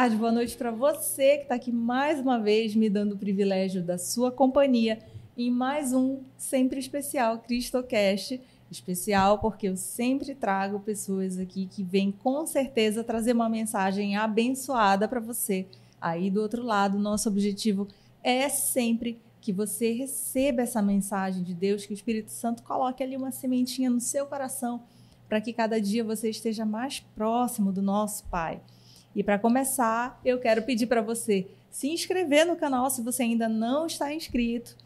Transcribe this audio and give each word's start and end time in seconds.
tarde, 0.00 0.14
boa 0.14 0.30
noite 0.30 0.56
para 0.56 0.70
você 0.70 1.38
que 1.38 1.42
está 1.42 1.56
aqui 1.56 1.72
mais 1.72 2.20
uma 2.20 2.38
vez 2.38 2.72
me 2.72 2.88
dando 2.88 3.14
o 3.14 3.18
privilégio 3.18 3.82
da 3.82 3.98
sua 3.98 4.30
companhia 4.30 5.00
em 5.36 5.50
mais 5.50 5.92
um 5.92 6.20
sempre 6.36 6.78
especial 6.78 7.40
CristoCast. 7.40 8.40
Especial 8.70 9.40
porque 9.40 9.68
eu 9.68 9.76
sempre 9.76 10.36
trago 10.36 10.78
pessoas 10.78 11.36
aqui 11.36 11.66
que 11.66 11.82
vêm 11.82 12.12
com 12.12 12.46
certeza 12.46 13.02
trazer 13.02 13.32
uma 13.32 13.48
mensagem 13.48 14.16
abençoada 14.16 15.08
para 15.08 15.18
você. 15.18 15.66
Aí 16.00 16.30
do 16.30 16.40
outro 16.40 16.62
lado, 16.62 16.96
nosso 16.96 17.28
objetivo 17.28 17.88
é 18.22 18.48
sempre 18.48 19.20
que 19.40 19.52
você 19.52 19.90
receba 19.90 20.62
essa 20.62 20.80
mensagem 20.80 21.42
de 21.42 21.54
Deus, 21.54 21.84
que 21.84 21.92
o 21.92 21.94
Espírito 21.94 22.30
Santo 22.30 22.62
coloque 22.62 23.02
ali 23.02 23.16
uma 23.16 23.32
sementinha 23.32 23.90
no 23.90 24.00
seu 24.00 24.26
coração 24.26 24.80
para 25.28 25.40
que 25.40 25.52
cada 25.52 25.80
dia 25.80 26.04
você 26.04 26.30
esteja 26.30 26.64
mais 26.64 27.00
próximo 27.00 27.72
do 27.72 27.82
nosso 27.82 28.24
Pai. 28.26 28.62
E 29.18 29.22
para 29.24 29.36
começar, 29.36 30.20
eu 30.24 30.38
quero 30.38 30.62
pedir 30.62 30.86
para 30.86 31.02
você 31.02 31.44
se 31.72 31.88
inscrever 31.88 32.46
no 32.46 32.54
canal 32.54 32.88
se 32.88 33.02
você 33.02 33.24
ainda 33.24 33.48
não 33.48 33.84
está 33.84 34.14
inscrito. 34.14 34.76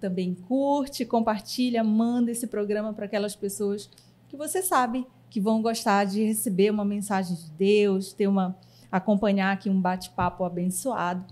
Também 0.00 0.32
curte, 0.32 1.04
compartilha, 1.04 1.82
manda 1.82 2.30
esse 2.30 2.46
programa 2.46 2.92
para 2.92 3.06
aquelas 3.06 3.34
pessoas 3.34 3.90
que 4.28 4.36
você 4.36 4.62
sabe 4.62 5.04
que 5.28 5.40
vão 5.40 5.60
gostar 5.60 6.04
de 6.04 6.22
receber 6.22 6.70
uma 6.70 6.84
mensagem 6.84 7.34
de 7.34 7.50
Deus, 7.50 8.12
ter 8.12 8.28
uma 8.28 8.56
acompanhar 8.92 9.52
aqui 9.52 9.68
um 9.68 9.80
bate-papo 9.80 10.44
abençoado. 10.44 11.24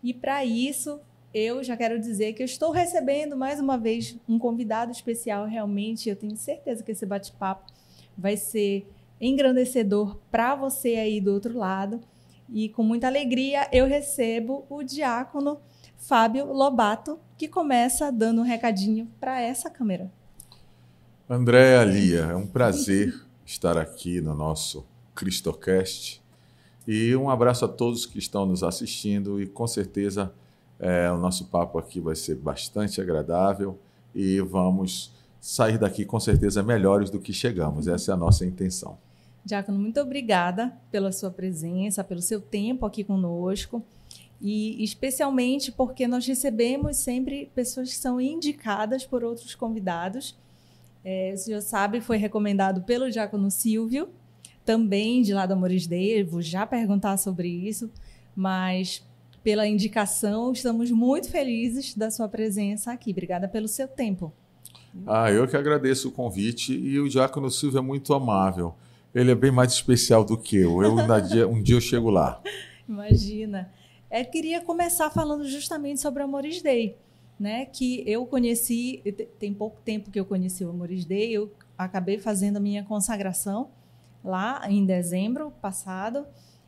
E 0.00 0.14
para 0.14 0.44
isso, 0.44 1.00
eu 1.34 1.64
já 1.64 1.76
quero 1.76 1.98
dizer 1.98 2.34
que 2.34 2.44
eu 2.44 2.46
estou 2.46 2.70
recebendo 2.70 3.36
mais 3.36 3.58
uma 3.58 3.76
vez 3.76 4.16
um 4.28 4.38
convidado 4.38 4.92
especial. 4.92 5.46
Realmente, 5.46 6.08
eu 6.08 6.14
tenho 6.14 6.36
certeza 6.36 6.84
que 6.84 6.92
esse 6.92 7.04
bate-papo 7.04 7.72
vai 8.16 8.36
ser 8.36 8.86
engrandecedor 9.24 10.18
para 10.30 10.54
você 10.54 10.96
aí 10.96 11.20
do 11.20 11.32
outro 11.32 11.56
lado. 11.56 12.00
E 12.48 12.68
com 12.68 12.82
muita 12.82 13.06
alegria 13.06 13.68
eu 13.72 13.86
recebo 13.86 14.66
o 14.68 14.82
diácono 14.82 15.58
Fábio 15.96 16.52
Lobato, 16.52 17.18
que 17.38 17.48
começa 17.48 18.12
dando 18.12 18.42
um 18.42 18.44
recadinho 18.44 19.08
para 19.18 19.40
essa 19.40 19.70
câmera. 19.70 20.12
Andréa 21.28 21.82
Lia, 21.84 22.20
é 22.20 22.36
um 22.36 22.46
prazer 22.46 23.14
estar 23.46 23.78
aqui 23.78 24.20
no 24.20 24.34
nosso 24.34 24.86
Cristocast. 25.14 26.22
E 26.86 27.16
um 27.16 27.30
abraço 27.30 27.64
a 27.64 27.68
todos 27.68 28.04
que 28.04 28.18
estão 28.18 28.44
nos 28.44 28.62
assistindo 28.62 29.40
e 29.40 29.46
com 29.46 29.66
certeza 29.66 30.34
é, 30.78 31.10
o 31.10 31.16
nosso 31.16 31.46
papo 31.46 31.78
aqui 31.78 31.98
vai 31.98 32.14
ser 32.14 32.34
bastante 32.34 33.00
agradável 33.00 33.78
e 34.14 34.38
vamos 34.40 35.14
sair 35.40 35.78
daqui 35.78 36.04
com 36.04 36.20
certeza 36.20 36.62
melhores 36.62 37.08
do 37.08 37.18
que 37.18 37.32
chegamos. 37.32 37.88
Essa 37.88 38.12
é 38.12 38.14
a 38.14 38.16
nossa 38.16 38.44
intenção. 38.44 38.98
Diácono, 39.44 39.78
muito 39.78 40.00
obrigada 40.00 40.72
pela 40.90 41.12
sua 41.12 41.30
presença, 41.30 42.02
pelo 42.02 42.22
seu 42.22 42.40
tempo 42.40 42.86
aqui 42.86 43.04
conosco 43.04 43.84
e 44.40 44.82
especialmente 44.84 45.72
porque 45.72 46.06
nós 46.06 46.26
recebemos 46.26 46.98
sempre 46.98 47.50
pessoas 47.54 47.90
que 47.90 47.96
são 47.96 48.20
indicadas 48.20 49.04
por 49.04 49.24
outros 49.24 49.54
convidados. 49.54 50.36
É, 51.04 51.32
o 51.34 51.38
senhor 51.38 51.60
sabe, 51.60 52.00
foi 52.00 52.16
recomendado 52.16 52.82
pelo 52.82 53.10
Diácono 53.10 53.50
Silvio, 53.50 54.08
também 54.64 55.22
de 55.22 55.34
lá 55.34 55.46
do 55.46 55.52
Amores 55.52 55.86
Day, 55.86 56.22
vou 56.22 56.40
já 56.40 56.66
perguntar 56.66 57.16
sobre 57.18 57.48
isso, 57.48 57.90
mas 58.34 59.02
pela 59.42 59.66
indicação, 59.66 60.52
estamos 60.52 60.90
muito 60.90 61.30
felizes 61.30 61.94
da 61.94 62.10
sua 62.10 62.28
presença 62.28 62.92
aqui. 62.92 63.10
Obrigada 63.10 63.46
pelo 63.46 63.68
seu 63.68 63.86
tempo. 63.86 64.32
Ah, 65.06 65.30
eu 65.30 65.46
que 65.46 65.56
agradeço 65.56 66.08
o 66.08 66.12
convite 66.12 66.72
e 66.72 66.98
o 66.98 67.08
Diácono 67.08 67.50
Silvio 67.50 67.78
é 67.78 67.82
muito 67.82 68.14
amável. 68.14 68.74
Ele 69.14 69.30
é 69.30 69.34
bem 69.34 69.50
mais 69.52 69.72
especial 69.72 70.24
do 70.24 70.36
que 70.36 70.56
eu. 70.56 70.82
eu 70.82 71.20
dia, 71.20 71.48
um 71.48 71.62
dia 71.62 71.76
eu 71.76 71.80
chego 71.80 72.10
lá. 72.10 72.42
Imagina. 72.88 73.70
Eu 74.10 74.18
é, 74.18 74.24
queria 74.24 74.60
começar 74.60 75.08
falando 75.10 75.46
justamente 75.48 76.00
sobre 76.00 76.22
o 76.22 76.24
Amores 76.24 76.60
Day, 76.60 76.96
né? 77.38 77.64
Que 77.66 78.02
eu 78.06 78.26
conheci, 78.26 79.02
tem 79.38 79.54
pouco 79.54 79.80
tempo 79.82 80.10
que 80.10 80.18
eu 80.18 80.24
conheci 80.24 80.64
o 80.64 80.70
Amores 80.70 81.04
Day, 81.04 81.32
eu 81.32 81.52
acabei 81.76 82.18
fazendo 82.18 82.56
a 82.56 82.60
minha 82.60 82.82
consagração 82.84 83.70
lá 84.22 84.62
em 84.68 84.84
dezembro 84.84 85.52
passado, 85.62 86.26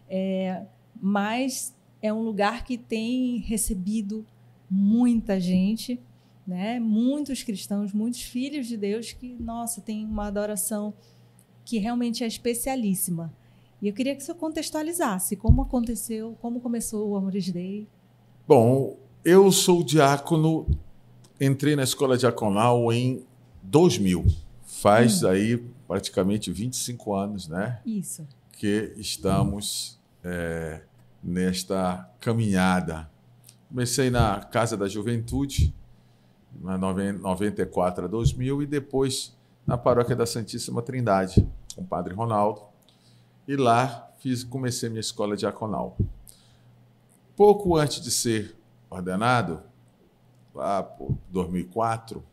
é, 0.09 0.63
mas 1.01 1.75
é 2.03 2.13
um 2.13 2.23
lugar 2.23 2.65
que 2.65 2.77
tem 2.77 3.39
recebido 3.39 4.25
muita 4.71 5.41
gente, 5.41 6.01
né? 6.47 6.79
Muitos 6.79 7.43
cristãos, 7.43 7.93
muitos 7.93 8.23
filhos 8.23 8.67
de 8.67 8.77
Deus 8.77 9.13
que, 9.13 9.35
nossa, 9.41 9.81
tem 9.81 10.05
uma 10.05 10.27
adoração 10.27 10.95
que 11.67 11.79
realmente 11.79 12.23
é 12.23 12.27
especialíssima. 12.29 13.35
E 13.83 13.89
eu 13.89 13.93
queria 13.93 14.15
que 14.15 14.23
você 14.23 14.33
contextualizasse 14.33 15.37
como 15.37 15.63
aconteceu, 15.63 16.39
como 16.41 16.61
começou 16.61 17.11
o 17.11 17.17
Amores 17.17 17.51
Day. 17.51 17.87
Bom, 18.47 18.97
eu 19.25 19.51
sou 19.51 19.83
diácono, 19.83 20.65
entrei 21.41 21.75
na 21.75 21.83
escola 21.83 22.17
diaconal 22.17 22.91
em 22.93 23.27
2000. 23.65 24.25
Faz 24.65 25.25
hum. 25.25 25.29
aí 25.29 25.57
praticamente 25.89 26.53
25 26.53 27.13
anos, 27.13 27.49
né? 27.49 27.81
Isso. 27.85 28.25
Que 28.53 28.95
estamos 28.97 29.99
é, 30.23 30.83
nesta 31.23 32.09
caminhada. 32.21 33.11
Comecei 33.69 34.09
na 34.09 34.39
Casa 34.39 34.77
da 34.77 34.87
Juventude, 34.87 35.75
94 36.61 38.05
a 38.05 38.09
2000 38.09 38.63
e 38.63 38.67
depois 38.67 39.36
na 39.67 39.77
paróquia 39.77 40.15
da 40.15 40.27
Santíssima 40.27 40.81
Trindade 40.81 41.47
com 41.75 41.83
o 41.83 41.87
Padre 41.87 42.15
Ronaldo 42.15 42.63
e 43.49 43.57
lá 43.57 44.11
fiz 44.19 44.45
comecei 44.45 44.89
minha 44.89 45.01
escola 45.01 45.37
diaconal. 45.37 45.97
Pouco 47.35 47.77
antes 47.77 48.01
de 48.01 48.11
ser 48.11 48.57
ordenado, 48.89 49.63
lá 50.55 50.83
por 50.83 51.17
2004, 51.31 52.25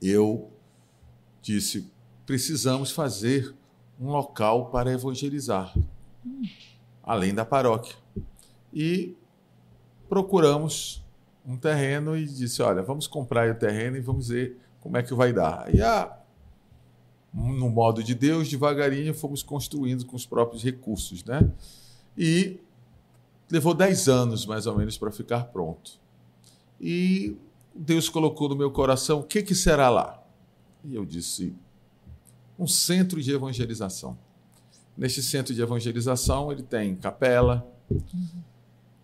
eu 0.00 0.50
disse 1.40 1.90
precisamos 2.24 2.90
fazer 2.90 3.54
um 4.00 4.08
local 4.10 4.70
para 4.70 4.92
evangelizar, 4.92 5.74
além 7.02 7.34
da 7.34 7.44
paróquia. 7.44 7.96
E 8.72 9.16
procuramos 10.08 11.04
um 11.44 11.56
terreno 11.56 12.16
e 12.16 12.24
disse: 12.24 12.62
olha, 12.62 12.82
vamos 12.82 13.06
comprar 13.06 13.50
o 13.50 13.54
terreno 13.54 13.96
e 13.96 14.00
vamos 14.00 14.28
ver 14.28 14.58
como 14.82 14.96
é 14.96 15.02
que 15.02 15.14
vai 15.14 15.32
dar. 15.32 15.72
E 15.74 15.80
a, 15.80 16.14
no 17.32 17.70
modo 17.70 18.02
de 18.02 18.14
Deus, 18.14 18.48
devagarinho 18.48 19.14
fomos 19.14 19.42
construindo 19.42 20.04
com 20.04 20.16
os 20.16 20.26
próprios 20.26 20.62
recursos, 20.62 21.24
né? 21.24 21.50
E 22.18 22.60
levou 23.50 23.72
10 23.72 24.08
anos 24.08 24.44
mais 24.44 24.66
ou 24.66 24.76
menos 24.76 24.98
para 24.98 25.10
ficar 25.10 25.44
pronto. 25.44 25.92
E 26.80 27.36
Deus 27.74 28.08
colocou 28.08 28.48
no 28.48 28.56
meu 28.56 28.70
coração: 28.70 29.20
o 29.20 29.22
que, 29.22 29.42
que 29.42 29.54
será 29.54 29.88
lá? 29.88 30.22
E 30.84 30.94
eu 30.94 31.06
disse: 31.06 31.54
um 32.58 32.66
centro 32.66 33.22
de 33.22 33.32
evangelização. 33.32 34.18
Neste 34.96 35.22
centro 35.22 35.54
de 35.54 35.62
evangelização, 35.62 36.52
ele 36.52 36.62
tem 36.62 36.94
capela, 36.96 37.66
uhum. 37.90 38.42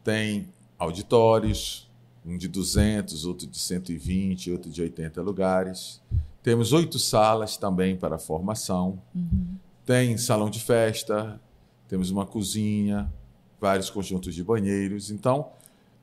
tem 0.05 0.49
auditórios, 0.79 1.88
um 2.25 2.37
de 2.37 2.49
200, 2.49 3.25
outro 3.25 3.47
de 3.47 3.59
120, 3.59 4.51
outro 4.53 4.71
de 4.71 4.83
80 4.83 5.23
lugares. 5.23 6.03
Temos 6.43 6.73
oito 6.73 6.99
salas 6.99 7.57
também 7.57 7.97
para 7.97 8.19
formação. 8.19 9.01
Uhum. 9.15 9.57
Tem 9.85 10.17
salão 10.19 10.51
de 10.51 10.61
festa, 10.61 11.41
temos 11.89 12.11
uma 12.11 12.27
cozinha, 12.27 13.13
vários 13.61 13.91
conjuntos 13.91 14.35
de 14.35 14.45
banheiros. 14.45 15.11
Então, 15.11 15.51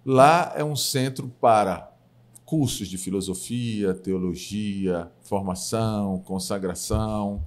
lá 0.05 0.53
é 0.55 0.63
um 0.63 0.75
centro 0.75 1.27
para 1.39 1.91
cursos 2.45 2.87
de 2.87 2.97
filosofia, 2.97 3.93
teologia, 3.93 5.11
formação, 5.21 6.19
consagração 6.19 7.43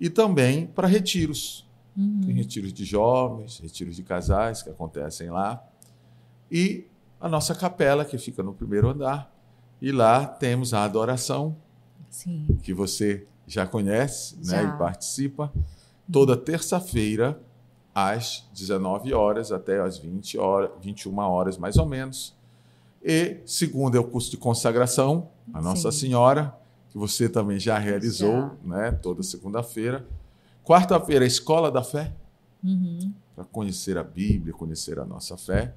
e 0.00 0.08
também 0.08 0.66
para 0.66 0.88
retiros. 0.88 1.66
Uhum. 1.96 2.22
Tem 2.24 2.34
retiros 2.34 2.72
de 2.72 2.84
jovens, 2.84 3.58
retiros 3.58 3.96
de 3.96 4.02
casais 4.02 4.62
que 4.62 4.70
acontecem 4.70 5.30
lá. 5.30 5.62
E 6.50 6.86
a 7.24 7.28
nossa 7.28 7.54
capela, 7.54 8.04
que 8.04 8.18
fica 8.18 8.42
no 8.42 8.52
primeiro 8.52 8.86
andar. 8.90 9.34
E 9.80 9.90
lá 9.90 10.26
temos 10.26 10.74
a 10.74 10.84
adoração, 10.84 11.56
Sim. 12.10 12.46
que 12.62 12.74
você 12.74 13.26
já 13.46 13.66
conhece 13.66 14.36
já. 14.42 14.62
Né, 14.62 14.74
e 14.74 14.78
participa, 14.78 15.50
toda 16.12 16.36
terça-feira, 16.36 17.40
às 17.94 18.46
19 18.52 19.14
horas 19.14 19.50
até 19.52 19.80
às 19.80 19.96
20 19.96 20.36
horas, 20.36 20.70
21 20.82 21.18
horas, 21.20 21.56
mais 21.56 21.78
ou 21.78 21.86
menos. 21.86 22.34
E 23.02 23.38
segunda 23.46 23.96
é 23.96 24.00
o 24.00 24.04
curso 24.04 24.30
de 24.30 24.36
consagração, 24.36 25.30
a 25.50 25.62
Nossa 25.62 25.90
Sim. 25.90 26.00
Senhora, 26.00 26.54
que 26.90 26.98
você 26.98 27.26
também 27.26 27.58
já 27.58 27.78
realizou, 27.78 28.34
já. 28.34 28.56
né? 28.64 28.92
Toda 28.92 29.22
segunda-feira. 29.22 30.06
Quarta-feira, 30.62 31.24
a 31.24 31.28
Escola 31.28 31.70
da 31.70 31.82
Fé, 31.82 32.12
uhum. 32.62 33.14
para 33.34 33.44
conhecer 33.46 33.96
a 33.96 34.04
Bíblia, 34.04 34.52
conhecer 34.52 34.98
a 34.98 35.06
nossa 35.06 35.38
fé. 35.38 35.74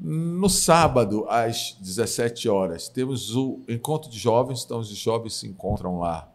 No 0.00 0.48
sábado, 0.48 1.26
às 1.28 1.76
17 1.80 2.48
horas, 2.48 2.88
temos 2.88 3.34
o 3.34 3.60
encontro 3.68 4.08
de 4.08 4.18
jovens, 4.18 4.64
então 4.64 4.78
os 4.78 4.88
jovens 4.88 5.34
se 5.34 5.48
encontram 5.48 5.98
lá 5.98 6.30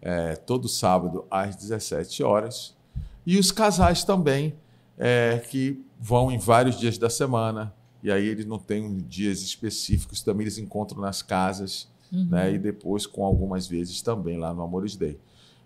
é, 0.00 0.36
todo 0.36 0.68
sábado 0.68 1.24
às 1.28 1.56
17 1.56 2.22
horas. 2.22 2.76
E 3.26 3.38
os 3.38 3.50
casais 3.50 4.04
também 4.04 4.54
é, 4.96 5.44
que 5.50 5.84
vão 5.98 6.30
em 6.30 6.38
vários 6.38 6.78
dias 6.78 6.96
da 6.96 7.10
semana, 7.10 7.74
e 8.02 8.10
aí 8.10 8.26
eles 8.26 8.46
não 8.46 8.58
têm 8.58 8.98
dias 8.98 9.42
específicos, 9.42 10.22
também 10.22 10.44
eles 10.44 10.58
encontram 10.58 11.00
nas 11.00 11.22
casas, 11.22 11.88
uhum. 12.12 12.26
né? 12.30 12.52
e 12.52 12.58
depois 12.58 13.06
com 13.06 13.24
algumas 13.24 13.66
vezes 13.66 14.00
também 14.00 14.38
lá 14.38 14.54
no 14.54 14.62
Amores 14.62 14.96
Day. 14.96 15.18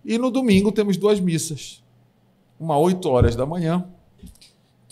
E 0.05 0.17
no 0.17 0.31
domingo 0.31 0.73
temos 0.73 0.97
duas 0.97 1.21
missas. 1.21 1.83
Uma 2.59 2.79
8 2.79 3.07
horas 3.09 3.37
da 3.37 3.45
manhã, 3.45 3.87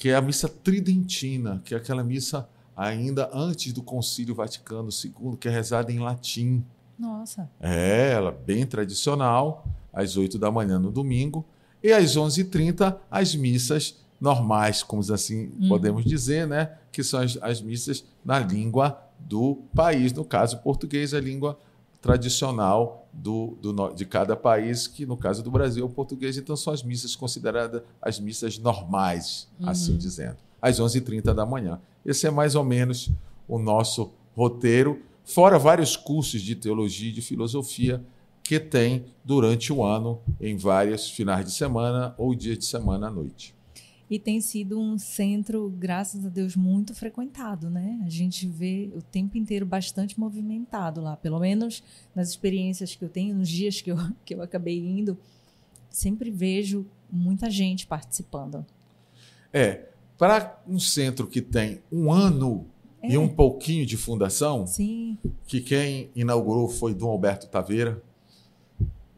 que 0.04 0.10
é 0.10 0.14
a 0.14 0.20
missa 0.20 0.50
tridentina, 0.50 1.62
que 1.64 1.72
é 1.72 1.78
aquela 1.78 2.04
missa 2.04 2.46
ainda 2.76 3.30
antes 3.32 3.72
do 3.72 3.82
Concílio 3.82 4.34
Vaticano 4.34 4.90
II, 4.90 5.38
que 5.40 5.48
é 5.48 5.50
rezada 5.50 5.90
em 5.90 5.98
latim. 5.98 6.62
Nossa. 6.98 7.48
É, 7.58 8.12
ela 8.12 8.30
bem 8.30 8.66
tradicional, 8.66 9.66
às 9.90 10.18
8 10.18 10.38
da 10.38 10.50
manhã 10.50 10.78
no 10.78 10.92
domingo, 10.92 11.42
e 11.82 11.90
às 11.90 12.18
11h30 12.18 12.98
as 13.10 13.34
missas 13.34 14.04
normais, 14.20 14.82
como 14.82 15.00
assim 15.10 15.50
uhum. 15.58 15.68
podemos 15.68 16.04
dizer, 16.04 16.46
né? 16.46 16.72
que 16.92 17.02
são 17.02 17.20
as, 17.20 17.38
as, 17.40 17.62
missas 17.62 18.04
na 18.22 18.38
língua 18.38 19.02
do 19.18 19.62
país, 19.74 20.12
no 20.12 20.22
caso 20.22 20.58
português, 20.58 21.14
a 21.14 21.20
língua 21.20 21.58
tradicional 22.02 23.03
do, 23.14 23.56
do, 23.60 23.92
de 23.92 24.04
cada 24.04 24.36
país, 24.36 24.86
que 24.86 25.06
no 25.06 25.16
caso 25.16 25.42
do 25.42 25.50
Brasil 25.50 25.84
é 25.84 25.86
o 25.86 25.90
português, 25.90 26.36
então 26.36 26.56
são 26.56 26.72
as 26.72 26.82
missas 26.82 27.14
consideradas 27.14 27.82
as 28.02 28.18
missas 28.18 28.58
normais, 28.58 29.48
uhum. 29.60 29.68
assim 29.68 29.96
dizendo, 29.96 30.36
às 30.60 30.80
11h30 30.80 31.32
da 31.32 31.46
manhã. 31.46 31.80
Esse 32.04 32.26
é 32.26 32.30
mais 32.30 32.54
ou 32.54 32.64
menos 32.64 33.10
o 33.48 33.58
nosso 33.58 34.10
roteiro, 34.36 35.00
fora 35.24 35.58
vários 35.58 35.96
cursos 35.96 36.42
de 36.42 36.54
teologia 36.54 37.08
e 37.10 37.12
de 37.12 37.22
filosofia 37.22 38.04
que 38.42 38.60
tem 38.60 39.06
durante 39.24 39.72
o 39.72 39.82
ano 39.82 40.20
em 40.38 40.56
vários 40.56 41.08
finais 41.10 41.46
de 41.46 41.52
semana 41.52 42.14
ou 42.18 42.34
dias 42.34 42.58
de 42.58 42.66
semana 42.66 43.08
à 43.08 43.10
noite. 43.10 43.53
E 44.10 44.18
tem 44.18 44.40
sido 44.40 44.78
um 44.78 44.98
centro, 44.98 45.70
graças 45.78 46.26
a 46.26 46.28
Deus, 46.28 46.54
muito 46.54 46.94
frequentado, 46.94 47.70
né? 47.70 48.02
A 48.04 48.08
gente 48.10 48.46
vê 48.46 48.90
o 48.94 49.00
tempo 49.00 49.38
inteiro 49.38 49.64
bastante 49.64 50.20
movimentado 50.20 51.00
lá, 51.00 51.16
pelo 51.16 51.40
menos 51.40 51.82
nas 52.14 52.28
experiências 52.28 52.94
que 52.94 53.04
eu 53.04 53.08
tenho, 53.08 53.34
nos 53.34 53.48
dias 53.48 53.80
que 53.80 53.90
eu, 53.90 53.96
que 54.24 54.34
eu 54.34 54.42
acabei 54.42 54.78
indo, 54.78 55.16
sempre 55.88 56.30
vejo 56.30 56.86
muita 57.10 57.50
gente 57.50 57.86
participando. 57.86 58.64
É, 59.52 59.88
para 60.18 60.62
um 60.68 60.78
centro 60.78 61.26
que 61.26 61.40
tem 61.40 61.80
um 61.90 62.12
ano 62.12 62.66
é. 63.02 63.12
e 63.12 63.18
um 63.18 63.28
pouquinho 63.28 63.86
de 63.86 63.96
fundação, 63.96 64.66
Sim. 64.66 65.16
que 65.46 65.60
quem 65.60 66.10
inaugurou 66.14 66.68
foi 66.68 66.94
Dom 66.94 67.08
Alberto 67.08 67.46
Taveira, 67.48 68.02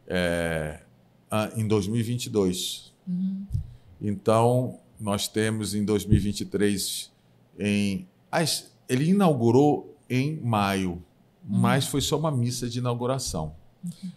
é, 0.07 0.79
em 1.55 1.67
2022. 1.67 2.93
Uhum. 3.07 3.45
Então, 4.01 4.79
nós 4.99 5.27
temos 5.27 5.73
em 5.73 5.83
2023, 5.83 7.11
em, 7.59 8.07
as, 8.31 8.71
ele 8.87 9.09
inaugurou 9.09 9.95
em 10.09 10.39
maio, 10.39 10.91
uhum. 10.91 11.01
mas 11.59 11.87
foi 11.87 12.01
só 12.01 12.17
uma 12.17 12.31
missa 12.31 12.69
de 12.69 12.79
inauguração. 12.79 13.55
Uhum. 13.83 14.11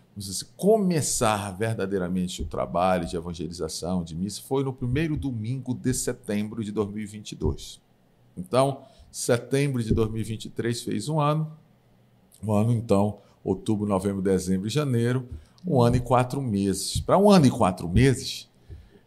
Começar 0.57 1.51
verdadeiramente 1.57 2.43
o 2.43 2.45
trabalho 2.45 3.07
de 3.07 3.17
evangelização, 3.17 4.05
de 4.05 4.15
missa, 4.15 4.43
foi 4.43 4.63
no 4.63 4.73
primeiro 4.73 5.17
domingo 5.17 5.75
de 5.75 5.95
setembro 5.95 6.63
de 6.63 6.73
2022. 6.73 7.81
Então, 8.37 8.83
setembro 9.11 9.83
de 9.83 9.95
2023 9.95 10.83
fez 10.83 11.09
um 11.09 11.19
ano, 11.19 11.51
um 12.43 12.53
ano 12.53 12.73
então, 12.73 13.19
outubro, 13.43 13.87
novembro, 13.87 14.21
dezembro 14.21 14.67
e 14.67 14.71
janeiro, 14.71 15.27
um 15.67 15.81
ano 15.81 15.97
e 15.97 16.01
quatro 16.01 16.43
meses. 16.43 17.01
Para 17.01 17.19
um 17.19 17.31
ano 17.31 17.47
e 17.47 17.51
quatro 17.51 17.89
meses, 17.89 18.50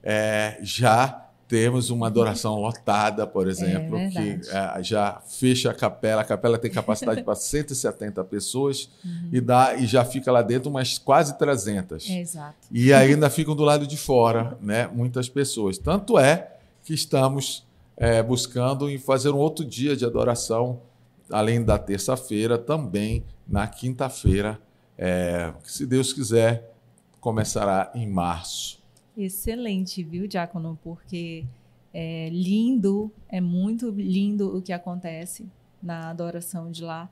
é, 0.04 0.58
já 0.62 1.24
temos 1.48 1.92
uma 1.92 2.08
adoração 2.08 2.60
lotada, 2.60 3.28
por 3.28 3.48
exemplo, 3.48 3.98
é 3.98 4.10
que 4.10 4.40
é, 4.50 4.82
já 4.82 5.22
fecha 5.28 5.70
a 5.70 5.74
capela. 5.74 6.22
A 6.22 6.26
capela 6.26 6.58
tem 6.58 6.72
capacidade 6.72 7.22
para 7.22 7.36
170 7.36 8.24
pessoas 8.26 8.90
uhum. 9.06 9.30
e, 9.32 9.40
dá, 9.40 9.76
e 9.76 9.86
já 9.86 10.04
fica 10.04 10.32
lá 10.32 10.42
dentro 10.42 10.70
umas 10.70 10.98
quase 10.98 11.38
300. 11.38 12.10
É, 12.10 12.20
exato. 12.20 12.56
E 12.72 12.92
ainda 12.92 13.30
ficam 13.30 13.56
do 13.56 13.64
lado 13.64 13.86
de 13.86 13.98
fora 13.98 14.58
né, 14.62 14.88
muitas 14.88 15.30
pessoas. 15.30 15.78
Tanto 15.78 16.18
é 16.18 16.56
que 16.84 16.94
estamos 16.94 17.66
é, 17.96 18.24
buscando 18.24 18.90
em 18.90 18.98
fazer 18.98 19.30
um 19.30 19.38
outro 19.38 19.64
dia 19.64 19.96
de 19.96 20.06
adoração, 20.06 20.82
além 21.30 21.64
da 21.64 21.78
terça-feira, 21.78 22.58
também 22.58 23.24
na 23.48 23.68
quinta-feira, 23.68 24.60
é, 24.98 25.54
que 25.64 25.72
se 25.72 25.86
Deus 25.86 26.12
quiser, 26.12 26.74
começará 27.20 27.92
em 27.94 28.08
março. 28.08 28.83
Excelente, 29.16 30.04
viu, 30.04 30.28
Diácono? 30.28 30.78
Porque 30.84 31.46
é 31.94 32.30
lindo, 32.30 33.12
é 33.30 33.40
muito 33.40 33.92
lindo 33.92 34.58
o 34.58 34.62
que 34.62 34.74
acontece 34.74 35.48
na 35.82 36.10
adoração 36.10 36.72
de 36.72 36.84
lá. 36.84 37.10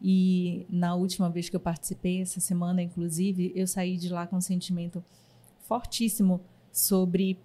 E 0.00 0.66
na 0.70 0.94
última 0.94 1.28
vez 1.28 1.48
que 1.48 1.54
eu 1.54 1.60
participei, 1.60 2.22
essa 2.22 2.40
semana, 2.40 2.82
inclusive, 2.82 3.52
eu 3.54 3.66
saí 3.66 3.96
de 3.96 4.08
lá 4.08 4.26
com 4.26 4.36
um 4.36 4.40
sentimento 4.40 5.04
fortíssimo 5.60 6.40
sobre 6.72 7.38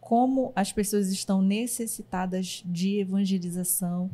como 0.00 0.52
as 0.56 0.72
pessoas 0.72 1.10
estão 1.12 1.40
necessitadas 1.40 2.62
de 2.66 2.98
evangelização 2.98 4.10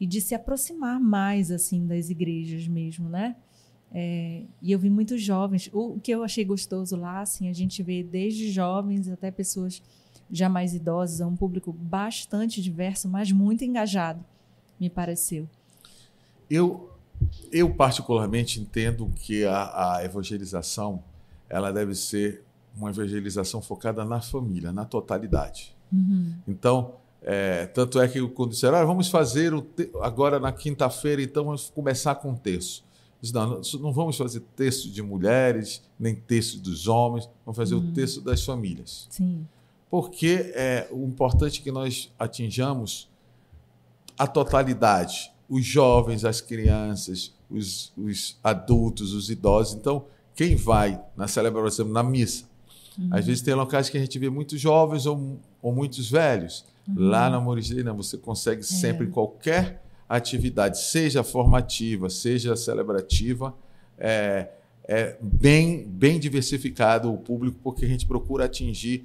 e 0.00 0.06
de 0.06 0.20
se 0.20 0.34
aproximar 0.34 0.98
mais 0.98 1.50
assim 1.50 1.86
das 1.86 2.10
igrejas 2.10 2.66
mesmo, 2.66 3.08
né? 3.08 3.36
É, 3.92 4.42
e 4.60 4.72
eu 4.72 4.78
vi 4.78 4.90
muitos 4.90 5.22
jovens. 5.22 5.70
O 5.72 5.98
que 6.00 6.10
eu 6.10 6.22
achei 6.22 6.44
gostoso 6.44 6.96
lá, 6.96 7.20
assim, 7.20 7.48
a 7.48 7.52
gente 7.52 7.82
vê 7.82 8.02
desde 8.02 8.50
jovens 8.50 9.08
até 9.08 9.30
pessoas 9.30 9.82
já 10.30 10.48
mais 10.48 10.74
idosas, 10.74 11.20
é 11.20 11.26
um 11.26 11.36
público 11.36 11.72
bastante 11.72 12.60
diverso, 12.60 13.08
mas 13.08 13.30
muito 13.30 13.64
engajado, 13.64 14.24
me 14.78 14.90
pareceu. 14.90 15.48
Eu, 16.50 16.90
eu 17.52 17.72
particularmente 17.72 18.60
entendo 18.60 19.10
que 19.14 19.44
a, 19.44 19.96
a 19.96 20.04
evangelização 20.04 21.02
ela 21.48 21.72
deve 21.72 21.94
ser 21.94 22.42
uma 22.76 22.90
evangelização 22.90 23.62
focada 23.62 24.04
na 24.04 24.20
família, 24.20 24.72
na 24.72 24.84
totalidade. 24.84 25.74
Uhum. 25.92 26.34
Então, 26.46 26.94
é, 27.22 27.66
tanto 27.66 28.00
é 28.00 28.06
que 28.06 28.20
quando 28.28 28.50
disseram, 28.50 28.78
ah, 28.78 28.84
vamos 28.84 29.08
fazer 29.08 29.54
o 29.54 29.66
agora 30.00 30.38
na 30.38 30.52
quinta-feira, 30.52 31.22
então 31.22 31.44
vamos 31.44 31.70
começar 31.70 32.14
com 32.16 32.30
um 32.30 32.36
terço. 32.36 32.84
Não, 33.32 33.60
não 33.80 33.92
vamos 33.92 34.16
fazer 34.16 34.40
texto 34.54 34.90
de 34.90 35.02
mulheres, 35.02 35.82
nem 35.98 36.14
texto 36.14 36.58
dos 36.58 36.86
homens, 36.86 37.28
vamos 37.44 37.56
fazer 37.56 37.74
uhum. 37.74 37.88
o 37.88 37.92
texto 37.92 38.20
das 38.20 38.44
famílias. 38.44 39.06
Sim. 39.10 39.46
Porque 39.90 40.52
é 40.54 40.88
o 40.90 41.04
importante 41.06 41.60
é 41.60 41.64
que 41.64 41.70
nós 41.70 42.12
atinjamos 42.18 43.08
a 44.18 44.26
totalidade, 44.26 45.32
os 45.48 45.64
jovens, 45.64 46.24
as 46.24 46.40
crianças, 46.40 47.32
os, 47.50 47.92
os 47.96 48.38
adultos, 48.42 49.12
os 49.12 49.30
idosos. 49.30 49.74
Então, 49.74 50.04
quem 50.34 50.56
vai 50.56 51.00
na 51.16 51.28
celebração, 51.28 51.86
na 51.86 52.02
missa, 52.02 52.44
uhum. 52.98 53.08
às 53.10 53.26
vezes 53.26 53.42
tem 53.42 53.54
locais 53.54 53.88
que 53.88 53.96
a 53.96 54.00
gente 54.00 54.18
vê 54.18 54.28
muitos 54.28 54.60
jovens 54.60 55.06
ou, 55.06 55.38
ou 55.62 55.72
muitos 55.72 56.10
velhos. 56.10 56.64
Uhum. 56.88 56.94
Lá 57.08 57.30
na 57.30 57.40
Morisdei, 57.40 57.82
você 57.82 58.16
consegue 58.16 58.62
sempre 58.62 59.06
é. 59.06 59.10
qualquer 59.10 59.85
atividade, 60.08 60.80
seja 60.80 61.22
formativa, 61.22 62.08
seja 62.08 62.56
celebrativa, 62.56 63.54
é, 63.98 64.48
é 64.84 65.16
bem, 65.20 65.84
bem 65.84 66.18
diversificado 66.18 67.12
o 67.12 67.18
público, 67.18 67.58
porque 67.62 67.84
a 67.84 67.88
gente 67.88 68.06
procura 68.06 68.44
atingir. 68.44 69.04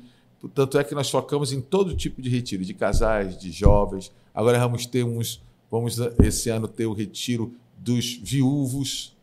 Tanto 0.54 0.78
é 0.78 0.84
que 0.84 0.96
nós 0.96 1.10
focamos 1.10 1.52
em 1.52 1.62
todo 1.62 1.96
tipo 1.96 2.22
de 2.22 2.30
retiro, 2.30 2.64
de 2.64 2.74
casais, 2.74 3.38
de 3.38 3.52
jovens. 3.52 4.12
Agora 4.34 4.60
vamos 4.60 4.86
ter 4.86 5.04
uns, 5.04 5.42
vamos 5.70 5.98
esse 6.20 6.50
ano 6.50 6.68
ter 6.68 6.86
o 6.86 6.94
retiro 6.94 7.54
dos 7.78 8.20
viúvos, 8.24 9.16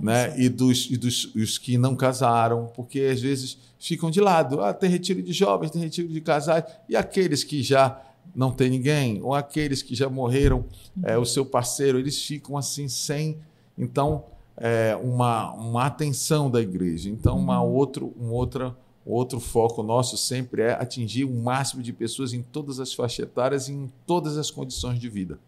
né? 0.00 0.34
E 0.38 0.48
dos, 0.48 0.88
e 0.90 0.96
dos 0.96 1.34
os 1.34 1.58
que 1.58 1.76
não 1.76 1.94
casaram, 1.94 2.66
porque 2.74 3.00
às 3.00 3.20
vezes 3.20 3.58
ficam 3.78 4.10
de 4.10 4.20
lado. 4.20 4.60
Ah, 4.60 4.72
tem 4.72 4.88
retiro 4.88 5.22
de 5.22 5.32
jovens, 5.32 5.70
tem 5.70 5.82
retiro 5.82 6.08
de 6.08 6.20
casais, 6.20 6.64
e 6.88 6.96
aqueles 6.96 7.44
que 7.44 7.62
já 7.62 8.00
não 8.34 8.50
tem 8.50 8.68
ninguém, 8.68 9.22
ou 9.22 9.34
aqueles 9.34 9.82
que 9.82 9.94
já 9.94 10.08
morreram, 10.08 10.64
é, 11.02 11.16
o 11.16 11.24
seu 11.24 11.46
parceiro, 11.46 11.98
eles 11.98 12.20
ficam 12.20 12.56
assim 12.56 12.88
sem, 12.88 13.38
então, 13.78 14.24
é, 14.56 14.96
uma, 14.96 15.52
uma 15.52 15.86
atenção 15.86 16.50
da 16.50 16.60
igreja. 16.60 17.08
Então, 17.10 17.38
uma 17.38 17.62
uhum. 17.62 17.72
outro, 17.72 18.14
um 18.18 18.30
outra, 18.30 18.76
outro 19.04 19.40
foco 19.40 19.82
nosso 19.82 20.16
sempre 20.16 20.62
é 20.62 20.72
atingir 20.72 21.24
o 21.24 21.34
máximo 21.34 21.82
de 21.82 21.92
pessoas 21.92 22.32
em 22.32 22.42
todas 22.42 22.80
as 22.80 22.92
faixas 22.92 23.20
etárias 23.20 23.68
e 23.68 23.72
em 23.72 23.92
todas 24.06 24.36
as 24.36 24.50
condições 24.50 24.98
de 24.98 25.08
vida. 25.08 25.38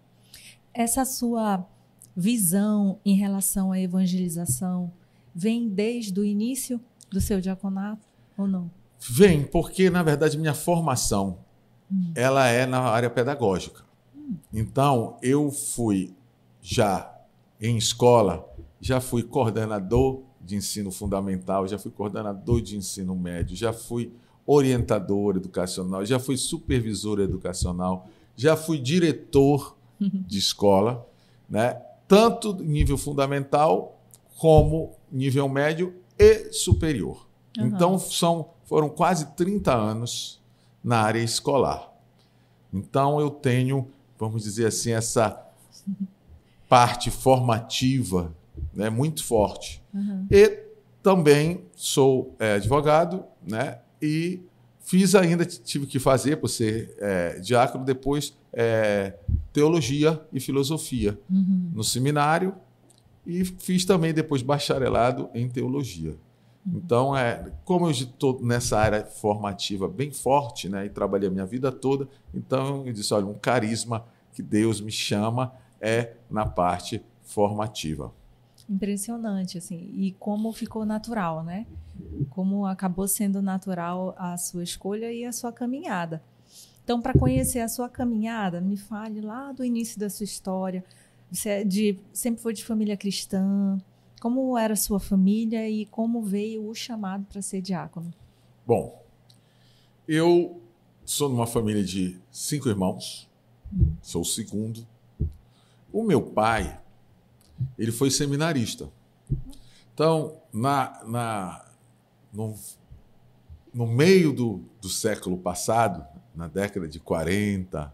Essa 0.72 1.04
sua 1.04 1.64
visão 2.16 2.98
em 3.04 3.14
relação 3.14 3.72
à 3.72 3.80
evangelização 3.80 4.92
vem 5.34 5.68
desde 5.68 6.18
o 6.18 6.24
início 6.24 6.80
do 7.10 7.20
seu 7.20 7.40
diaconato 7.40 8.06
ou 8.36 8.46
não? 8.46 8.70
Vem, 8.98 9.42
porque, 9.42 9.90
na 9.90 10.02
verdade, 10.02 10.38
minha 10.38 10.54
formação 10.54 11.38
ela 12.14 12.48
é 12.48 12.66
na 12.66 12.80
área 12.80 13.10
pedagógica. 13.10 13.84
Então, 14.52 15.16
eu 15.22 15.50
fui 15.50 16.14
já 16.60 17.12
em 17.60 17.76
escola, 17.76 18.48
já 18.80 19.00
fui 19.00 19.22
coordenador 19.22 20.22
de 20.40 20.56
ensino 20.56 20.90
fundamental, 20.90 21.66
já 21.66 21.78
fui 21.78 21.90
coordenador 21.90 22.60
de 22.60 22.76
ensino 22.76 23.14
médio, 23.14 23.56
já 23.56 23.72
fui 23.72 24.12
orientador 24.46 25.36
educacional, 25.36 26.04
já 26.04 26.18
fui 26.18 26.36
supervisor 26.36 27.20
educacional, 27.20 28.08
já 28.36 28.56
fui 28.56 28.78
diretor 28.78 29.76
de 29.98 30.38
escola, 30.38 31.06
né? 31.48 31.80
tanto 32.06 32.54
nível 32.54 32.96
fundamental 32.96 33.98
como 34.38 34.92
nível 35.10 35.48
médio 35.48 35.94
e 36.18 36.52
superior. 36.52 37.26
Uhum. 37.58 37.66
Então, 37.66 37.98
são, 37.98 38.50
foram 38.64 38.88
quase 38.88 39.34
30 39.34 39.74
anos 39.74 40.40
na 40.86 41.00
área 41.00 41.18
escolar. 41.18 41.92
Então, 42.72 43.20
eu 43.20 43.28
tenho, 43.28 43.90
vamos 44.16 44.44
dizer 44.44 44.66
assim, 44.66 44.92
essa 44.92 45.44
parte 46.68 47.10
formativa 47.10 48.32
né, 48.72 48.88
muito 48.88 49.24
forte. 49.24 49.82
Uhum. 49.92 50.28
E 50.30 50.62
também 51.02 51.64
sou 51.74 52.36
é, 52.38 52.52
advogado, 52.52 53.24
né? 53.44 53.78
E 54.00 54.40
fiz 54.80 55.16
ainda, 55.16 55.44
tive 55.44 55.86
que 55.86 55.98
fazer, 55.98 56.36
por 56.36 56.48
ser 56.48 56.94
é, 57.00 57.40
diácono, 57.40 57.84
depois 57.84 58.36
é, 58.52 59.14
teologia 59.52 60.20
e 60.32 60.38
filosofia 60.38 61.18
uhum. 61.28 61.72
no 61.74 61.82
seminário 61.82 62.54
e 63.26 63.44
fiz 63.44 63.84
também 63.84 64.14
depois 64.14 64.40
bacharelado 64.40 65.28
em 65.34 65.48
teologia. 65.48 66.14
Então, 66.74 67.16
é, 67.16 67.52
como 67.64 67.86
eu 67.86 67.90
estou 67.92 68.40
nessa 68.42 68.78
área 68.78 69.04
formativa 69.04 69.86
bem 69.88 70.10
forte, 70.10 70.68
né, 70.68 70.86
e 70.86 70.90
trabalhei 70.90 71.28
a 71.28 71.30
minha 71.30 71.46
vida 71.46 71.70
toda, 71.70 72.08
então 72.34 72.84
eu 72.84 72.92
disse, 72.92 73.14
olha, 73.14 73.26
um 73.26 73.34
carisma 73.34 74.04
que 74.32 74.42
Deus 74.42 74.80
me 74.80 74.90
chama 74.90 75.52
é 75.80 76.14
na 76.28 76.44
parte 76.44 77.02
formativa. 77.22 78.12
Impressionante, 78.68 79.56
assim, 79.56 79.90
e 79.94 80.10
como 80.18 80.52
ficou 80.52 80.84
natural, 80.84 81.44
né? 81.44 81.66
Como 82.30 82.66
acabou 82.66 83.06
sendo 83.06 83.40
natural 83.40 84.14
a 84.18 84.36
sua 84.36 84.64
escolha 84.64 85.12
e 85.12 85.24
a 85.24 85.30
sua 85.30 85.52
caminhada. 85.52 86.20
Então, 86.82 87.00
para 87.00 87.16
conhecer 87.16 87.60
a 87.60 87.68
sua 87.68 87.88
caminhada, 87.88 88.60
me 88.60 88.76
fale 88.76 89.20
lá 89.20 89.52
do 89.52 89.64
início 89.64 89.98
da 90.00 90.10
sua 90.10 90.24
história. 90.24 90.84
Você 91.30 91.48
é 91.48 91.64
de, 91.64 91.98
sempre 92.12 92.42
foi 92.42 92.52
de 92.52 92.64
família 92.64 92.96
cristã. 92.96 93.78
Como 94.20 94.56
era 94.56 94.72
a 94.72 94.76
sua 94.76 94.98
família 94.98 95.68
e 95.68 95.86
como 95.86 96.22
veio 96.22 96.68
o 96.68 96.74
chamado 96.74 97.24
para 97.26 97.42
ser 97.42 97.60
diácono? 97.60 98.12
Bom, 98.66 99.04
eu 100.08 100.60
sou 101.04 101.28
numa 101.28 101.46
família 101.46 101.84
de 101.84 102.18
cinco 102.30 102.68
irmãos. 102.68 103.28
Hum. 103.72 103.94
Sou 104.00 104.22
o 104.22 104.24
segundo. 104.24 104.86
O 105.92 106.02
meu 106.02 106.22
pai 106.22 106.80
ele 107.78 107.92
foi 107.92 108.10
seminarista. 108.10 108.90
Então, 109.94 110.40
na, 110.52 111.02
na, 111.04 111.64
no, 112.32 112.54
no 113.72 113.86
meio 113.86 114.32
do, 114.32 114.62
do 114.80 114.88
século 114.88 115.38
passado, 115.38 116.06
na 116.34 116.48
década 116.48 116.86
de 116.86 117.00
40 117.00 117.92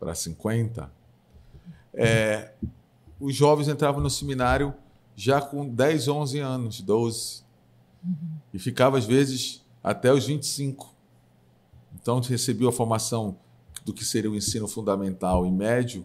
para 0.00 0.14
50, 0.14 0.90
é, 1.94 2.52
os 3.20 3.34
jovens 3.36 3.68
entravam 3.68 4.00
no 4.00 4.10
seminário 4.10 4.74
já 5.14 5.40
com 5.40 5.68
10, 5.68 6.08
11 6.08 6.38
anos, 6.38 6.80
12. 6.80 7.42
E 8.52 8.58
ficava, 8.58 8.98
às 8.98 9.04
vezes, 9.04 9.64
até 9.82 10.12
os 10.12 10.26
25. 10.26 10.92
Então, 11.94 12.20
recebia 12.20 12.68
a 12.68 12.72
formação 12.72 13.36
do 13.84 13.92
que 13.92 14.04
seria 14.04 14.30
o 14.30 14.36
ensino 14.36 14.66
fundamental 14.66 15.46
e 15.46 15.50
médio 15.50 16.04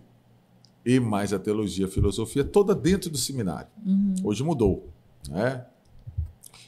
e 0.85 0.99
mais 0.99 1.33
a 1.33 1.39
teologia, 1.39 1.85
a 1.85 1.89
filosofia, 1.89 2.43
toda 2.43 2.73
dentro 2.73 3.09
do 3.09 3.17
seminário. 3.17 3.69
Uhum. 3.85 4.15
Hoje 4.23 4.43
mudou. 4.43 4.89
Né? 5.29 5.65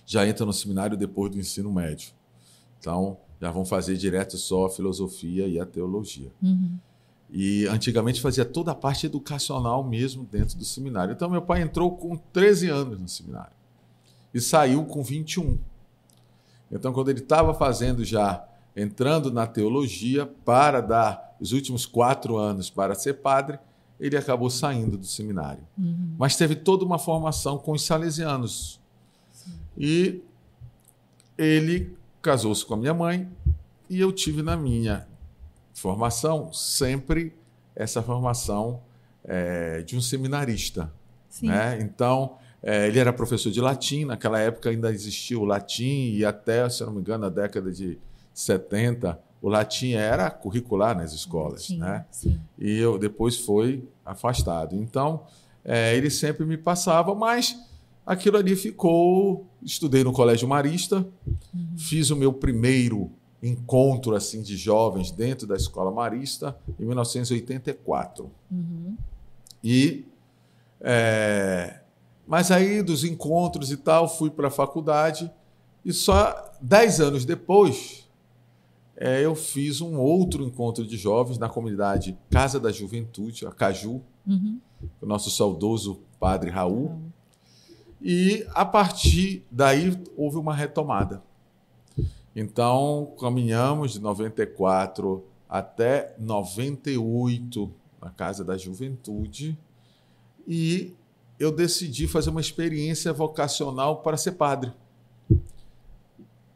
Já 0.06 0.28
entra 0.28 0.46
no 0.46 0.54
seminário 0.54 0.98
depois 0.98 1.32
do 1.32 1.40
ensino 1.40 1.72
médio. 1.72 2.12
Então, 2.80 3.18
já 3.40 3.52
vão 3.52 3.66
fazer 3.66 3.96
direto 3.96 4.38
só 4.38 4.66
a 4.66 4.70
filosofia 4.70 5.48
e 5.48 5.60
a 5.60 5.66
teologia. 5.66 6.32
Uhum. 6.42 6.78
E 7.32 7.68
antigamente 7.68 8.22
fazia 8.22 8.44
toda 8.44 8.72
a 8.72 8.76
parte 8.76 9.06
educacional 9.06 9.84
mesmo 9.84 10.24
dentro 10.24 10.58
do 10.58 10.66
seminário. 10.66 11.14
Então, 11.14 11.30
meu 11.30 11.42
pai 11.42 11.62
entrou 11.62 11.96
com 11.96 12.18
13 12.18 12.70
anos 12.70 13.00
no 13.00 13.08
seminário 13.08 13.54
e 14.34 14.42
saiu 14.42 14.84
com 14.86 15.04
21. 15.04 15.58
Então, 16.72 16.92
quando 16.92 17.10
ele 17.10 17.20
estava 17.20 17.54
fazendo 17.54 18.04
já, 18.04 18.48
entrando 18.76 19.32
na 19.32 19.46
teologia 19.46 20.26
para 20.26 20.82
dar 20.82 21.36
os 21.40 21.52
últimos 21.52 21.86
quatro 21.86 22.38
anos 22.38 22.70
para 22.70 22.96
ser 22.96 23.16
padre, 23.16 23.60
ele 24.00 24.16
acabou 24.16 24.50
saindo 24.50 24.98
do 24.98 25.06
seminário. 25.06 25.64
Uhum. 25.78 26.16
Mas 26.18 26.36
teve 26.36 26.56
toda 26.56 26.86
uma 26.86 26.98
formação 26.98 27.58
com 27.58 27.74
os 27.74 27.84
salesianos. 27.84 28.80
Sim. 29.32 29.52
E 29.78 30.22
ele 31.38 31.96
casou-se 32.22 32.66
com 32.66 32.74
a 32.74 32.78
minha 32.78 32.94
mãe 32.94 33.30
e 33.90 34.00
eu 34.00 34.12
tive 34.12 34.42
na 34.42 34.56
minha 34.56 35.08
formação 35.80 36.52
sempre 36.52 37.34
essa 37.76 38.02
formação 38.02 38.82
é, 39.24 39.82
de 39.82 39.96
um 39.96 40.02
seminarista. 40.02 40.92
Né? 41.42 41.80
Então, 41.82 42.38
é, 42.62 42.88
ele 42.88 43.00
era 43.00 43.14
professor 43.14 43.52
de 43.52 43.62
latim, 43.62 44.04
naquela 44.06 44.40
época 44.40 44.70
ainda 44.70 44.92
existia 44.92 45.40
o 45.40 45.46
latim, 45.46 46.12
e 46.12 46.26
até, 46.26 46.68
se 46.70 46.84
não 46.84 46.94
me 46.94 47.00
engano, 47.00 47.24
na 47.24 47.30
década 47.30 47.72
de 47.72 47.98
70, 48.34 49.18
o 49.42 49.48
latim 49.48 49.94
era 49.94 50.30
curricular 50.30 50.98
nas 50.98 51.14
escolas, 51.14 51.66
sim, 51.66 51.78
né? 51.78 52.06
Sim. 52.12 52.40
E 52.58 52.78
eu 52.78 52.98
depois 52.98 53.38
foi 53.38 53.88
afastado. 54.06 54.76
Então, 54.76 55.24
é, 55.64 55.96
ele 55.96 56.10
sempre 56.10 56.46
me 56.46 56.58
passava, 56.58 57.16
mas 57.16 57.58
aquilo 58.06 58.38
ali 58.38 58.56
ficou. 58.56 59.46
Estudei 59.62 60.04
no 60.04 60.12
Colégio 60.12 60.48
Marista, 60.48 61.06
uhum. 61.54 61.78
fiz 61.78 62.10
o 62.10 62.16
meu 62.16 62.34
primeiro 62.34 63.12
encontro 63.42 64.16
assim 64.16 64.42
de 64.42 64.58
jovens 64.58 65.12
dentro 65.12 65.48
da 65.48 65.56
Escola 65.56 65.92
Marista 65.92 66.58
em 66.80 66.86
1984. 66.86 68.30
Uhum. 68.52 68.98
E 69.64 70.06
é, 70.82 71.82
mas 72.28 72.52
aí 72.52 72.82
dos 72.82 73.04
encontros 73.04 73.72
e 73.72 73.78
tal 73.78 74.08
fui 74.08 74.30
para 74.30 74.48
a 74.48 74.52
faculdade 74.52 75.32
e 75.84 75.92
só 75.92 76.54
dez 76.62 77.00
anos 77.00 77.26
depois 77.26 78.10
é, 78.96 79.24
eu 79.24 79.34
fiz 79.34 79.80
um 79.80 79.98
outro 79.98 80.44
encontro 80.44 80.86
de 80.86 80.98
jovens 80.98 81.38
na 81.38 81.48
comunidade 81.48 82.18
Casa 82.30 82.60
da 82.60 82.70
Juventude, 82.70 83.46
a 83.46 83.52
Caju, 83.52 84.02
uhum. 84.28 84.60
o 85.02 85.06
nosso 85.06 85.32
saudoso 85.32 86.02
padre 86.20 86.50
Raul. 86.50 86.88
Uhum. 86.88 87.10
E 88.02 88.46
a 88.50 88.66
partir 88.66 89.46
daí 89.50 89.98
houve 90.18 90.38
uma 90.38 90.54
retomada. 90.54 91.24
Então, 92.40 93.14
caminhamos 93.20 93.92
de 93.92 94.00
94 94.00 95.26
até 95.50 96.16
98 96.18 97.70
na 98.02 98.10
Casa 98.12 98.46
da 98.46 98.58
Juventude 98.58 99.60
e 100.48 100.96
eu 101.38 101.52
decidi 101.52 102.08
fazer 102.08 102.30
uma 102.30 102.40
experiência 102.40 103.12
vocacional 103.12 103.98
para 103.98 104.16
ser 104.16 104.34
padre. 104.34 104.72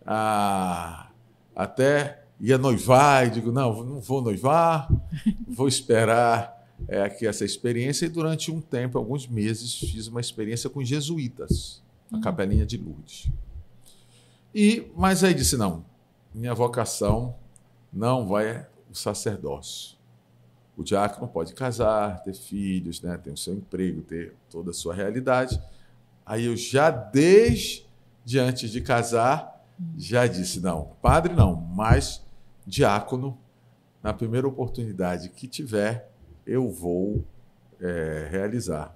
Ah, 0.06 1.10
até 1.54 2.24
ia 2.40 2.58
noivar 2.58 3.28
e 3.28 3.32
digo, 3.32 3.52
não, 3.52 3.84
não 3.84 4.00
vou 4.00 4.22
noivar, 4.22 4.90
vou 5.46 5.68
esperar 5.68 6.66
é, 6.88 7.02
aqui 7.02 7.28
essa 7.28 7.44
experiência. 7.44 8.06
E 8.06 8.10
durante 8.10 8.50
um 8.50 8.62
tempo, 8.62 8.98
alguns 8.98 9.28
meses, 9.28 9.76
fiz 9.76 10.08
uma 10.08 10.22
experiência 10.22 10.70
com 10.70 10.82
jesuítas, 10.82 11.84
na 12.10 12.20
uhum. 12.20 12.24
Capelinha 12.24 12.66
de 12.66 12.78
Lourdes. 12.78 13.30
E, 14.54 14.92
mas 14.96 15.24
aí 15.24 15.34
disse, 15.34 15.58
não, 15.58 15.86
minha 16.34 16.54
vocação 16.54 17.36
não 17.92 18.28
vai 18.28 18.68
o 18.90 18.96
sacerdócio. 18.96 19.98
O 20.76 20.84
diácono 20.84 21.28
pode 21.28 21.54
casar, 21.54 22.22
ter 22.24 22.34
filhos, 22.34 23.02
né, 23.02 23.18
ter 23.18 23.32
o 23.32 23.38
seu 23.38 23.54
emprego, 23.54 24.02
ter 24.02 24.36
toda 24.50 24.72
a 24.72 24.74
sua 24.74 24.94
realidade. 24.94 25.62
Aí 26.26 26.46
eu 26.46 26.56
já, 26.56 26.90
desde 26.90 27.86
antes 28.40 28.72
de 28.72 28.82
casar, 28.82 29.64
já 29.98 30.26
disse, 30.26 30.60
não, 30.60 30.96
padre 31.02 31.34
não, 31.34 31.56
mas 31.56 32.24
diácono, 32.66 33.38
na 34.02 34.14
primeira 34.14 34.48
oportunidade 34.48 35.30
que 35.30 35.48
tiver, 35.48 36.12
eu 36.46 36.70
vou 36.70 37.24
é, 37.80 38.28
realizar. 38.30 38.96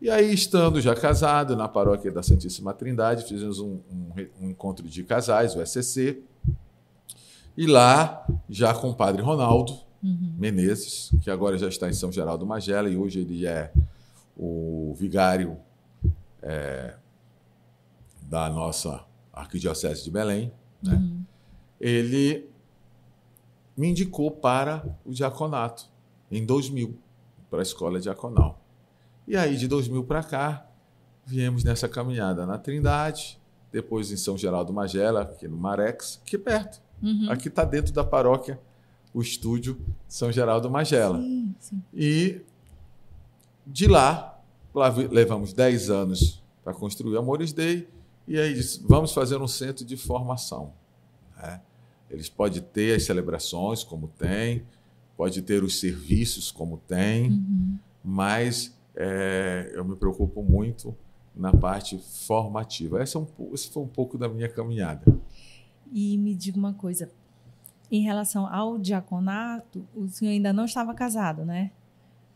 E 0.00 0.10
aí, 0.10 0.32
estando 0.32 0.80
já 0.80 0.94
casado 0.94 1.56
na 1.56 1.66
paróquia 1.66 2.12
da 2.12 2.22
Santíssima 2.22 2.74
Trindade, 2.74 3.24
fizemos 3.24 3.58
um, 3.60 3.80
um, 3.90 4.12
um 4.42 4.50
encontro 4.50 4.86
de 4.86 5.02
casais, 5.02 5.56
o 5.56 5.64
SCC, 5.64 6.22
e 7.56 7.66
lá, 7.66 8.26
já 8.48 8.74
com 8.74 8.90
o 8.90 8.94
padre 8.94 9.22
Ronaldo 9.22 9.72
uhum. 10.02 10.34
Menezes, 10.38 11.10
que 11.22 11.30
agora 11.30 11.56
já 11.56 11.68
está 11.68 11.88
em 11.88 11.94
São 11.94 12.12
Geraldo 12.12 12.44
Magela, 12.44 12.90
e 12.90 12.96
hoje 12.96 13.20
ele 13.20 13.46
é 13.46 13.72
o 14.36 14.94
vigário 14.98 15.56
é, 16.42 16.94
da 18.22 18.50
nossa 18.50 19.02
Arquidiocese 19.32 20.04
de 20.04 20.10
Belém, 20.10 20.52
né? 20.82 20.94
Uhum. 20.94 21.22
ele 21.80 22.50
me 23.74 23.88
indicou 23.88 24.30
para 24.30 24.84
o 25.04 25.12
diaconato 25.12 25.86
em 26.30 26.44
2000, 26.44 26.98
para 27.50 27.60
a 27.60 27.62
escola 27.62 27.98
diaconal. 27.98 28.65
E 29.26 29.36
aí, 29.36 29.56
de 29.56 29.66
2000 29.66 30.04
para 30.04 30.22
cá, 30.22 30.66
viemos 31.24 31.64
nessa 31.64 31.88
caminhada 31.88 32.46
na 32.46 32.58
Trindade, 32.58 33.38
depois 33.72 34.10
em 34.12 34.16
São 34.16 34.38
Geraldo 34.38 34.72
Magela, 34.72 35.22
aqui 35.22 35.48
no 35.48 35.56
Marex, 35.56 36.20
aqui 36.24 36.38
perto. 36.38 36.80
Uhum. 37.02 37.30
Aqui 37.30 37.48
está 37.48 37.64
dentro 37.64 37.92
da 37.92 38.04
paróquia 38.04 38.58
o 39.12 39.20
estúdio 39.22 39.80
São 40.08 40.30
Geraldo 40.30 40.70
Magela. 40.70 41.18
Sim, 41.20 41.54
sim. 41.58 41.82
E 41.92 42.40
de 43.66 43.86
lá, 43.88 44.38
levamos 45.10 45.52
10 45.52 45.90
anos 45.90 46.42
para 46.62 46.72
construir 46.74 47.16
Amores 47.16 47.52
Day, 47.52 47.88
e 48.28 48.38
aí 48.38 48.54
disse, 48.54 48.82
vamos 48.86 49.12
fazer 49.12 49.40
um 49.40 49.48
centro 49.48 49.84
de 49.84 49.96
formação. 49.96 50.72
né? 51.36 51.60
Eles 52.10 52.28
podem 52.28 52.62
ter 52.62 52.94
as 52.96 53.04
celebrações, 53.04 53.82
como 53.82 54.08
tem, 54.18 54.64
pode 55.16 55.40
ter 55.42 55.64
os 55.64 55.80
serviços, 55.80 56.50
como 56.52 56.76
tem, 56.86 57.30
Uhum. 57.30 57.78
mas 58.04 58.75
é, 58.96 59.70
eu 59.74 59.84
me 59.84 59.94
preocupo 59.94 60.42
muito 60.42 60.96
na 61.34 61.52
parte 61.52 61.98
formativa. 62.26 63.00
Essa 63.00 63.18
é 63.18 63.20
um, 63.20 63.26
esse 63.52 63.68
foi 63.70 63.82
um 63.82 63.88
pouco 63.88 64.16
da 64.16 64.28
minha 64.28 64.48
caminhada. 64.48 65.04
E 65.92 66.16
me 66.16 66.34
diga 66.34 66.58
uma 66.58 66.72
coisa. 66.72 67.10
Em 67.90 68.02
relação 68.02 68.46
ao 68.52 68.78
diaconato, 68.78 69.86
o 69.94 70.08
senhor 70.08 70.32
ainda 70.32 70.52
não 70.52 70.64
estava 70.64 70.94
casado, 70.94 71.44
né? 71.44 71.70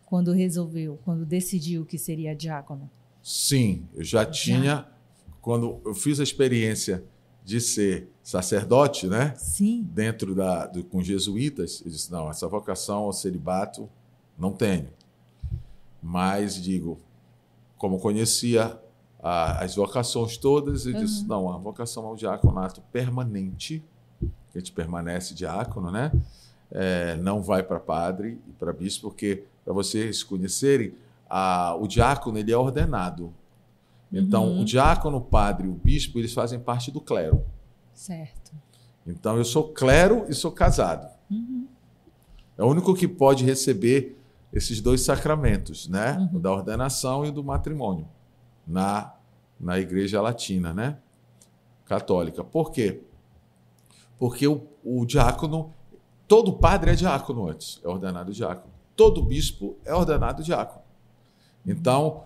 Quando 0.05 0.33
resolveu, 0.33 0.99
quando 1.05 1.25
decidiu 1.25 1.85
que 1.85 1.99
seria 1.99 2.37
diácono. 2.37 2.89
Sim, 3.23 3.89
eu 3.95 4.05
já 4.05 4.25
tinha, 4.25 4.87
quando 5.41 5.81
eu 5.85 5.95
fiz 5.95 6.21
a 6.21 6.23
experiência 6.23 7.03
de 7.45 7.61
ser 7.61 8.09
sacerdote, 8.23 9.07
né? 9.07 9.35
Sim. 9.37 9.83
dentro 9.93 10.35
da 10.35 10.67
do, 10.67 10.85
com 10.85 11.03
jesuítas, 11.03 11.83
eu 11.85 11.91
disse 11.91 12.13
não, 12.13 12.31
essa 12.31 12.47
vocação 12.47 13.05
ao 13.05 13.13
celibato 13.13 13.89
não 14.39 14.53
tenho. 14.53 14.89
Mas 16.03 16.55
digo, 16.55 16.99
como 17.77 17.99
conhecia 17.99 18.79
a- 19.23 19.63
as 19.65 19.75
vocações 19.77 20.37
todas, 20.37 20.87
eu 20.87 20.95
disse 20.95 21.25
não, 21.27 21.51
a 21.53 21.59
vocação 21.59 22.07
ao 22.07 22.17
diaconato 22.17 22.81
permanente, 22.93 23.83
que 24.51 24.57
a 24.57 24.61
gente 24.61 24.73
permanece 24.73 25.35
diácono, 25.35 25.91
né? 25.91 26.11
É, 26.73 27.17
não 27.17 27.43
vai 27.43 27.63
para 27.63 27.79
padre 27.81 28.39
e 28.49 28.53
para 28.53 28.73
bispo, 28.73 29.09
porque 29.11 29.45
para 29.65 29.73
vocês 29.75 30.23
conhecerem, 30.23 30.95
a, 31.29 31.75
o 31.77 31.87
diácono 31.87 32.39
ele 32.39 32.51
é 32.53 32.57
ordenado. 32.57 33.33
Então, 34.13 34.45
Uhum. 34.47 34.63
o 34.63 34.65
diácono, 34.65 35.19
o 35.19 35.21
padre 35.21 35.67
e 35.69 35.71
o 35.71 35.75
bispo, 35.75 36.19
eles 36.19 36.33
fazem 36.33 36.59
parte 36.59 36.91
do 36.91 37.01
clero. 37.01 37.45
Certo. 37.95 38.53
Então, 39.07 39.37
eu 39.37 39.45
sou 39.45 39.69
clero 39.73 40.25
e 40.29 40.35
sou 40.35 40.51
casado. 40.51 41.09
Uhum. 41.31 41.67
É 42.59 42.63
o 42.65 42.67
único 42.69 42.95
que 42.95 43.07
pode 43.09 43.45
receber 43.45 44.20
esses 44.53 44.81
dois 44.81 45.03
sacramentos, 45.03 45.89
né? 45.89 46.17
Uhum. 46.33 46.39
O 46.39 46.41
da 46.41 46.53
ordenação 46.53 47.25
e 47.25 47.29
o 47.29 47.33
do 47.33 47.45
matrimônio, 47.45 48.09
na, 48.67 49.15
na 49.59 49.79
Igreja 49.79 50.21
Latina, 50.21 50.73
né? 50.73 50.99
Católica. 51.85 52.43
Por 52.43 52.71
quê? 52.71 53.03
Porque 54.19 54.47
o, 54.47 54.67
o 54.85 55.05
diácono, 55.07 55.73
todo 56.27 56.53
padre 56.53 56.93
é 56.93 56.95
diácono 56.95 57.49
antes, 57.49 57.81
é 57.83 57.89
ordenado 57.89 58.33
diácono. 58.33 58.73
Todo 58.97 59.23
bispo 59.23 59.77
é 59.85 59.95
ordenado 59.95 60.43
diácono. 60.43 60.83
Então, 61.67 62.25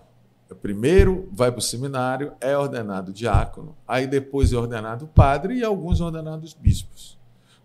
primeiro 0.61 1.27
vai 1.31 1.51
para 1.51 1.59
o 1.59 1.61
seminário, 1.61 2.33
é 2.39 2.57
ordenado 2.57 3.11
diácono, 3.11 3.75
aí 3.87 4.05
depois 4.05 4.53
é 4.53 4.57
ordenado 4.57 5.07
padre 5.07 5.55
e 5.55 5.63
alguns 5.63 5.99
ordenados 6.01 6.53
bispos. 6.53 7.17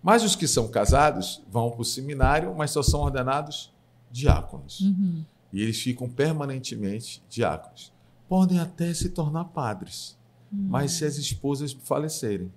Mas 0.02 0.24
os 0.24 0.34
que 0.34 0.48
são 0.48 0.68
casados 0.68 1.42
vão 1.50 1.70
para 1.70 1.82
o 1.82 1.84
seminário, 1.84 2.54
mas 2.56 2.70
só 2.70 2.82
são 2.82 3.00
ordenados 3.00 3.72
diáconos. 4.10 4.80
Uhum. 4.80 5.24
E 5.52 5.62
eles 5.62 5.80
ficam 5.80 6.08
permanentemente 6.08 7.22
diáconos. 7.28 7.92
Podem 8.28 8.58
até 8.60 8.92
se 8.94 9.10
tornar 9.10 9.44
padres, 9.46 10.18
Hum. 10.52 10.66
mas 10.68 10.92
se 10.92 11.04
as 11.04 11.16
esposas 11.16 11.72
falecerem. 11.72 12.50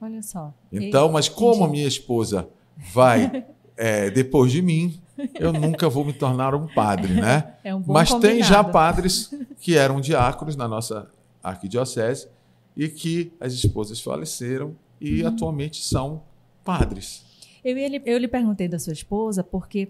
Olha 0.00 0.22
só. 0.22 0.52
Então, 0.72 1.10
mas 1.12 1.28
como 1.28 1.64
a 1.64 1.68
minha 1.68 1.86
esposa 1.86 2.48
vai 2.92 3.44
é, 3.76 4.10
depois 4.10 4.52
de 4.52 4.60
mim, 4.62 5.00
eu 5.34 5.52
nunca 5.52 5.88
vou 5.88 6.04
me 6.04 6.12
tornar 6.12 6.54
um 6.54 6.66
padre, 6.66 7.14
né? 7.14 7.54
É 7.64 7.74
um 7.74 7.82
Mas 7.86 8.12
tem 8.14 8.42
já 8.42 8.56
combinado. 8.56 8.72
padres 8.72 9.34
que 9.60 9.76
eram 9.76 10.00
diáconos 10.00 10.56
na 10.56 10.66
nossa 10.68 11.10
arquidiocese 11.42 12.28
e 12.76 12.88
que 12.88 13.32
as 13.40 13.52
esposas 13.54 14.00
faleceram 14.00 14.74
e 15.00 15.22
Uhum. 15.22 15.28
atualmente 15.28 15.82
são 15.82 16.22
padres. 16.64 17.24
Eu, 17.64 17.76
eu 17.78 18.18
lhe 18.18 18.28
perguntei 18.28 18.68
da 18.68 18.78
sua 18.78 18.92
esposa 18.92 19.42
porque 19.42 19.88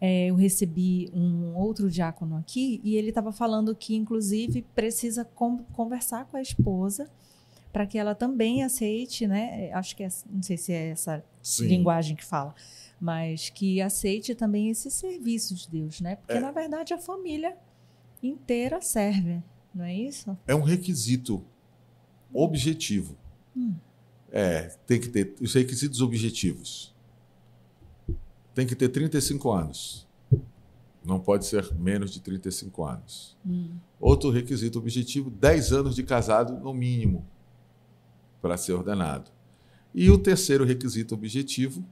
é, 0.00 0.26
eu 0.26 0.34
recebi 0.34 1.10
um 1.14 1.54
outro 1.56 1.90
diácono 1.90 2.36
aqui 2.36 2.80
e 2.84 2.96
ele 2.96 3.08
estava 3.08 3.32
falando 3.32 3.74
que, 3.74 3.94
inclusive, 3.96 4.62
precisa 4.74 5.24
con- 5.24 5.64
conversar 5.72 6.26
com 6.26 6.36
a 6.36 6.42
esposa 6.42 7.10
para 7.72 7.86
que 7.86 7.98
ela 7.98 8.14
também 8.14 8.62
aceite, 8.62 9.26
né? 9.26 9.70
Acho 9.72 9.94
que 9.96 10.02
é, 10.02 10.08
não 10.30 10.42
sei 10.42 10.56
se 10.56 10.72
é 10.72 10.88
essa 10.90 11.24
Sim. 11.42 11.66
linguagem 11.68 12.16
que 12.16 12.24
fala, 12.24 12.54
mas 13.00 13.50
que 13.50 13.80
aceite 13.82 14.34
também 14.34 14.70
esse 14.70 14.90
serviço 14.90 15.54
de 15.54 15.68
Deus, 15.68 16.00
né? 16.00 16.16
Porque, 16.16 16.32
É. 16.34 16.40
na 16.40 16.50
verdade, 16.50 16.94
a 16.94 16.98
família 16.98 17.56
inteira 18.22 18.80
serve, 18.80 19.42
não 19.74 19.84
é 19.84 19.94
isso? 19.94 20.36
É 20.46 20.54
um 20.54 20.62
requisito 20.62 21.44
objetivo. 22.32 23.16
Hum. 23.56 23.74
É, 24.32 24.62
tem 24.86 25.00
que 25.00 25.08
ter 25.08 25.34
os 25.40 25.54
requisitos 25.54 26.00
objetivos. 26.00 26.94
Tem 28.56 28.66
que 28.66 28.74
ter 28.74 28.88
35 28.88 29.52
anos. 29.52 30.06
Não 31.04 31.20
pode 31.20 31.44
ser 31.44 31.74
menos 31.74 32.10
de 32.10 32.20
35 32.20 32.84
anos. 32.84 33.36
Hum. 33.46 33.76
Outro 34.00 34.30
requisito 34.30 34.78
objetivo: 34.78 35.28
10 35.28 35.72
anos 35.74 35.94
de 35.94 36.02
casado, 36.02 36.58
no 36.58 36.72
mínimo, 36.72 37.26
para 38.40 38.56
ser 38.56 38.72
ordenado. 38.72 39.30
E 39.94 40.10
o 40.10 40.16
terceiro 40.16 40.64
requisito 40.64 41.14
objetivo 41.14 41.84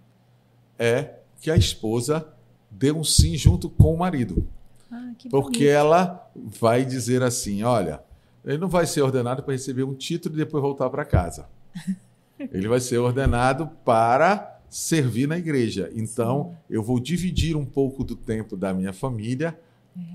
é 0.79 1.19
que 1.39 1.51
a 1.51 1.57
esposa 1.57 2.27
dê 2.71 2.91
um 2.91 3.05
sim 3.05 3.37
junto 3.37 3.69
com 3.69 3.93
o 3.93 3.99
marido. 3.99 4.49
Ah, 4.91 5.13
que 5.19 5.29
Porque 5.29 5.67
ela 5.67 6.33
vai 6.35 6.83
dizer 6.83 7.23
assim: 7.23 7.63
olha, 7.63 8.03
ele 8.43 8.57
não 8.57 8.69
vai 8.69 8.87
ser 8.87 9.03
ordenado 9.03 9.43
para 9.43 9.53
receber 9.53 9.83
um 9.83 9.95
título 9.95 10.35
e 10.35 10.39
depois 10.39 10.63
voltar 10.63 10.89
para 10.89 11.05
casa. 11.05 11.47
Ele 12.39 12.67
vai 12.67 12.81
ser 12.81 12.99
ordenado 12.99 13.69
para 13.85 14.54
servir 14.75 15.29
na 15.29 15.39
igreja. 15.39 15.89
Então, 15.95 16.57
eu 16.69 16.83
vou 16.83 16.99
dividir 16.99 17.55
um 17.55 17.65
pouco 17.65 18.03
do 18.03 18.17
tempo 18.17 18.57
da 18.57 18.75
minha 18.75 18.93
família 18.93 19.57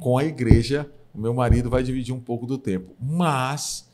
com 0.01 0.17
a 0.17 0.25
igreja. 0.25 0.91
O 1.13 1.17
meu 1.17 1.33
marido 1.33 1.69
vai 1.69 1.81
dividir 1.81 2.13
um 2.13 2.19
pouco 2.19 2.45
do 2.45 2.57
tempo. 2.57 2.93
Mas, 2.99 3.89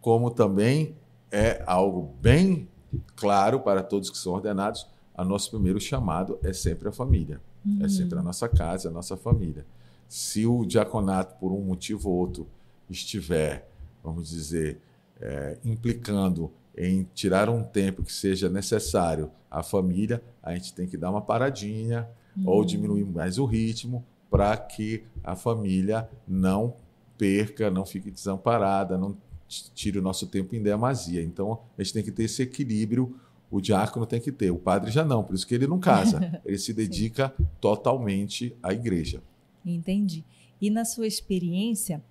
como 0.00 0.30
também 0.30 0.96
é 1.30 1.62
algo 1.66 2.14
bem 2.22 2.66
claro 3.14 3.60
para 3.60 3.82
todos 3.82 4.08
que 4.08 4.16
são 4.16 4.32
ordenados, 4.32 4.88
o 5.14 5.24
nosso 5.24 5.50
primeiro 5.50 5.78
chamado 5.78 6.38
é 6.42 6.54
sempre 6.54 6.88
a 6.88 6.92
família. 6.92 7.38
É 7.82 7.86
sempre 7.86 8.18
a 8.18 8.22
nossa 8.22 8.48
casa, 8.48 8.88
a 8.88 8.90
nossa 8.90 9.14
família. 9.14 9.66
Se 10.08 10.46
o 10.46 10.64
diaconato, 10.64 11.38
por 11.38 11.52
um 11.52 11.60
motivo 11.60 12.08
ou 12.08 12.16
outro, 12.16 12.48
estiver, 12.88 13.68
vamos 14.02 14.30
dizer, 14.30 14.80
é, 15.20 15.58
implicando 15.62 16.50
em 16.76 17.06
tirar 17.14 17.48
um 17.48 17.62
tempo 17.62 18.02
que 18.02 18.12
seja 18.12 18.48
necessário 18.48 19.30
à 19.50 19.62
família, 19.62 20.22
a 20.42 20.54
gente 20.54 20.72
tem 20.74 20.86
que 20.86 20.96
dar 20.96 21.10
uma 21.10 21.20
paradinha 21.20 22.08
ou 22.44 22.64
diminuir 22.64 23.04
mais 23.04 23.38
o 23.38 23.44
ritmo 23.44 24.04
para 24.30 24.56
que 24.56 25.04
a 25.22 25.36
família 25.36 26.08
não 26.26 26.74
perca, 27.18 27.70
não 27.70 27.84
fique 27.84 28.10
desamparada, 28.10 28.96
não 28.96 29.16
tire 29.46 29.98
o 29.98 30.02
nosso 30.02 30.26
tempo 30.26 30.56
em 30.56 30.62
demasia. 30.62 31.22
Então, 31.22 31.60
a 31.76 31.82
gente 31.82 31.92
tem 31.92 32.02
que 32.02 32.10
ter 32.10 32.24
esse 32.24 32.42
equilíbrio. 32.42 33.14
O 33.50 33.60
diácono 33.60 34.06
tem 34.06 34.18
que 34.18 34.32
ter, 34.32 34.50
o 34.50 34.56
padre 34.56 34.90
já 34.90 35.04
não, 35.04 35.22
por 35.22 35.34
isso 35.34 35.46
que 35.46 35.54
ele 35.54 35.66
não 35.66 35.78
casa. 35.78 36.40
Ele 36.42 36.56
se 36.56 36.72
dedica 36.72 37.34
totalmente 37.60 38.56
à 38.62 38.72
igreja. 38.72 39.22
Entendi. 39.64 40.24
E 40.58 40.70
na 40.70 40.86
sua 40.86 41.06
experiência, 41.06 42.02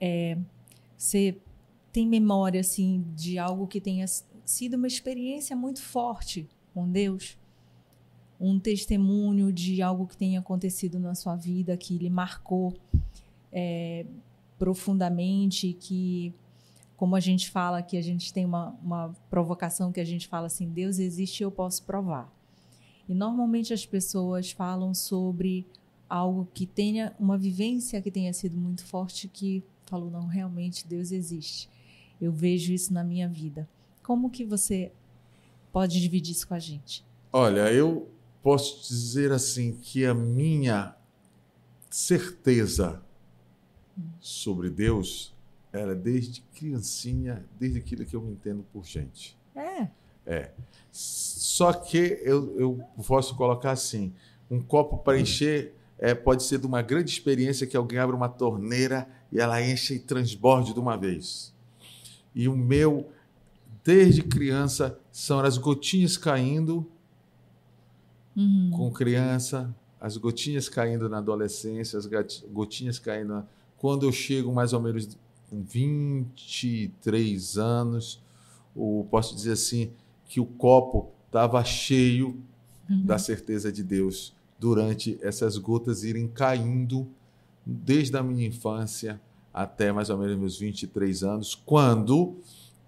é, 0.00 0.38
você 0.96 1.36
tem 1.92 2.06
memória 2.06 2.60
assim 2.60 3.04
de 3.14 3.38
algo 3.38 3.66
que 3.66 3.80
tenha 3.80 4.06
sido 4.44 4.74
uma 4.74 4.86
experiência 4.86 5.56
muito 5.56 5.82
forte 5.82 6.48
com 6.72 6.90
Deus? 6.90 7.38
Um 8.40 8.58
testemunho 8.58 9.52
de 9.52 9.82
algo 9.82 10.06
que 10.06 10.16
tenha 10.16 10.40
acontecido 10.40 10.98
na 10.98 11.14
sua 11.14 11.36
vida 11.36 11.76
que 11.76 11.98
lhe 11.98 12.08
marcou 12.08 12.72
é, 13.52 14.06
profundamente, 14.58 15.72
que 15.74 16.34
como 16.96 17.16
a 17.16 17.20
gente 17.20 17.50
fala 17.50 17.82
que 17.82 17.96
a 17.96 18.02
gente 18.02 18.32
tem 18.32 18.44
uma, 18.44 18.70
uma 18.82 19.12
provocação 19.28 19.90
que 19.90 20.00
a 20.00 20.04
gente 20.04 20.28
fala 20.28 20.46
assim, 20.46 20.68
Deus 20.68 20.98
existe 20.98 21.42
eu 21.42 21.50
posso 21.50 21.82
provar. 21.84 22.32
E 23.08 23.14
normalmente 23.14 23.74
as 23.74 23.84
pessoas 23.84 24.52
falam 24.52 24.94
sobre 24.94 25.66
algo 26.08 26.48
que 26.54 26.66
tenha 26.66 27.14
uma 27.18 27.36
vivência 27.36 28.00
que 28.00 28.10
tenha 28.10 28.32
sido 28.32 28.56
muito 28.56 28.84
forte 28.84 29.28
que 29.28 29.64
falou 29.86 30.10
não 30.10 30.26
realmente 30.26 30.86
Deus 30.86 31.10
existe 31.10 31.68
eu 32.20 32.32
vejo 32.32 32.72
isso 32.72 32.92
na 32.92 33.04
minha 33.04 33.28
vida 33.28 33.68
como 34.02 34.30
que 34.30 34.44
você 34.44 34.92
pode 35.72 36.00
dividir 36.00 36.32
isso 36.32 36.46
com 36.46 36.54
a 36.54 36.58
gente 36.58 37.04
Olha, 37.32 37.72
eu 37.72 38.08
posso 38.42 38.88
dizer 38.88 39.30
assim 39.30 39.72
que 39.72 40.04
a 40.04 40.12
minha 40.12 40.96
certeza 41.88 43.00
sobre 44.18 44.68
Deus 44.68 45.32
era 45.72 45.94
desde 45.94 46.42
criancinha, 46.54 47.44
desde 47.58 47.78
aquilo 47.78 48.04
que 48.04 48.16
eu 48.16 48.20
me 48.20 48.32
entendo 48.32 48.64
por 48.72 48.84
gente. 48.84 49.38
é 49.54 49.88
É. 50.26 50.50
Só 50.90 51.72
que 51.72 52.20
eu, 52.24 52.58
eu 52.58 52.84
posso 53.06 53.36
colocar 53.36 53.70
assim: 53.70 54.12
um 54.50 54.60
copo 54.60 54.98
para 54.98 55.20
encher 55.20 55.74
é, 55.98 56.14
pode 56.14 56.42
ser 56.42 56.58
de 56.58 56.66
uma 56.66 56.82
grande 56.82 57.12
experiência 57.12 57.64
que 57.64 57.76
alguém 57.76 58.00
abre 58.00 58.16
uma 58.16 58.28
torneira 58.28 59.08
e 59.30 59.38
ela 59.38 59.62
enche 59.62 59.94
e 59.94 59.98
transborde 60.00 60.74
de 60.74 60.80
uma 60.80 60.96
vez. 60.96 61.54
E 62.34 62.48
o 62.48 62.56
meu, 62.56 63.10
desde 63.84 64.22
criança, 64.22 64.98
são 65.10 65.40
as 65.40 65.58
gotinhas 65.58 66.16
caindo 66.16 66.86
uhum. 68.36 68.70
com 68.72 68.90
criança, 68.90 69.74
as 70.00 70.16
gotinhas 70.16 70.68
caindo 70.68 71.08
na 71.08 71.18
adolescência, 71.18 71.98
as 71.98 72.08
gotinhas 72.50 72.98
caindo. 72.98 73.34
Na... 73.34 73.44
Quando 73.76 74.06
eu 74.06 74.12
chego 74.12 74.52
mais 74.52 74.72
ou 74.72 74.80
menos 74.80 75.18
com 75.48 75.62
23 75.62 77.58
anos, 77.58 78.22
o, 78.74 79.06
posso 79.10 79.34
dizer 79.34 79.52
assim, 79.52 79.92
que 80.26 80.40
o 80.40 80.46
copo 80.46 81.10
estava 81.26 81.62
cheio 81.64 82.40
uhum. 82.88 83.04
da 83.04 83.18
certeza 83.18 83.72
de 83.72 83.82
Deus 83.82 84.32
durante 84.58 85.18
essas 85.22 85.56
gotas 85.56 86.04
irem 86.04 86.28
caindo 86.28 87.08
desde 87.64 88.16
a 88.16 88.22
minha 88.22 88.46
infância 88.46 89.20
até 89.52 89.92
mais 89.92 90.08
ou 90.10 90.18
menos 90.18 90.38
meus 90.38 90.58
23 90.58 91.22
anos, 91.22 91.54
quando 91.54 92.36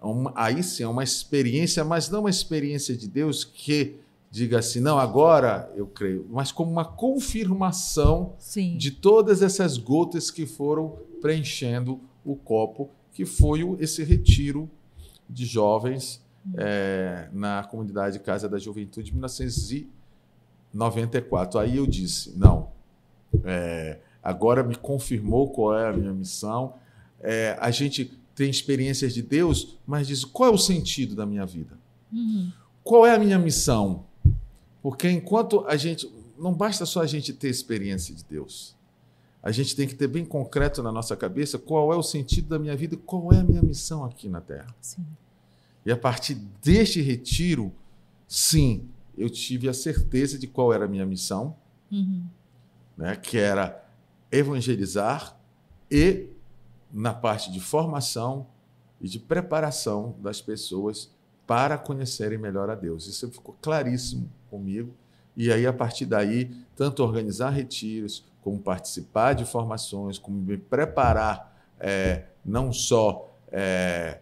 uma, 0.01 0.33
aí 0.35 0.63
sim 0.63 0.83
é 0.83 0.87
uma 0.87 1.03
experiência, 1.03 1.83
mas 1.83 2.09
não 2.09 2.21
uma 2.21 2.29
experiência 2.29 2.95
de 2.95 3.07
Deus 3.07 3.43
que 3.43 3.97
diga 4.29 4.59
assim, 4.59 4.79
não, 4.79 4.97
agora 4.97 5.69
eu 5.75 5.85
creio, 5.85 6.25
mas 6.31 6.49
como 6.51 6.71
uma 6.71 6.85
confirmação 6.85 8.33
sim. 8.39 8.75
de 8.77 8.89
todas 8.89 9.43
essas 9.43 9.77
gotas 9.77 10.31
que 10.31 10.47
foram 10.47 10.97
preenchendo 11.21 11.99
o 12.25 12.35
copo, 12.35 12.89
que 13.13 13.25
foi 13.25 13.61
esse 13.79 14.03
retiro 14.03 14.69
de 15.29 15.45
jovens 15.45 16.21
é, 16.55 17.29
na 17.31 17.63
comunidade 17.63 18.19
Casa 18.19 18.49
da 18.49 18.57
Juventude 18.57 19.05
de 19.05 19.13
1994. 19.13 21.59
Aí 21.59 21.77
eu 21.77 21.85
disse: 21.85 22.35
não, 22.37 22.71
é, 23.43 23.99
agora 24.23 24.63
me 24.63 24.75
confirmou 24.75 25.49
qual 25.49 25.77
é 25.77 25.89
a 25.89 25.93
minha 25.93 26.13
missão. 26.13 26.75
É, 27.19 27.57
a 27.59 27.69
gente 27.69 28.17
tem 28.35 28.49
experiências 28.49 29.13
de 29.13 29.21
Deus, 29.21 29.77
mas 29.85 30.07
diz: 30.07 30.23
qual 30.23 30.49
é 30.49 30.53
o 30.53 30.57
sentido 30.57 31.15
da 31.15 31.25
minha 31.25 31.45
vida? 31.45 31.77
Uhum. 32.11 32.51
Qual 32.83 33.05
é 33.05 33.15
a 33.15 33.19
minha 33.19 33.37
missão? 33.37 34.05
Porque 34.81 35.09
enquanto 35.09 35.65
a 35.67 35.75
gente. 35.75 36.09
Não 36.37 36.51
basta 36.53 36.85
só 36.85 37.01
a 37.01 37.05
gente 37.05 37.31
ter 37.31 37.47
experiência 37.47 38.13
de 38.13 38.23
Deus. 38.25 38.75
A 39.41 39.51
gente 39.51 39.75
tem 39.75 39.87
que 39.87 39.93
ter 39.93 40.07
bem 40.07 40.25
concreto 40.25 40.81
na 40.81 40.91
nossa 40.91 41.15
cabeça 41.15 41.59
qual 41.59 41.93
é 41.93 41.95
o 41.95 42.01
sentido 42.01 42.47
da 42.47 42.57
minha 42.57 42.75
vida, 42.75 42.97
qual 42.97 43.31
é 43.31 43.39
a 43.39 43.43
minha 43.43 43.61
missão 43.61 44.03
aqui 44.03 44.27
na 44.27 44.41
Terra. 44.41 44.73
Sim. 44.81 45.05
E 45.85 45.91
a 45.91 45.97
partir 45.97 46.35
deste 46.61 47.01
retiro, 47.01 47.71
sim, 48.27 48.87
eu 49.17 49.29
tive 49.29 49.69
a 49.69 49.73
certeza 49.73 50.39
de 50.39 50.47
qual 50.47 50.73
era 50.73 50.85
a 50.85 50.87
minha 50.87 51.05
missão, 51.05 51.55
uhum. 51.91 52.25
né, 52.97 53.15
que 53.15 53.37
era 53.37 53.82
evangelizar 54.33 55.39
e, 55.89 56.27
na 56.91 57.13
parte 57.13 57.51
de 57.51 57.59
formação 57.59 58.47
e 58.99 59.07
de 59.07 59.19
preparação 59.19 60.15
das 60.19 60.41
pessoas 60.41 61.13
para 61.45 61.77
conhecerem 61.77 62.37
melhor 62.37 62.69
a 62.69 62.75
Deus. 62.75 63.05
Isso 63.07 63.29
ficou 63.29 63.55
claríssimo 63.61 64.29
comigo. 64.49 64.93
E 65.37 65.51
aí, 65.51 65.67
a 65.67 65.73
partir 65.73 66.05
daí, 66.05 66.51
tanto 66.75 67.03
organizar 67.03 67.51
retiros, 67.51 68.25
como 68.41 68.59
participar 68.59 69.33
de 69.33 69.45
formações, 69.45 70.17
como 70.17 70.37
me 70.37 70.57
preparar 70.57 71.55
é, 71.79 72.25
não 72.43 72.73
só 72.73 73.37
é, 73.51 74.19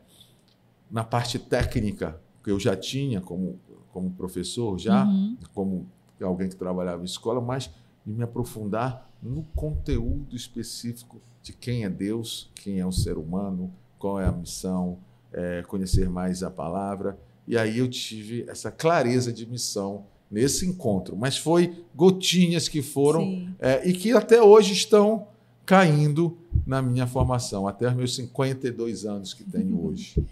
na 0.90 1.04
parte 1.04 1.40
técnica 1.40 2.20
que 2.44 2.52
eu 2.52 2.60
já 2.60 2.76
tinha 2.76 3.22
como, 3.22 3.60
como 3.92 4.12
professor, 4.12 4.78
já 4.78 5.06
uhum. 5.06 5.38
como 5.54 5.90
alguém 6.22 6.50
que 6.50 6.56
trabalhava 6.56 7.02
em 7.02 7.06
escola, 7.06 7.42
mas 7.42 7.72
me 8.06 8.24
aprofundar 8.24 9.11
no 9.22 9.44
conteúdo 9.56 10.36
específico 10.36 11.22
de 11.42 11.54
quem 11.54 11.84
é 11.84 11.90
Deus, 11.90 12.50
quem 12.56 12.80
é 12.80 12.86
o 12.86 12.92
ser 12.92 13.18
humano, 13.18 13.72
qual 13.98 14.20
é 14.20 14.26
a 14.26 14.32
missão, 14.32 14.98
é, 15.32 15.64
conhecer 15.64 16.10
mais 16.10 16.44
a 16.44 16.50
palavra. 16.50 17.18
E 17.48 17.58
aí 17.58 17.80
eu 17.80 17.88
tive 17.88 18.46
essa 18.48 18.72
clareza 18.72 19.32
de 19.32 19.46
missão 19.46 20.06
nesse 20.30 20.66
encontro. 20.66 21.16
Mas 21.16 21.38
foi 21.38 21.84
gotinhas 21.96 22.68
que 22.68 22.82
foram 22.82 23.54
é, 23.60 23.88
e 23.88 23.94
que 23.94 24.12
até 24.12 24.42
hoje 24.42 24.74
estão 24.74 25.28
caindo 25.66 26.38
na 26.66 26.82
minha 26.82 27.08
formação, 27.08 27.68
até 27.68 27.88
os 27.88 27.96
meus 27.96 28.16
52 28.16 29.06
anos 29.06 29.34
que 29.34 29.44
tenho 29.44 29.82
hoje 29.86 30.24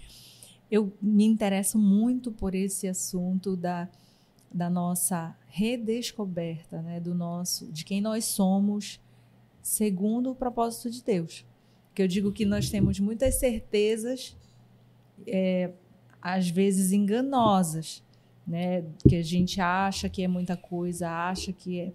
eu 0.70 0.94
me 1.02 1.26
interesso 1.26 1.78
muito 1.78 2.32
por 2.32 2.54
esse 2.54 2.88
assunto 2.88 3.56
da, 3.56 3.90
da 4.52 4.70
nossa 4.70 5.36
redescoberta, 5.48 6.82
né, 6.82 7.00
do 7.00 7.14
nosso, 7.14 7.72
de 7.72 7.86
quem 7.86 8.02
nós 8.02 8.26
somos, 8.26 9.00
segundo 9.62 10.32
o 10.32 10.36
propósito 10.36 10.90
de 10.90 11.04
Deus. 11.04 11.46
Que 11.94 12.02
eu 12.02 12.08
digo 12.08 12.32
que 12.32 12.46
nós 12.46 12.70
temos 12.70 13.00
muitas 13.00 13.36
certezas, 13.36 14.36
é, 15.28 15.72
às 16.22 16.50
vezes 16.50 16.92
enganosas, 16.92 18.04
né, 18.46 18.84
que 19.08 19.16
a 19.16 19.24
gente 19.24 19.62
acha 19.62 20.10
que 20.10 20.24
é 20.24 20.28
muita 20.28 20.58
coisa, 20.58 21.10
acha 21.10 21.54
que 21.54 21.80
é 21.80 21.94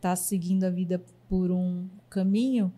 tá 0.00 0.16
seguindo 0.16 0.64
a 0.64 0.70
vida 0.70 1.00
por 1.28 1.52
um 1.52 1.88
caminho 2.10 2.72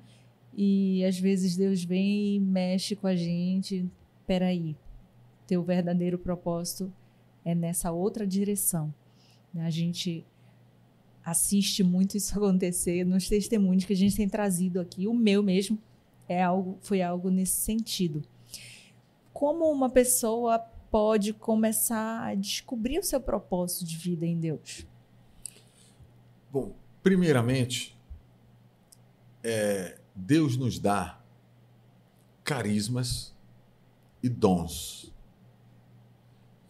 e 0.54 1.02
às 1.04 1.18
vezes 1.18 1.56
Deus 1.56 1.82
vem 1.82 2.36
e 2.36 2.40
mexe 2.40 2.94
com 2.94 3.06
a 3.06 3.16
gente. 3.16 3.90
Peraí, 4.26 4.76
teu 5.46 5.62
verdadeiro 5.62 6.18
propósito 6.18 6.92
é 7.44 7.54
nessa 7.54 7.92
outra 7.92 8.26
direção. 8.26 8.92
A 9.56 9.70
gente 9.70 10.26
assiste 11.24 11.82
muito 11.82 12.16
isso 12.16 12.34
acontecer 12.38 13.04
nos 13.04 13.28
testemunhos 13.28 13.84
que 13.84 13.92
a 13.92 13.96
gente 13.96 14.16
tem 14.16 14.28
trazido 14.28 14.80
aqui. 14.80 15.06
O 15.06 15.14
meu 15.14 15.42
mesmo 15.42 15.78
é 16.28 16.42
algo, 16.42 16.78
foi 16.80 17.02
algo 17.02 17.30
nesse 17.30 17.56
sentido. 17.56 18.22
Como 19.32 19.70
uma 19.70 19.90
pessoa 19.90 20.58
pode 20.58 21.32
começar 21.32 22.24
a 22.24 22.34
descobrir 22.34 22.98
o 22.98 23.02
seu 23.02 23.20
propósito 23.20 23.84
de 23.84 23.96
vida 23.96 24.24
em 24.24 24.38
Deus? 24.38 24.86
Bom, 26.52 26.76
primeiramente, 27.02 27.98
é, 29.42 29.98
Deus 30.14 30.56
nos 30.56 30.78
dá 30.78 31.20
carismas 32.44 33.34
e 34.22 34.28
dons 34.28 35.13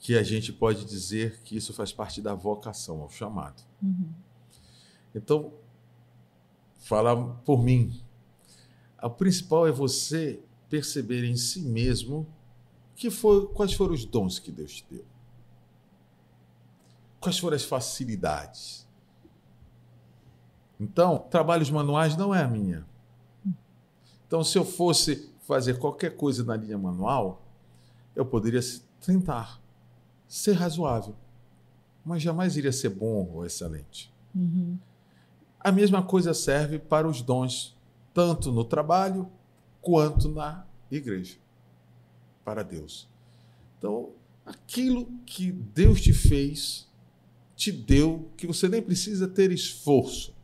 que 0.04 0.18
a 0.18 0.22
gente 0.22 0.52
pode 0.52 0.84
dizer 0.84 1.40
que 1.44 1.56
isso 1.56 1.72
faz 1.72 1.90
parte 1.90 2.20
da 2.20 2.34
vocação, 2.34 3.00
ao 3.00 3.08
chamado. 3.08 3.62
Uhum. 3.82 4.12
Então, 5.14 5.54
falar 6.76 7.16
por 7.16 7.64
mim, 7.64 8.04
o 9.02 9.08
principal 9.08 9.66
é 9.66 9.72
você 9.72 10.42
perceber 10.68 11.24
em 11.24 11.38
si 11.38 11.62
mesmo 11.62 12.26
que 12.94 13.10
foi, 13.10 13.46
quais 13.46 13.72
foram 13.72 13.94
os 13.94 14.04
dons 14.04 14.38
que 14.38 14.52
Deus 14.52 14.72
te 14.74 14.86
deu. 14.90 15.06
Quais 17.18 17.38
foram 17.38 17.56
as 17.56 17.64
facilidades. 17.64 18.86
Então, 20.78 21.16
trabalhos 21.30 21.70
manuais 21.70 22.14
não 22.14 22.34
é 22.34 22.42
a 22.42 22.48
minha. 22.48 22.86
Então, 24.26 24.44
se 24.44 24.58
eu 24.58 24.66
fosse 24.66 25.32
fazer 25.46 25.78
qualquer 25.78 26.14
coisa 26.14 26.44
na 26.44 26.56
linha 26.56 26.76
manual, 26.76 27.40
eu 28.14 28.26
poderia 28.26 28.60
tentar 29.00 29.63
ser 30.34 30.54
razoável, 30.54 31.14
mas 32.04 32.20
jamais 32.20 32.56
iria 32.56 32.72
ser 32.72 32.88
bom 32.88 33.30
ou 33.32 33.46
excelente. 33.46 34.12
Uhum. 34.34 34.76
A 35.60 35.70
mesma 35.70 36.02
coisa 36.02 36.34
serve 36.34 36.76
para 36.76 37.06
os 37.06 37.22
dons, 37.22 37.76
tanto 38.12 38.50
no 38.50 38.64
trabalho 38.64 39.30
quanto 39.80 40.28
na 40.28 40.66
igreja, 40.90 41.36
para 42.44 42.64
Deus. 42.64 43.08
Então, 43.78 44.10
aquilo 44.44 45.06
que 45.24 45.52
Deus 45.52 46.00
te 46.00 46.12
fez, 46.12 46.90
te 47.54 47.70
deu, 47.70 48.28
que 48.36 48.44
você 48.44 48.68
nem 48.68 48.82
precisa 48.82 49.28
ter 49.28 49.52
esforço, 49.52 50.34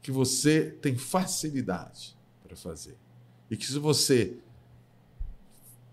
que 0.00 0.10
você 0.10 0.70
tem 0.80 0.96
facilidade 0.96 2.16
para 2.42 2.56
fazer. 2.56 2.96
E 3.50 3.56
que 3.56 3.66
se 3.66 3.78
você 3.78 4.38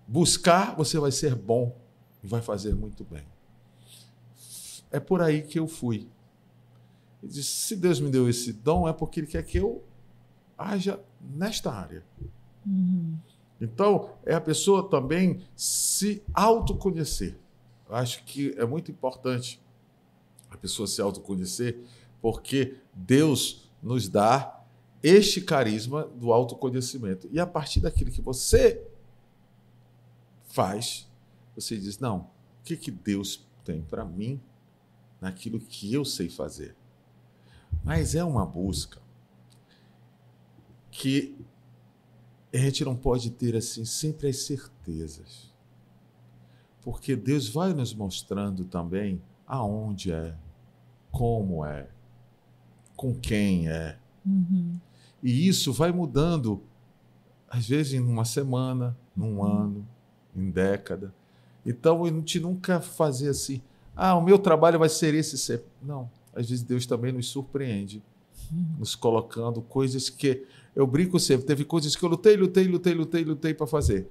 buscar, 0.08 0.78
você 0.78 0.98
vai 0.98 1.12
ser 1.12 1.36
bom 1.36 1.86
vai 2.24 2.42
fazer 2.42 2.76
muito 2.76 3.04
bem. 3.04 3.26
É 4.92 5.00
por 5.00 5.22
aí 5.22 5.42
que 5.42 5.60
eu 5.60 5.68
fui. 5.68 6.08
Ele 7.22 7.32
disse: 7.32 7.50
se 7.50 7.76
Deus 7.76 8.00
me 8.00 8.10
deu 8.10 8.30
esse 8.30 8.54
dom, 8.54 8.88
é 8.88 8.94
porque 8.94 9.20
Ele 9.20 9.28
quer 9.28 9.44
que 9.44 9.58
eu 9.58 9.84
haja 10.58 11.00
nesta 11.22 11.72
área. 11.72 12.04
Uhum. 12.66 13.18
Então, 13.60 14.12
é 14.26 14.34
a 14.34 14.42
pessoa 14.42 14.88
também 14.88 15.42
se 15.56 16.24
autoconhecer. 16.34 17.38
Eu 17.90 17.96
acho 17.96 18.24
que 18.24 18.54
é 18.58 18.66
muito 18.66 18.92
importante 18.92 19.62
a 20.50 20.58
pessoa 20.58 20.88
se 20.88 21.02
autoconhecer, 21.02 21.80
porque 22.22 22.78
Deus 22.94 23.70
nos 23.82 24.08
dá 24.08 24.64
este 25.02 25.42
carisma 25.42 26.04
do 26.04 26.32
autoconhecimento. 26.32 27.28
E 27.32 27.40
a 27.40 27.48
partir 27.48 27.80
daquilo 27.80 28.12
que 28.12 28.22
você 28.22 28.86
faz, 30.44 31.07
você 31.62 31.78
diz: 31.78 32.00
não, 32.00 32.30
que, 32.64 32.78
que 32.78 32.92
Deus 32.92 33.46
tem 33.64 33.82
para 33.82 34.06
mim 34.06 34.40
naquilo 35.20 35.60
que 35.60 35.92
eu 35.94 36.06
sei 36.06 36.30
fazer. 36.30 36.76
Mas 37.84 38.16
é 38.16 38.24
uma 38.24 38.46
busca 38.46 39.02
que 40.92 41.38
a 42.54 42.58
gente 42.58 42.86
não 42.86 42.96
pode 42.96 43.32
ter 43.32 43.56
assim 43.56 43.86
sempre 43.86 44.30
as 44.30 44.38
certezas. 44.44 45.54
Porque 46.82 47.16
Deus 47.16 47.50
vai 47.50 47.74
nos 47.74 47.94
mostrando 47.94 48.64
também 48.64 49.22
aonde 49.46 50.12
é, 50.12 50.38
como 51.12 51.66
é, 51.66 51.90
com 52.96 53.14
quem 53.14 53.68
é. 53.68 53.98
Uhum. 54.26 54.80
E 55.22 55.48
isso 55.48 55.74
vai 55.74 55.92
mudando, 55.92 56.64
às 57.50 57.68
vezes 57.68 57.94
em 57.94 58.00
uma 58.00 58.26
semana, 58.26 58.98
num 59.16 59.44
ano, 59.44 59.88
em 60.36 60.50
década. 60.50 61.14
Então 61.68 62.06
a 62.06 62.08
gente 62.08 62.40
nunca 62.40 62.80
fazer 62.80 63.28
assim, 63.28 63.62
ah, 63.94 64.16
o 64.16 64.22
meu 64.24 64.40
trabalho 64.40 64.80
vai 64.80 64.88
ser 64.88 65.14
esse 65.14 65.38
sempre. 65.38 65.68
Não, 65.84 66.10
às 66.34 66.50
vezes 66.50 66.64
Deus 66.64 66.86
também 66.86 67.12
nos 67.12 67.28
surpreende, 67.28 68.02
nos 68.80 68.96
colocando 68.96 69.62
coisas 69.62 70.10
que 70.10 70.46
eu 70.74 70.88
brinco 70.88 71.20
sempre, 71.20 71.46
teve 71.46 71.66
coisas 71.66 71.94
que 71.94 72.04
eu 72.04 72.08
lutei, 72.08 72.38
lutei, 72.38 72.66
lutei, 72.68 72.94
lutei, 72.94 73.24
lutei 73.26 73.54
para 73.54 73.68
fazer. 73.68 74.08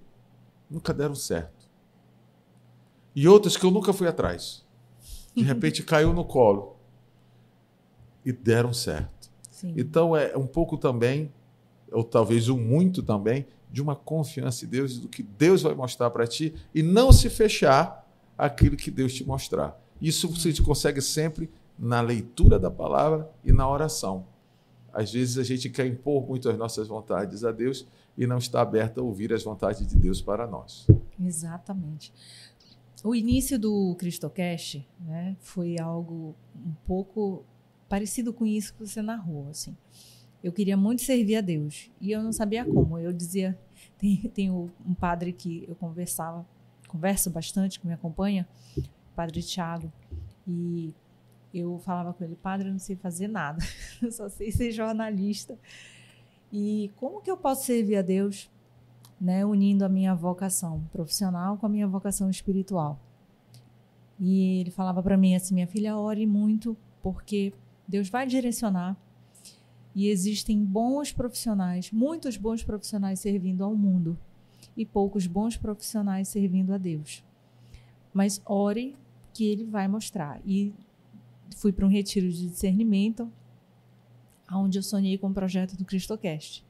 Nunca 0.68 0.92
deram 0.92 1.14
certo. 1.14 1.66
E 3.14 3.26
outras 3.26 3.56
que 3.56 3.64
eu 3.64 3.70
nunca 3.70 3.92
fui 3.94 4.06
atrás. 4.06 4.62
De 5.34 5.42
repente 5.42 5.82
caiu 5.84 6.12
no 6.12 6.24
colo 6.24 6.76
e 8.22 8.32
deram 8.32 8.74
certo. 8.74 9.30
Sim. 9.50 9.72
Então 9.78 10.14
é 10.14 10.36
um 10.36 10.46
pouco 10.46 10.76
também, 10.76 11.32
ou 11.90 12.04
talvez 12.04 12.50
um 12.50 12.58
muito 12.58 13.02
também, 13.02 13.46
de 13.70 13.82
uma 13.82 13.96
confiança 13.96 14.64
em 14.64 14.68
Deus, 14.68 14.98
do 14.98 15.08
que 15.08 15.22
Deus 15.22 15.62
vai 15.62 15.74
mostrar 15.74 16.10
para 16.10 16.26
ti 16.26 16.54
e 16.74 16.82
não 16.82 17.12
se 17.12 17.28
fechar 17.28 18.06
aquilo 18.36 18.76
que 18.76 18.90
Deus 18.90 19.14
te 19.14 19.24
mostrar. 19.24 19.80
Isso 20.00 20.28
você 20.28 20.52
consegue 20.62 21.00
sempre 21.00 21.50
na 21.78 22.00
leitura 22.00 22.58
da 22.58 22.70
palavra 22.70 23.30
e 23.44 23.52
na 23.52 23.68
oração. 23.68 24.26
Às 24.92 25.12
vezes 25.12 25.36
a 25.36 25.42
gente 25.42 25.68
quer 25.68 25.86
impor 25.86 26.26
muito 26.26 26.48
as 26.48 26.56
nossas 26.56 26.88
vontades 26.88 27.44
a 27.44 27.52
Deus 27.52 27.86
e 28.16 28.26
não 28.26 28.38
está 28.38 28.62
aberto 28.62 28.98
a 28.98 29.02
ouvir 29.02 29.32
as 29.32 29.44
vontades 29.44 29.86
de 29.86 29.96
Deus 29.96 30.22
para 30.22 30.46
nós. 30.46 30.86
Exatamente. 31.22 32.12
O 33.04 33.14
início 33.14 33.58
do 33.58 33.94
Cristocast 33.98 34.86
né, 35.00 35.36
foi 35.38 35.78
algo 35.78 36.34
um 36.54 36.72
pouco 36.86 37.44
parecido 37.88 38.32
com 38.32 38.46
isso 38.46 38.72
que 38.74 38.86
você 38.86 39.02
narrou. 39.02 39.48
Assim. 39.50 39.76
Eu 40.46 40.52
queria 40.52 40.76
muito 40.76 41.02
servir 41.02 41.34
a 41.34 41.40
Deus 41.40 41.90
e 42.00 42.12
eu 42.12 42.22
não 42.22 42.32
sabia 42.32 42.64
como. 42.64 42.96
Eu 43.00 43.12
dizia, 43.12 43.58
tem, 43.98 44.16
tem 44.32 44.48
um 44.48 44.94
padre 44.94 45.32
que 45.32 45.64
eu 45.66 45.74
conversava, 45.74 46.46
converso 46.86 47.28
bastante, 47.30 47.80
que 47.80 47.86
me 47.88 47.92
acompanha, 47.92 48.46
padre 49.16 49.42
Tiago, 49.42 49.92
e 50.46 50.94
eu 51.52 51.80
falava 51.80 52.12
com 52.12 52.22
ele, 52.22 52.36
padre, 52.36 52.68
eu 52.68 52.72
não 52.72 52.78
sei 52.78 52.94
fazer 52.94 53.26
nada, 53.26 53.60
eu 54.00 54.12
só 54.12 54.28
sei 54.28 54.52
ser 54.52 54.70
jornalista. 54.70 55.58
E 56.52 56.92
como 56.94 57.20
que 57.20 57.28
eu 57.28 57.36
posso 57.36 57.64
servir 57.64 57.96
a 57.96 58.02
Deus, 58.02 58.48
né, 59.20 59.44
unindo 59.44 59.84
a 59.84 59.88
minha 59.88 60.14
vocação 60.14 60.80
profissional 60.92 61.56
com 61.56 61.66
a 61.66 61.68
minha 61.68 61.88
vocação 61.88 62.30
espiritual? 62.30 63.00
E 64.20 64.60
ele 64.60 64.70
falava 64.70 65.02
para 65.02 65.16
mim 65.16 65.34
assim, 65.34 65.54
minha 65.54 65.66
filha, 65.66 65.96
ore 65.96 66.24
muito, 66.24 66.76
porque 67.02 67.52
Deus 67.88 68.08
vai 68.08 68.28
direcionar 68.28 68.96
e 69.96 70.08
existem 70.10 70.62
bons 70.62 71.10
profissionais, 71.10 71.90
muitos 71.90 72.36
bons 72.36 72.62
profissionais 72.62 73.18
servindo 73.18 73.64
ao 73.64 73.74
mundo 73.74 74.18
e 74.76 74.84
poucos 74.84 75.26
bons 75.26 75.56
profissionais 75.56 76.28
servindo 76.28 76.74
a 76.74 76.76
Deus. 76.76 77.24
Mas 78.12 78.42
ore 78.44 78.94
que 79.32 79.46
ele 79.46 79.64
vai 79.64 79.88
mostrar. 79.88 80.38
E 80.44 80.74
fui 81.56 81.72
para 81.72 81.86
um 81.86 81.88
retiro 81.88 82.30
de 82.30 82.46
discernimento, 82.46 83.32
onde 84.52 84.78
eu 84.78 84.82
sonhei 84.82 85.16
com 85.16 85.28
o 85.28 85.34
projeto 85.34 85.74
do 85.78 85.84
Cristocast. 85.86 86.62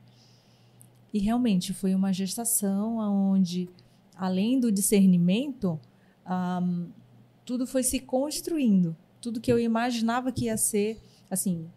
E 1.13 1.19
realmente 1.19 1.75
foi 1.75 1.97
uma 1.97 2.13
gestação 2.13 2.99
onde, 2.99 3.69
além 4.17 4.61
do 4.61 4.71
discernimento, 4.71 5.81
um, 6.25 6.91
tudo 7.45 7.67
foi 7.67 7.83
se 7.83 7.99
construindo. 7.99 8.97
Tudo 9.21 9.41
que 9.41 9.51
eu 9.51 9.59
imaginava 9.59 10.31
que 10.31 10.45
ia 10.45 10.57
ser, 10.57 11.01
assim, 11.29 11.69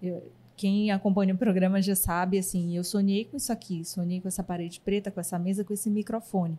eu, 0.00 0.32
quem 0.62 0.92
acompanha 0.92 1.34
o 1.34 1.36
programa 1.36 1.82
já 1.82 1.96
sabe, 1.96 2.38
assim, 2.38 2.76
eu 2.76 2.84
sonhei 2.84 3.24
com 3.24 3.36
isso 3.36 3.52
aqui, 3.52 3.84
sonhei 3.84 4.20
com 4.20 4.28
essa 4.28 4.44
parede 4.44 4.78
preta, 4.78 5.10
com 5.10 5.18
essa 5.18 5.36
mesa, 5.36 5.64
com 5.64 5.74
esse 5.74 5.90
microfone. 5.90 6.56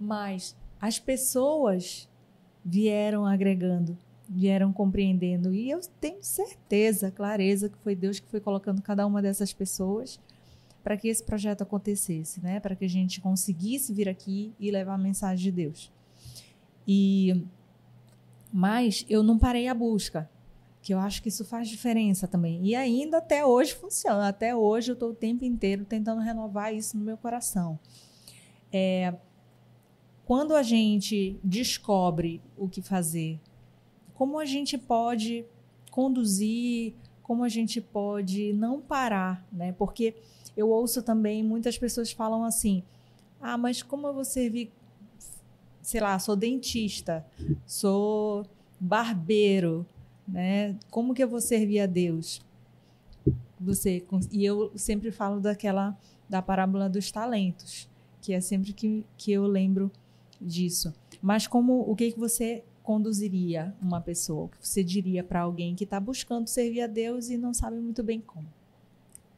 Mas 0.00 0.56
as 0.80 0.98
pessoas 0.98 2.08
vieram 2.64 3.24
agregando, 3.24 3.96
vieram 4.28 4.72
compreendendo. 4.72 5.54
E 5.54 5.70
eu 5.70 5.80
tenho 6.00 6.20
certeza, 6.24 7.12
clareza, 7.12 7.68
que 7.68 7.78
foi 7.78 7.94
Deus 7.94 8.18
que 8.18 8.26
foi 8.26 8.40
colocando 8.40 8.82
cada 8.82 9.06
uma 9.06 9.22
dessas 9.22 9.52
pessoas 9.52 10.18
para 10.82 10.96
que 10.96 11.06
esse 11.06 11.22
projeto 11.22 11.62
acontecesse, 11.62 12.42
né? 12.42 12.58
Para 12.58 12.74
que 12.74 12.84
a 12.84 12.88
gente 12.88 13.20
conseguisse 13.20 13.94
vir 13.94 14.08
aqui 14.08 14.52
e 14.58 14.72
levar 14.72 14.94
a 14.94 14.98
mensagem 14.98 15.44
de 15.44 15.52
Deus. 15.52 15.92
E 16.84 17.46
mas 18.52 19.06
eu 19.08 19.22
não 19.22 19.38
parei 19.38 19.68
a 19.68 19.74
busca, 19.74 20.28
que 20.82 20.94
eu 20.94 20.98
acho 20.98 21.22
que 21.22 21.28
isso 21.28 21.44
faz 21.44 21.68
diferença 21.68 22.26
também. 22.26 22.64
E 22.64 22.74
ainda 22.74 23.18
até 23.18 23.44
hoje 23.44 23.74
funciona. 23.74 24.28
Até 24.28 24.54
hoje 24.54 24.90
eu 24.90 24.94
estou 24.94 25.10
o 25.10 25.14
tempo 25.14 25.44
inteiro 25.44 25.84
tentando 25.84 26.20
renovar 26.20 26.74
isso 26.74 26.96
no 26.96 27.04
meu 27.04 27.16
coração. 27.16 27.78
É, 28.72 29.14
quando 30.24 30.54
a 30.54 30.62
gente 30.62 31.38
descobre 31.42 32.40
o 32.56 32.68
que 32.68 32.80
fazer, 32.80 33.38
como 34.14 34.38
a 34.38 34.44
gente 34.44 34.78
pode 34.78 35.44
conduzir, 35.90 36.94
como 37.22 37.44
a 37.44 37.48
gente 37.48 37.80
pode 37.80 38.52
não 38.52 38.80
parar, 38.80 39.46
né? 39.52 39.72
Porque 39.72 40.14
eu 40.56 40.70
ouço 40.70 41.02
também 41.02 41.42
muitas 41.42 41.76
pessoas 41.76 42.10
falam 42.12 42.44
assim: 42.44 42.82
"Ah, 43.40 43.58
mas 43.58 43.82
como 43.82 44.06
eu 44.06 44.14
vou 44.14 44.24
servir 44.24 44.72
sei 45.82 46.00
lá, 46.00 46.18
sou 46.18 46.36
dentista, 46.36 47.26
sou 47.66 48.46
barbeiro, 48.78 49.86
né? 50.26 50.76
Como 50.90 51.14
que 51.14 51.22
eu 51.22 51.28
vou 51.28 51.40
servir 51.40 51.80
a 51.80 51.86
Deus?" 51.86 52.40
Você 53.60 54.04
e 54.32 54.44
eu 54.44 54.72
sempre 54.74 55.10
falo 55.10 55.40
daquela 55.40 55.98
da 56.28 56.40
parábola 56.40 56.88
dos 56.88 57.10
talentos, 57.10 57.90
que 58.20 58.32
é 58.32 58.40
sempre 58.40 58.72
que, 58.72 59.04
que 59.16 59.32
eu 59.32 59.46
lembro 59.46 59.90
disso. 60.40 60.94
Mas 61.20 61.48
como 61.48 61.80
o 61.80 61.96
que 61.96 62.12
que 62.12 62.18
você 62.18 62.64
conduziria 62.82 63.74
uma 63.82 64.00
pessoa? 64.00 64.44
O 64.44 64.48
que 64.48 64.56
você 64.66 64.82
diria 64.82 65.24
para 65.24 65.40
alguém 65.40 65.74
que 65.74 65.84
está 65.84 65.98
buscando 65.98 66.46
servir 66.46 66.82
a 66.82 66.86
Deus 66.86 67.28
e 67.28 67.36
não 67.36 67.52
sabe 67.52 67.76
muito 67.76 68.02
bem 68.02 68.20
como? 68.20 68.46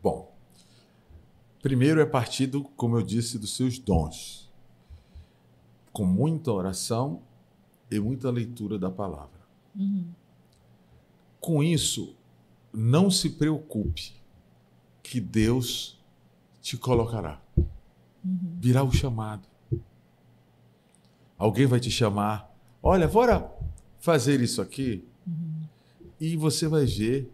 Bom, 0.02 0.32
primeiro 1.62 2.00
é 2.00 2.06
partido, 2.06 2.62
como 2.76 2.96
eu 2.96 3.02
disse, 3.02 3.38
dos 3.38 3.56
seus 3.56 3.78
dons, 3.78 4.52
com 5.92 6.04
muita 6.04 6.52
oração 6.52 7.22
e 7.90 7.98
muita 7.98 8.30
leitura 8.30 8.78
da 8.78 8.90
palavra. 8.90 9.40
Uhum. 9.74 10.06
Com 11.42 11.60
isso, 11.60 12.14
não 12.72 13.10
se 13.10 13.28
preocupe 13.30 14.14
que 15.02 15.20
Deus 15.20 16.00
te 16.60 16.76
colocará. 16.76 17.42
Uhum. 18.24 18.56
Virá 18.60 18.84
o 18.84 18.92
chamado. 18.92 19.48
Alguém 21.36 21.66
vai 21.66 21.80
te 21.80 21.90
chamar. 21.90 22.48
Olha, 22.80 23.08
bora 23.08 23.52
fazer 23.98 24.40
isso 24.40 24.62
aqui. 24.62 25.04
Uhum. 25.26 25.62
E 26.20 26.36
você 26.36 26.68
vai 26.68 26.86
ver 26.86 27.28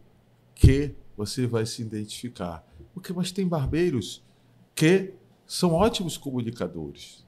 que 0.54 0.94
você 1.14 1.46
vai 1.46 1.66
se 1.66 1.82
identificar. 1.82 2.66
Porque 2.94 3.12
mas 3.12 3.30
tem 3.30 3.46
barbeiros 3.46 4.24
que 4.74 5.12
são 5.46 5.74
ótimos 5.74 6.16
comunicadores. 6.16 7.26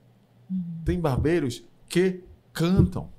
Uhum. 0.51 0.83
Tem 0.83 0.99
barbeiros 0.99 1.63
que 1.91 2.25
cantam. 2.55 3.11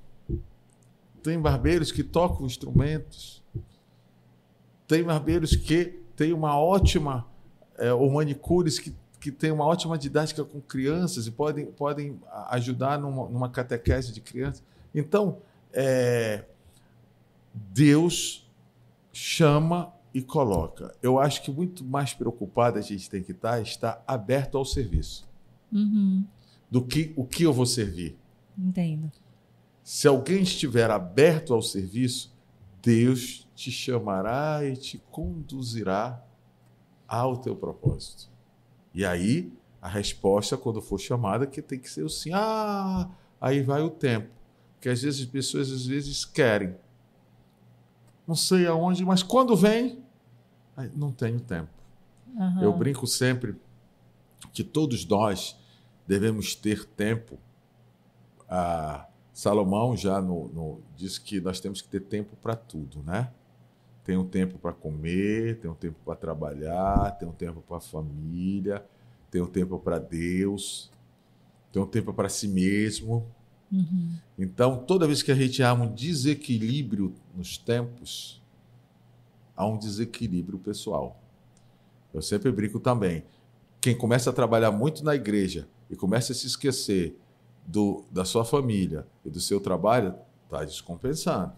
Tem 1.22 1.40
barbeiros 1.40 1.92
que 1.92 2.02
tocam 2.02 2.44
instrumentos. 2.44 3.41
Tem 4.92 5.02
barbeiros 5.02 5.56
que 5.56 5.86
têm 6.14 6.34
uma 6.34 6.60
ótima, 6.60 7.26
é, 7.78 7.90
ou 7.94 8.12
manicures 8.12 8.78
que, 8.78 8.94
que 9.18 9.32
têm 9.32 9.50
uma 9.50 9.64
ótima 9.64 9.96
didática 9.96 10.44
com 10.44 10.60
crianças 10.60 11.26
e 11.26 11.30
podem, 11.30 11.64
podem 11.64 12.20
ajudar 12.50 13.00
numa, 13.00 13.26
numa 13.26 13.48
catequese 13.48 14.12
de 14.12 14.20
crianças. 14.20 14.62
Então, 14.94 15.38
é, 15.72 16.44
Deus 17.54 18.46
chama 19.14 19.94
e 20.12 20.20
coloca. 20.20 20.94
Eu 21.02 21.18
acho 21.18 21.42
que 21.42 21.50
muito 21.50 21.82
mais 21.82 22.12
preocupado 22.12 22.78
a 22.78 22.82
gente 22.82 23.08
tem 23.08 23.22
que 23.22 23.32
estar, 23.32 23.62
está 23.62 24.02
aberto 24.06 24.58
ao 24.58 24.64
serviço. 24.66 25.26
Uhum. 25.72 26.22
Do 26.70 26.84
que 26.84 27.14
o 27.16 27.24
que 27.24 27.44
eu 27.44 27.52
vou 27.54 27.64
servir. 27.64 28.18
Entendo. 28.58 29.10
Se 29.82 30.06
alguém 30.06 30.42
estiver 30.42 30.90
aberto 30.90 31.54
ao 31.54 31.62
serviço, 31.62 32.30
Deus 32.82 33.41
te 33.54 33.70
chamará 33.70 34.64
e 34.64 34.76
te 34.76 34.98
conduzirá 35.10 36.22
ao 37.06 37.36
teu 37.36 37.54
propósito. 37.54 38.30
E 38.94 39.04
aí, 39.04 39.52
a 39.80 39.88
resposta, 39.88 40.56
quando 40.56 40.80
for 40.80 40.98
chamada, 40.98 41.46
que 41.46 41.60
tem 41.60 41.78
que 41.78 41.90
ser 41.90 42.02
o 42.02 42.08
sim. 42.08 42.30
Ah, 42.32 43.10
aí 43.40 43.62
vai 43.62 43.82
o 43.82 43.90
tempo. 43.90 44.30
que 44.80 44.88
às 44.88 45.02
vezes 45.02 45.20
as 45.20 45.26
pessoas 45.26 45.70
às 45.70 45.86
vezes 45.86 46.24
querem. 46.24 46.74
Não 48.26 48.34
sei 48.34 48.66
aonde, 48.66 49.04
mas 49.04 49.22
quando 49.22 49.54
vem, 49.54 50.02
não 50.94 51.12
tenho 51.12 51.40
tempo. 51.40 51.70
Uhum. 52.34 52.62
Eu 52.62 52.72
brinco 52.72 53.06
sempre 53.06 53.56
que 54.52 54.64
todos 54.64 55.04
nós 55.06 55.56
devemos 56.06 56.54
ter 56.54 56.84
tempo. 56.84 57.38
Ah, 58.48 59.06
Salomão 59.32 59.96
já 59.96 60.20
no, 60.20 60.48
no, 60.48 60.80
diz 60.96 61.18
que 61.18 61.40
nós 61.40 61.60
temos 61.60 61.80
que 61.80 61.88
ter 61.88 62.00
tempo 62.00 62.36
para 62.36 62.54
tudo, 62.54 63.02
né? 63.02 63.30
Tem 64.04 64.16
um 64.16 64.26
tempo 64.26 64.58
para 64.58 64.72
comer, 64.72 65.60
tem 65.60 65.70
um 65.70 65.74
tempo 65.74 65.96
para 66.04 66.16
trabalhar, 66.16 67.12
tem 67.12 67.28
um 67.28 67.32
tempo 67.32 67.60
para 67.60 67.76
a 67.76 67.80
família, 67.80 68.84
tem 69.30 69.40
um 69.40 69.46
tempo 69.46 69.78
para 69.78 69.98
Deus, 69.98 70.90
tem 71.72 71.80
um 71.80 71.86
tempo 71.86 72.12
para 72.12 72.28
si 72.28 72.48
mesmo. 72.48 73.26
Uhum. 73.70 74.16
Então, 74.38 74.78
toda 74.84 75.06
vez 75.06 75.22
que 75.22 75.30
a 75.30 75.34
gente 75.34 75.62
há 75.62 75.72
um 75.72 75.92
desequilíbrio 75.92 77.14
nos 77.34 77.56
tempos, 77.56 78.42
há 79.56 79.66
um 79.66 79.78
desequilíbrio 79.78 80.58
pessoal. 80.58 81.20
Eu 82.12 82.20
sempre 82.20 82.50
brinco 82.50 82.80
também. 82.80 83.24
Quem 83.80 83.96
começa 83.96 84.30
a 84.30 84.32
trabalhar 84.32 84.70
muito 84.70 85.02
na 85.04 85.14
igreja 85.14 85.66
e 85.88 85.96
começa 85.96 86.32
a 86.32 86.34
se 86.34 86.46
esquecer 86.46 87.18
do, 87.66 88.04
da 88.10 88.24
sua 88.24 88.44
família 88.44 89.06
e 89.24 89.30
do 89.30 89.40
seu 89.40 89.60
trabalho, 89.60 90.14
está 90.44 90.64
descompensando. 90.64 91.52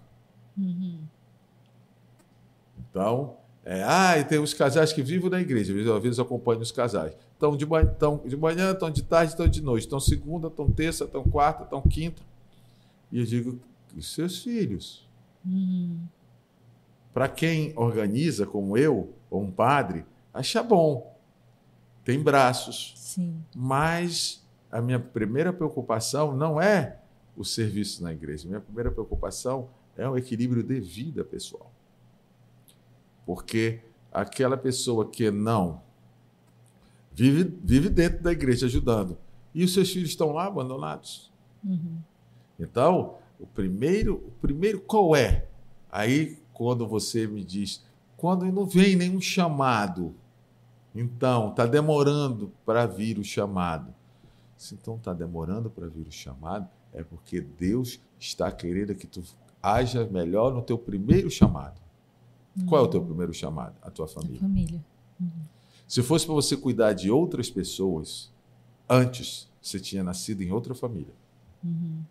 Uhum. 0.57 1.01
Então, 2.95 3.39
é, 3.65 3.83
ah, 3.83 4.17
e 4.17 4.23
tem 4.23 4.39
os 4.39 4.55
casais 4.55 4.93
que 4.93 5.03
vivem 5.03 5.29
na 5.29 5.41
igreja, 5.41 5.73
às 5.73 6.01
vezes 6.01 6.19
eu 6.19 6.25
acompanho 6.25 6.61
os 6.61 6.71
casais. 6.71 7.13
Estão 7.33 7.57
de, 7.57 7.67
tão, 7.99 8.19
de 8.25 8.37
manhã, 8.37 8.71
estão 8.71 8.89
de 8.89 9.03
tarde, 9.03 9.33
estão 9.33 9.49
de 9.49 9.61
noite. 9.61 9.83
Estão 9.83 9.99
segunda, 9.99 10.47
estão 10.47 10.71
terça, 10.71 11.03
estão 11.03 11.25
quarta, 11.25 11.65
estão 11.65 11.83
quinta. 11.83 12.23
E 13.11 13.19
eu 13.19 13.25
digo, 13.25 13.59
e 13.97 14.01
seus 14.01 14.45
filhos? 14.45 15.09
Uhum. 15.45 15.99
Para 17.13 17.27
quem 17.27 17.73
organiza, 17.75 18.47
como 18.47 18.79
eu, 18.79 19.13
ou 19.29 19.43
um 19.43 19.51
padre, 19.51 20.05
acha 20.33 20.63
bom. 20.63 21.19
Tem 22.05 22.23
braços. 22.23 22.95
Sim. 22.97 23.43
Mas 23.57 24.41
a 24.71 24.81
minha 24.81 25.01
primeira 25.01 25.53
preocupação 25.53 26.37
não 26.37 26.61
é 26.61 26.99
o 27.37 27.45
serviço 27.45 28.05
na 28.05 28.13
igreja. 28.13 28.47
Minha 28.47 28.61
primeira 28.61 28.93
preocupação 28.93 29.69
é 29.97 30.09
o 30.09 30.17
equilíbrio 30.17 30.63
de 30.63 30.79
vida 30.79 31.25
pessoal. 31.25 31.74
Porque 33.27 33.81
aquela 34.13 34.57
pessoa 34.57 35.09
que 35.11 35.31
não 35.31 35.83
vive, 37.13 37.57
vive 37.63 37.89
dentro 37.89 38.23
da 38.23 38.33
igreja 38.33 38.67
ajudando 38.67 39.17
e 39.55 39.65
os 39.65 39.73
seus 39.73 39.91
filhos 39.91 40.11
estão 40.11 40.33
lá 40.33 40.47
abandonados. 40.47 41.33
Uhum. 41.65 41.99
Então, 42.59 43.17
o 43.39 43.47
primeiro, 43.47 44.17
o 44.17 44.31
primeiro 44.41 44.81
qual 44.81 45.15
é? 45.15 45.47
Aí, 45.91 46.39
quando 46.53 46.87
você 46.87 47.27
me 47.27 47.45
diz, 47.45 47.85
quando 48.17 48.45
não 48.47 48.67
vem 48.67 48.97
nenhum 48.97 49.21
chamado, 49.21 50.15
então 50.95 51.51
está 51.51 51.67
demorando 51.67 52.53
para 52.65 52.87
vir 52.87 53.19
o 53.19 53.25
chamado. 53.25 53.95
Se 54.57 54.75
então 54.75 54.97
está 54.97 55.13
demorando 55.13 55.69
para 55.69 55.87
vir 55.89 56.07
o 56.07 56.13
chamado, 56.13 56.69
é 56.93 57.03
porque 57.03 57.41
Deus 57.41 58.01
está 58.19 58.51
querendo 58.51 58.95
que 58.95 59.07
tu 59.07 59.23
haja 59.63 60.07
melhor 60.07 60.55
no 60.55 60.63
teu 60.63 60.79
primeiro 60.79 61.31
chamado. 61.31 61.81
Uhum. 62.57 62.67
Qual 62.67 62.83
é 62.83 62.85
o 62.85 62.89
teu 62.89 63.03
primeiro 63.03 63.33
chamado? 63.33 63.75
A 63.83 63.91
tua 63.91 64.07
família. 64.07 64.37
A 64.37 64.41
família. 64.41 64.85
Uhum. 65.21 65.29
Se 65.87 66.03
fosse 66.03 66.25
para 66.25 66.35
você 66.35 66.57
cuidar 66.57 66.93
de 66.93 67.11
outras 67.11 67.51
pessoas, 67.51 68.33
antes 68.89 69.51
você 69.61 69.81
tinha 69.81 70.03
nascido 70.03 70.43
em 70.43 70.53
outra 70.53 70.75
família. 70.75 71.15
Uhum. 71.63 72.03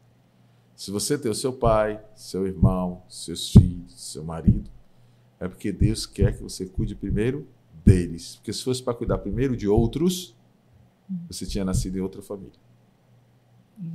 Se 0.75 0.91
você 0.91 1.17
tem 1.17 1.31
o 1.31 1.35
seu 1.35 1.53
pai, 1.53 2.03
seu 2.15 2.45
irmão, 2.47 3.03
seus 3.07 3.51
filhos, 3.51 3.93
seu 3.95 4.23
marido, 4.23 4.69
é 5.39 5.47
porque 5.47 5.71
Deus 5.71 6.05
quer 6.05 6.35
que 6.35 6.41
você 6.41 6.65
cuide 6.65 6.95
primeiro 6.95 7.47
deles. 7.85 8.37
Porque 8.37 8.51
se 8.51 8.63
fosse 8.63 8.81
para 8.81 8.93
cuidar 8.93 9.19
primeiro 9.19 9.55
de 9.55 9.67
outros, 9.67 10.35
uhum. 11.09 11.19
você 11.29 11.45
tinha 11.45 11.63
nascido 11.63 11.97
em 11.97 12.01
outra 12.01 12.21
família. 12.21 12.59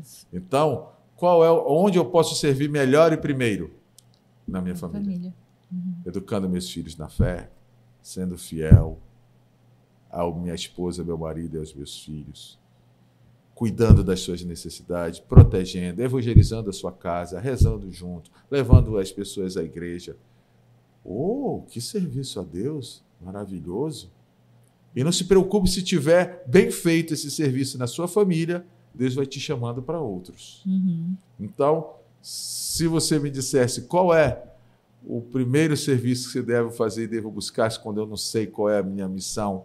Isso. 0.01 0.27
Então, 0.33 0.91
qual 1.17 1.45
é 1.45 1.51
onde 1.51 1.99
eu 1.99 2.05
posso 2.05 2.35
servir 2.37 2.69
melhor 2.69 3.13
e 3.13 3.17
primeiro? 3.17 3.73
Na 4.47 4.63
minha 4.63 4.77
família. 4.77 5.05
família. 5.05 5.35
Uhum. 5.71 5.95
Educando 6.07 6.49
meus 6.49 6.71
filhos 6.71 6.97
na 6.97 7.09
fé, 7.09 7.51
sendo 8.03 8.39
fiel 8.39 8.99
à 10.11 10.29
minha 10.31 10.55
esposa, 10.55 11.05
meu 11.05 11.19
marido 11.19 11.57
e 11.57 11.61
aos 11.61 11.75
meus 11.75 12.03
filhos, 12.03 12.59
cuidando 13.55 14.03
das 14.03 14.21
suas 14.21 14.43
necessidades, 14.43 15.19
protegendo, 15.21 16.03
evangelizando 16.03 16.71
a 16.71 16.73
sua 16.73 16.93
casa, 16.93 17.41
rezando 17.41 17.91
junto, 17.93 18.31
levando 18.51 18.97
as 18.99 19.13
pessoas 19.13 19.57
à 19.57 19.63
igreja. 19.63 20.17
Oh, 21.05 21.63
que 21.69 21.81
serviço 21.81 22.41
a 22.41 22.45
Deus 22.45 23.03
maravilhoso! 23.21 24.11
E 24.95 25.05
não 25.05 25.13
se 25.13 25.25
preocupe 25.25 25.69
se 25.69 25.83
tiver 25.83 26.45
bem 26.47 26.71
feito 26.71 27.15
esse 27.15 27.31
serviço 27.31 27.79
na 27.79 27.87
sua 27.87 28.09
família, 28.09 28.65
Deus 28.95 29.15
vai 29.15 29.27
te 29.27 29.39
chamando 29.39 29.83
para 29.83 30.01
outros. 30.01 30.65
Uhum. 30.67 31.15
Então, 31.39 31.95
se 32.23 32.87
você 32.87 33.19
me 33.19 33.31
dissesse 33.31 33.83
qual 33.83 34.15
é 34.15 34.48
o 35.09 35.23
primeiro 35.23 35.75
serviço 35.75 36.27
que 36.27 36.33
você 36.33 36.43
deve 36.43 36.71
fazer 36.71 37.05
e 37.05 37.07
devo 37.09 37.31
buscar 37.31 37.75
quando 37.79 37.99
eu 37.99 38.07
não 38.07 38.17
sei 38.17 38.47
qual 38.47 38.69
é 38.69 38.79
a 38.79 38.83
minha 38.83 39.09
missão, 39.09 39.65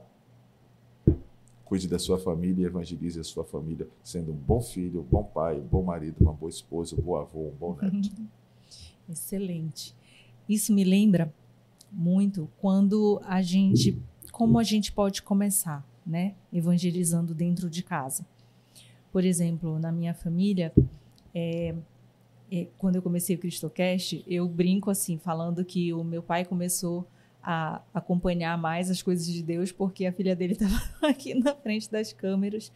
cuide 1.65 1.85
da 1.85 1.99
sua 1.99 2.17
família 2.17 2.67
evangelize 2.67 3.19
a 3.19 3.25
sua 3.25 3.43
família, 3.43 3.85
sendo 4.01 4.31
um 4.31 4.35
bom 4.35 4.61
filho, 4.61 5.01
um 5.01 5.03
bom 5.03 5.21
pai, 5.21 5.59
um 5.59 5.67
bom 5.67 5.83
marido, 5.83 6.15
uma 6.21 6.31
boa 6.31 6.49
esposa, 6.49 6.95
um 6.97 7.01
bom 7.03 7.17
avô, 7.17 7.49
um 7.49 7.55
bom 7.59 7.75
neto. 7.75 8.09
Excelente. 9.09 9.93
Isso 10.47 10.73
me 10.73 10.85
lembra 10.85 11.33
muito 11.91 12.49
quando 12.61 13.21
a 13.25 13.41
gente, 13.41 14.01
como 14.31 14.57
a 14.57 14.63
gente 14.63 14.93
pode 14.93 15.21
começar, 15.21 15.85
né, 16.05 16.35
evangelizando 16.53 17.35
dentro 17.35 17.69
de 17.69 17.83
casa. 17.83 18.25
Por 19.11 19.25
exemplo, 19.25 19.77
na 19.77 19.91
minha 19.91 20.13
família, 20.13 20.71
é, 21.35 21.75
quando 22.77 22.97
eu 22.97 23.01
comecei 23.01 23.35
o 23.35 23.39
CristoCast, 23.39 24.23
eu 24.27 24.47
brinco 24.47 24.89
assim, 24.89 25.17
falando 25.17 25.63
que 25.65 25.93
o 25.93 26.03
meu 26.03 26.21
pai 26.21 26.45
começou 26.45 27.07
a 27.41 27.81
acompanhar 27.93 28.57
mais 28.57 28.89
as 28.89 29.01
coisas 29.01 29.25
de 29.25 29.41
Deus, 29.41 29.71
porque 29.71 30.05
a 30.05 30.13
filha 30.13 30.35
dele 30.35 30.53
estava 30.59 30.79
aqui 31.07 31.33
na 31.33 31.55
frente 31.55 31.89
das 31.91 32.13
câmeras 32.13 32.71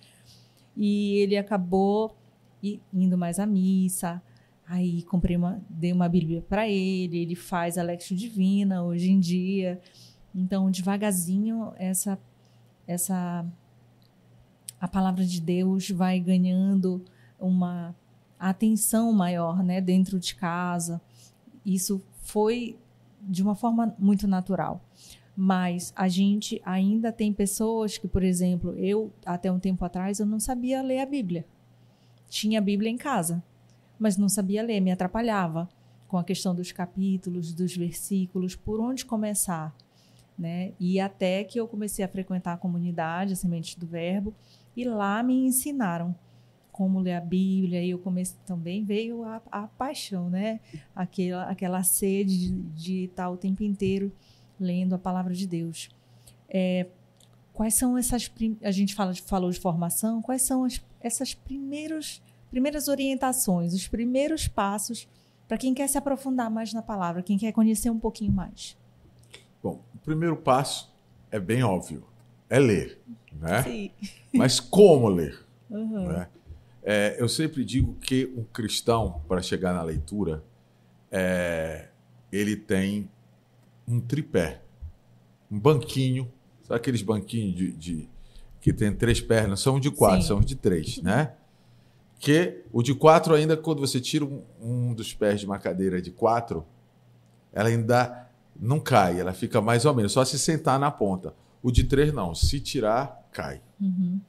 e 0.75 1.17
ele 1.17 1.37
acabou 1.37 2.15
indo 2.93 3.17
mais 3.17 3.39
à 3.39 3.45
missa. 3.45 4.21
Aí 4.67 5.03
comprei 5.03 5.37
uma, 5.37 5.61
dei 5.69 5.93
uma 5.93 6.09
Bíblia 6.09 6.41
para 6.41 6.67
ele, 6.67 7.19
ele 7.19 7.35
faz 7.35 7.77
a 7.77 7.83
Lectio 7.83 8.15
Divina 8.15 8.83
hoje 8.83 9.09
em 9.09 9.19
dia. 9.19 9.79
Então, 10.35 10.69
devagarzinho, 10.69 11.71
essa 11.77 12.19
essa 12.85 13.45
a 14.79 14.87
palavra 14.87 15.25
de 15.25 15.41
Deus 15.41 15.89
vai 15.89 16.19
ganhando 16.19 17.03
uma 17.39 17.95
atenção 18.39 19.11
maior, 19.11 19.63
né, 19.63 19.81
dentro 19.81 20.19
de 20.19 20.35
casa. 20.35 21.01
Isso 21.65 22.01
foi 22.21 22.77
de 23.21 23.41
uma 23.41 23.55
forma 23.55 23.95
muito 23.97 24.27
natural. 24.27 24.81
Mas 25.35 25.93
a 25.95 26.07
gente 26.07 26.61
ainda 26.65 27.11
tem 27.11 27.31
pessoas 27.31 27.97
que, 27.97 28.07
por 28.07 28.23
exemplo, 28.23 28.73
eu 28.73 29.13
até 29.25 29.51
um 29.51 29.59
tempo 29.59 29.85
atrás 29.85 30.19
eu 30.19 30.25
não 30.25 30.39
sabia 30.39 30.81
ler 30.81 30.99
a 30.99 31.05
Bíblia. 31.05 31.45
Tinha 32.27 32.59
a 32.59 32.61
Bíblia 32.61 32.89
em 32.89 32.97
casa, 32.97 33.43
mas 33.99 34.17
não 34.17 34.27
sabia 34.27 34.63
ler, 34.63 34.81
me 34.81 34.91
atrapalhava 34.91 35.69
com 36.07 36.17
a 36.17 36.23
questão 36.23 36.55
dos 36.55 36.71
capítulos, 36.71 37.53
dos 37.53 37.75
versículos, 37.75 38.55
por 38.55 38.79
onde 38.79 39.05
começar, 39.05 39.75
né? 40.37 40.73
E 40.79 40.99
até 40.99 41.43
que 41.43 41.59
eu 41.59 41.67
comecei 41.67 42.03
a 42.03 42.07
frequentar 42.07 42.53
a 42.53 42.57
comunidade, 42.57 43.33
a 43.33 43.35
Semente 43.35 43.79
do 43.79 43.85
Verbo, 43.85 44.33
e 44.75 44.85
lá 44.85 45.21
me 45.21 45.45
ensinaram 45.45 46.15
como 46.77 46.99
ler 46.99 47.15
a 47.15 47.21
Bíblia, 47.21 47.83
e 47.83 47.89
eu 47.89 47.97
comecei 47.97 48.37
também 48.45 48.85
veio 48.85 49.23
a, 49.23 49.41
a 49.51 49.63
paixão, 49.63 50.29
né? 50.29 50.59
Aquela, 50.95 51.49
aquela 51.49 51.81
sede 51.81 52.37
de, 52.37 52.51
de 52.51 53.03
estar 53.05 53.31
o 53.31 53.35
tempo 53.35 53.63
inteiro 53.63 54.11
lendo 54.59 54.93
a 54.93 54.99
palavra 54.99 55.33
de 55.33 55.47
Deus. 55.47 55.89
É, 56.47 56.85
quais 57.51 57.73
são 57.73 57.97
essas 57.97 58.31
a 58.61 58.69
gente 58.69 58.93
fala, 58.93 59.15
falou 59.15 59.49
de 59.49 59.59
formação, 59.59 60.21
quais 60.21 60.43
são 60.43 60.65
as, 60.65 60.79
essas 61.01 61.33
primeiros, 61.33 62.21
primeiras 62.51 62.87
orientações, 62.87 63.73
os 63.73 63.87
primeiros 63.87 64.47
passos 64.47 65.07
para 65.47 65.57
quem 65.57 65.73
quer 65.73 65.87
se 65.89 65.97
aprofundar 65.97 66.51
mais 66.51 66.73
na 66.73 66.83
palavra, 66.83 67.23
quem 67.23 67.39
quer 67.39 67.51
conhecer 67.53 67.89
um 67.89 67.97
pouquinho 67.97 68.31
mais? 68.31 68.77
Bom, 69.63 69.81
o 69.95 69.97
primeiro 69.97 70.37
passo 70.37 70.93
é 71.31 71.39
bem 71.39 71.63
óbvio, 71.63 72.05
é 72.47 72.59
ler, 72.59 73.01
né? 73.31 73.63
Sim. 73.63 73.91
Mas 74.31 74.59
como 74.59 75.07
ler? 75.07 75.43
Uhum. 75.71 76.09
Né? 76.09 76.27
É, 76.89 77.17
eu 77.19 77.27
sempre 77.27 77.65
digo 77.65 77.95
que 77.95 78.33
um 78.37 78.45
cristão, 78.45 79.21
para 79.27 79.41
chegar 79.41 79.73
na 79.73 79.83
leitura, 79.83 80.41
é, 81.11 81.89
ele 82.31 82.55
tem 82.55 83.09
um 83.85 83.99
tripé, 83.99 84.61
um 85.51 85.59
banquinho, 85.59 86.31
sabe 86.63 86.77
aqueles 86.77 87.01
banquinhos 87.01 87.53
de, 87.53 87.71
de 87.73 88.09
que 88.61 88.71
tem 88.71 88.95
três 88.95 89.19
pernas? 89.19 89.59
São 89.59 89.81
de 89.81 89.91
quatro, 89.91 90.21
Sim. 90.21 90.27
são 90.29 90.39
de 90.39 90.55
três, 90.55 91.01
né? 91.01 91.33
Que 92.19 92.63
o 92.71 92.81
de 92.81 92.95
quatro 92.95 93.35
ainda, 93.35 93.57
quando 93.57 93.81
você 93.81 93.99
tira 93.99 94.23
um, 94.23 94.41
um 94.61 94.93
dos 94.93 95.13
pés 95.13 95.41
de 95.41 95.45
uma 95.45 95.59
cadeira 95.59 96.01
de 96.01 96.11
quatro, 96.11 96.65
ela 97.51 97.67
ainda 97.67 98.29
não 98.57 98.79
cai, 98.79 99.19
ela 99.19 99.33
fica 99.33 99.59
mais 99.59 99.83
ou 99.83 99.93
menos, 99.93 100.13
só 100.13 100.23
se 100.23 100.39
sentar 100.39 100.79
na 100.79 100.89
ponta. 100.89 101.35
O 101.61 101.69
de 101.69 101.83
três 101.83 102.13
não, 102.13 102.33
se 102.33 102.61
tirar, 102.61 103.27
cai. 103.33 103.61
Uhum. 103.77 104.21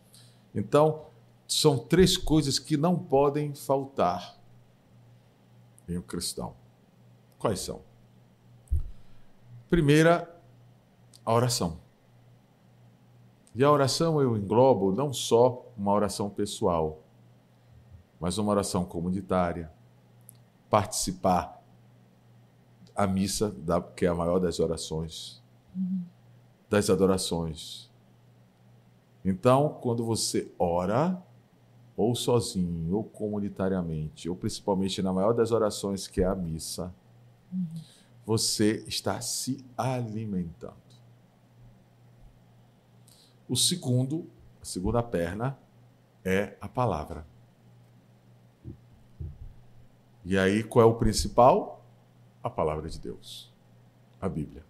Então, 0.52 1.07
são 1.48 1.78
três 1.78 2.16
coisas 2.16 2.58
que 2.58 2.76
não 2.76 2.96
podem 2.96 3.54
faltar 3.54 4.36
em 5.88 5.96
um 5.96 6.02
cristão. 6.02 6.54
Quais 7.38 7.60
são? 7.60 7.80
Primeira, 9.70 10.28
a 11.24 11.32
oração. 11.32 11.78
E 13.54 13.64
a 13.64 13.70
oração 13.72 14.20
eu 14.20 14.36
englobo 14.36 14.92
não 14.92 15.12
só 15.12 15.66
uma 15.76 15.92
oração 15.92 16.28
pessoal, 16.28 17.00
mas 18.20 18.36
uma 18.36 18.50
oração 18.50 18.84
comunitária, 18.84 19.72
participar 20.68 21.62
a 22.94 23.06
missa, 23.06 23.50
da, 23.50 23.80
que 23.80 24.04
é 24.04 24.08
a 24.08 24.14
maior 24.14 24.38
das 24.38 24.60
orações, 24.60 25.42
Uhum. 25.74 26.02
das 26.68 26.90
adorações. 26.90 27.88
Então, 29.24 29.78
quando 29.80 30.04
você 30.04 30.50
ora, 30.58 31.22
ou 31.98 32.14
sozinho, 32.14 32.94
ou 32.94 33.02
comunitariamente, 33.02 34.30
ou 34.30 34.36
principalmente 34.36 35.02
na 35.02 35.12
maior 35.12 35.34
das 35.34 35.50
orações, 35.50 36.06
que 36.06 36.20
é 36.20 36.26
a 36.26 36.34
missa, 36.34 36.94
você 38.24 38.84
está 38.86 39.20
se 39.20 39.66
alimentando. 39.76 40.76
O 43.48 43.56
segundo, 43.56 44.30
a 44.62 44.64
segunda 44.64 45.02
perna, 45.02 45.58
é 46.24 46.56
a 46.60 46.68
palavra. 46.68 47.26
E 50.24 50.38
aí, 50.38 50.62
qual 50.62 50.84
é 50.84 50.88
o 50.88 50.94
principal? 50.94 51.84
A 52.44 52.48
palavra 52.48 52.88
de 52.88 53.00
Deus, 53.00 53.52
a 54.20 54.28
Bíblia. 54.28 54.64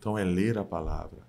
Então, 0.00 0.18
é 0.18 0.24
ler 0.24 0.58
a 0.58 0.64
palavra. 0.64 1.20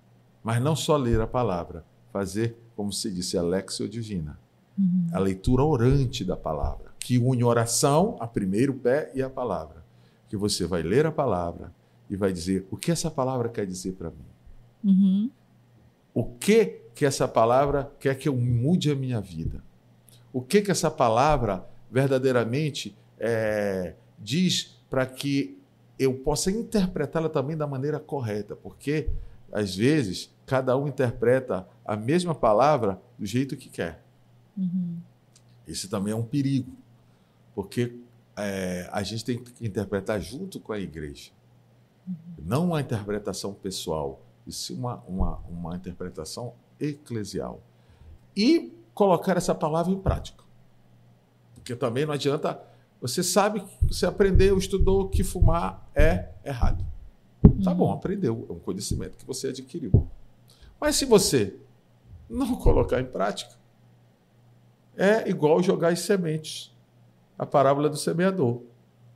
Mas 0.42 0.60
não 0.60 0.74
só 0.74 0.96
ler 0.96 1.20
a 1.20 1.28
palavra, 1.28 1.84
fazer, 2.10 2.58
como 2.74 2.92
se 2.92 3.12
disse, 3.12 3.38
a 3.38 3.42
Lexio 3.42 3.88
Divina 3.88 4.42
Uhum. 4.78 5.08
a 5.12 5.18
leitura 5.18 5.62
orante 5.62 6.24
da 6.24 6.36
palavra, 6.36 6.92
que 6.98 7.18
une 7.18 7.44
oração, 7.44 8.16
a 8.18 8.26
primeiro 8.26 8.74
pé, 8.74 9.10
e 9.14 9.22
a 9.22 9.28
palavra. 9.28 9.84
Que 10.28 10.36
você 10.36 10.66
vai 10.66 10.82
ler 10.82 11.04
a 11.04 11.12
palavra 11.12 11.72
e 12.08 12.16
vai 12.16 12.32
dizer 12.32 12.66
o 12.70 12.76
que 12.76 12.90
essa 12.90 13.10
palavra 13.10 13.48
quer 13.48 13.66
dizer 13.66 13.92
para 13.92 14.10
mim. 14.10 14.24
Uhum. 14.82 15.30
O 16.14 16.24
que 16.24 16.82
que 16.94 17.04
essa 17.04 17.26
palavra 17.26 17.90
quer 17.98 18.16
que 18.16 18.28
eu 18.28 18.36
mude 18.36 18.90
a 18.90 18.94
minha 18.94 19.20
vida? 19.20 19.62
O 20.32 20.40
que 20.40 20.62
que 20.62 20.70
essa 20.70 20.90
palavra 20.90 21.66
verdadeiramente 21.90 22.96
é, 23.18 23.94
diz 24.18 24.78
para 24.88 25.06
que 25.06 25.58
eu 25.98 26.14
possa 26.14 26.50
interpretá-la 26.50 27.28
também 27.28 27.56
da 27.56 27.66
maneira 27.66 27.98
correta? 27.98 28.56
Porque 28.56 29.08
às 29.50 29.76
vezes 29.76 30.30
cada 30.46 30.76
um 30.76 30.88
interpreta 30.88 31.66
a 31.84 31.96
mesma 31.96 32.34
palavra 32.34 33.00
do 33.18 33.26
jeito 33.26 33.56
que 33.56 33.68
quer. 33.68 34.02
Uhum. 34.56 34.98
Esse 35.66 35.88
também 35.88 36.12
é 36.12 36.16
um 36.16 36.24
perigo, 36.24 36.72
porque 37.54 37.98
é, 38.36 38.88
a 38.92 39.02
gente 39.02 39.24
tem 39.24 39.42
que 39.42 39.66
interpretar 39.66 40.20
junto 40.20 40.58
com 40.60 40.72
a 40.72 40.78
igreja. 40.78 41.30
Não 42.38 42.66
uma 42.66 42.80
interpretação 42.80 43.54
pessoal, 43.54 44.20
e 44.46 44.52
sim 44.52 44.76
uma, 44.76 44.96
uma, 45.06 45.36
uma 45.48 45.76
interpretação 45.76 46.54
eclesial. 46.80 47.60
E 48.36 48.72
colocar 48.92 49.36
essa 49.36 49.54
palavra 49.54 49.92
em 49.92 49.98
prática. 49.98 50.42
Porque 51.54 51.76
também 51.76 52.04
não 52.04 52.12
adianta. 52.12 52.60
Você 53.00 53.22
sabe, 53.22 53.64
você 53.82 54.06
aprendeu, 54.06 54.56
estudou 54.56 55.08
que 55.08 55.24
fumar 55.24 55.88
é 55.94 56.28
errado. 56.44 56.84
Tá 57.62 57.74
bom, 57.74 57.92
aprendeu, 57.92 58.46
é 58.48 58.52
um 58.52 58.58
conhecimento 58.58 59.16
que 59.16 59.26
você 59.26 59.48
adquiriu. 59.48 60.08
Mas 60.80 60.96
se 60.96 61.04
você 61.04 61.56
não 62.28 62.54
colocar 62.56 63.00
em 63.00 63.04
prática, 63.04 63.54
é 64.96 65.28
igual 65.28 65.62
jogar 65.62 65.88
as 65.92 66.00
sementes. 66.00 66.70
A 67.38 67.46
parábola 67.46 67.88
do 67.88 67.96
semeador. 67.96 68.62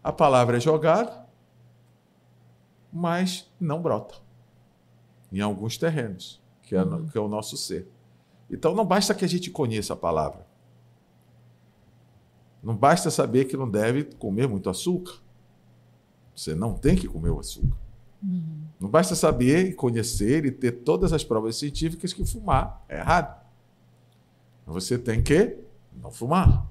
A 0.03 0.13
palavra 0.13 0.57
é 0.57 0.61
jogada, 0.61 1.27
mas 2.93 3.51
não 3.61 3.81
brota. 3.83 4.15
Em 5.33 5.41
alguns 5.41 5.77
terrenos, 5.77 6.41
que 6.63 6.75
é, 6.77 6.85
no- 6.85 7.07
que 7.09 7.19
é 7.19 7.21
o 7.21 7.29
nosso 7.29 7.57
ser. 7.57 7.89
Então 8.51 8.75
não 8.75 8.85
basta 8.87 9.15
que 9.15 9.25
a 9.25 9.29
gente 9.29 9.51
conheça 9.51 9.93
a 9.93 9.97
palavra. 9.97 10.47
Não 12.63 12.75
basta 12.77 13.11
saber 13.11 13.45
que 13.45 13.57
não 13.57 13.69
deve 13.71 14.05
comer 14.05 14.49
muito 14.49 14.71
açúcar. 14.71 15.15
Você 16.35 16.55
não 16.55 16.75
tem 16.75 16.97
que 16.97 17.07
comer 17.09 17.31
o 17.31 17.39
açúcar. 17.41 17.77
Uhum. 18.23 18.63
Não 18.81 18.89
basta 18.89 19.15
saber 19.15 19.69
e 19.69 19.73
conhecer 19.75 20.45
e 20.45 20.51
ter 20.51 20.73
todas 20.73 21.13
as 21.13 21.23
provas 21.25 21.57
científicas 21.57 22.13
que 22.13 22.25
fumar 22.25 22.85
é 22.89 22.99
errado. 22.99 23.45
Você 24.67 24.99
tem 24.99 25.23
que 25.23 25.59
não 26.01 26.11
fumar. 26.11 26.67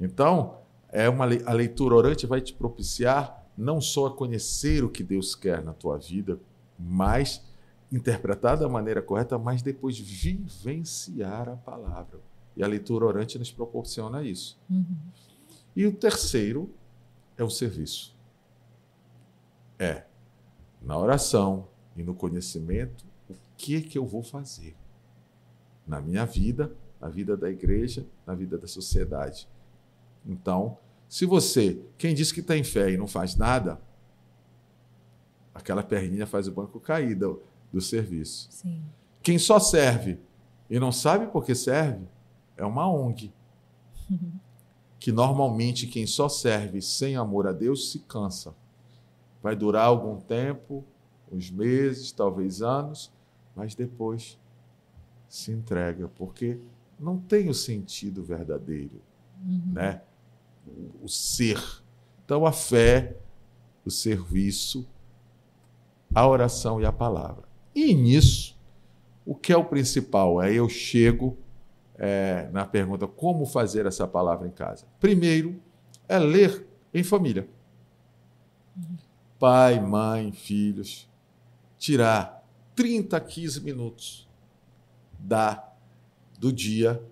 Então, 0.00 0.58
é 0.90 1.08
uma 1.08 1.24
a 1.24 1.52
leitura 1.52 1.94
orante 1.94 2.26
vai 2.26 2.40
te 2.40 2.52
propiciar 2.52 3.44
não 3.56 3.80
só 3.80 4.06
a 4.06 4.10
conhecer 4.14 4.84
o 4.84 4.88
que 4.88 5.02
Deus 5.02 5.34
quer 5.34 5.62
na 5.62 5.72
tua 5.72 5.96
vida, 5.98 6.38
mas 6.78 7.42
interpretar 7.90 8.58
da 8.58 8.68
maneira 8.68 9.00
correta, 9.00 9.38
mas 9.38 9.62
depois 9.62 9.98
vivenciar 9.98 11.48
a 11.48 11.56
palavra. 11.56 12.18
E 12.56 12.62
a 12.62 12.66
leitura 12.66 13.04
orante 13.04 13.38
nos 13.38 13.52
proporciona 13.52 14.22
isso. 14.22 14.58
Uhum. 14.68 14.96
E 15.76 15.86
o 15.86 15.92
terceiro 15.92 16.70
é 17.36 17.44
o 17.44 17.50
serviço. 17.50 18.14
É, 19.78 20.04
na 20.82 20.98
oração 20.98 21.68
e 21.96 22.02
no 22.02 22.14
conhecimento, 22.14 23.04
o 23.28 23.34
que 23.56 23.80
que 23.80 23.98
eu 23.98 24.06
vou 24.06 24.22
fazer 24.22 24.76
na 25.86 26.00
minha 26.00 26.24
vida, 26.24 26.72
na 27.04 27.10
vida 27.10 27.36
da 27.36 27.50
igreja, 27.50 28.06
na 28.26 28.34
vida 28.34 28.56
da 28.56 28.66
sociedade. 28.66 29.46
Então, 30.24 30.78
se 31.06 31.26
você, 31.26 31.78
quem 31.98 32.14
diz 32.14 32.32
que 32.32 32.40
tem 32.40 32.64
fé 32.64 32.92
e 32.92 32.96
não 32.96 33.06
faz 33.06 33.36
nada, 33.36 33.78
aquela 35.54 35.82
perninha 35.82 36.26
faz 36.26 36.48
o 36.48 36.52
banco 36.52 36.80
cair 36.80 37.14
do, 37.14 37.42
do 37.70 37.78
serviço. 37.78 38.48
Sim. 38.50 38.82
Quem 39.22 39.38
só 39.38 39.58
serve 39.58 40.18
e 40.70 40.80
não 40.80 40.90
sabe 40.90 41.26
por 41.26 41.44
que 41.44 41.54
serve 41.54 42.06
é 42.56 42.64
uma 42.64 42.90
ONG. 42.90 43.30
Que 44.98 45.12
normalmente 45.12 45.86
quem 45.86 46.06
só 46.06 46.30
serve 46.30 46.80
sem 46.80 47.14
amor 47.14 47.46
a 47.46 47.52
Deus 47.52 47.92
se 47.92 47.98
cansa. 47.98 48.54
Vai 49.42 49.54
durar 49.54 49.84
algum 49.84 50.18
tempo, 50.18 50.82
uns 51.30 51.50
meses, 51.50 52.10
talvez 52.10 52.62
anos, 52.62 53.12
mas 53.54 53.74
depois 53.74 54.38
se 55.28 55.52
entrega, 55.52 56.08
porque 56.16 56.58
não 56.98 57.18
tem 57.18 57.48
o 57.48 57.54
sentido 57.54 58.22
verdadeiro, 58.22 59.00
Uhum. 59.44 59.72
né? 59.72 60.00
O, 60.66 61.04
o 61.04 61.08
ser. 61.08 61.62
Então 62.24 62.46
a 62.46 62.52
fé, 62.52 63.16
o 63.84 63.90
serviço, 63.90 64.86
a 66.14 66.26
oração 66.26 66.80
e 66.80 66.86
a 66.86 66.92
palavra. 66.92 67.44
E 67.74 67.92
nisso, 67.94 68.56
o 69.26 69.34
que 69.34 69.52
é 69.52 69.56
o 69.56 69.64
principal? 69.64 70.38
Aí 70.40 70.56
eu 70.56 70.68
chego 70.68 71.36
é, 71.96 72.48
na 72.52 72.64
pergunta 72.64 73.06
como 73.06 73.44
fazer 73.44 73.84
essa 73.84 74.06
palavra 74.06 74.46
em 74.48 74.50
casa. 74.52 74.86
Primeiro, 74.98 75.60
é 76.08 76.18
ler 76.18 76.66
em 76.94 77.02
família. 77.02 77.48
Pai, 79.38 79.80
mãe, 79.80 80.32
filhos. 80.32 81.08
Tirar 81.78 82.42
30, 82.74 83.20
15 83.20 83.60
minutos 83.60 84.28
da, 85.18 85.72
do 86.38 86.52
dia, 86.52 87.02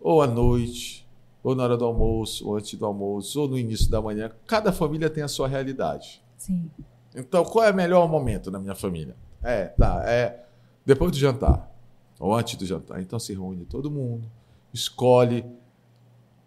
ou 0.00 0.22
à 0.22 0.26
noite, 0.26 1.06
ou 1.42 1.54
na 1.54 1.62
hora 1.64 1.76
do 1.76 1.84
almoço, 1.84 2.46
ou 2.48 2.56
antes 2.56 2.78
do 2.78 2.84
almoço, 2.86 3.40
ou 3.40 3.48
no 3.48 3.58
início 3.58 3.90
da 3.90 4.00
manhã. 4.00 4.30
Cada 4.46 4.72
família 4.72 5.10
tem 5.10 5.22
a 5.22 5.28
sua 5.28 5.46
realidade. 5.48 6.22
Sim. 6.38 6.70
Então, 7.14 7.44
qual 7.44 7.64
é 7.64 7.70
o 7.70 7.74
melhor 7.74 8.08
momento 8.08 8.50
na 8.50 8.58
minha 8.58 8.74
família? 8.74 9.14
É, 9.42 9.66
tá, 9.66 10.02
é 10.06 10.44
depois 10.86 11.12
do 11.12 11.18
jantar, 11.18 11.70
ou 12.18 12.34
antes 12.34 12.56
do 12.56 12.64
jantar. 12.66 13.00
Então 13.00 13.18
se 13.18 13.32
reúne 13.32 13.64
todo 13.64 13.90
mundo, 13.90 14.26
escolhe, 14.72 15.44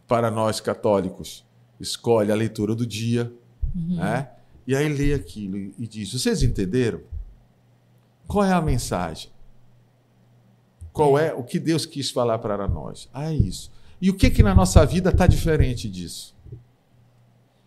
para 0.07 0.31
nós 0.31 0.59
católicos, 0.59 1.45
escolhe 1.79 2.31
a 2.31 2.35
leitura 2.35 2.73
do 2.73 2.85
dia, 2.85 3.31
Uhum. 3.75 3.97
né? 3.97 4.29
e 4.65 4.75
aí 4.75 4.87
lê 4.89 5.13
aquilo 5.13 5.57
e 5.57 5.73
e 5.77 5.87
diz: 5.87 6.11
Vocês 6.13 6.41
entenderam? 6.41 7.01
Qual 8.27 8.43
é 8.43 8.51
a 8.53 8.61
mensagem? 8.61 9.29
Qual 10.97 11.19
é 11.19 11.31
o 11.31 11.43
que 11.43 11.59
Deus 11.59 11.85
quis 11.85 12.09
falar 12.09 12.39
para 12.39 12.67
nós? 12.67 13.07
Ah, 13.13 13.31
é 13.31 13.35
isso. 13.35 13.71
E 14.01 14.09
o 14.09 14.15
que 14.15 14.31
que 14.31 14.41
na 14.41 14.55
nossa 14.55 14.83
vida 14.83 15.11
está 15.11 15.27
diferente 15.27 15.87
disso? 15.87 16.35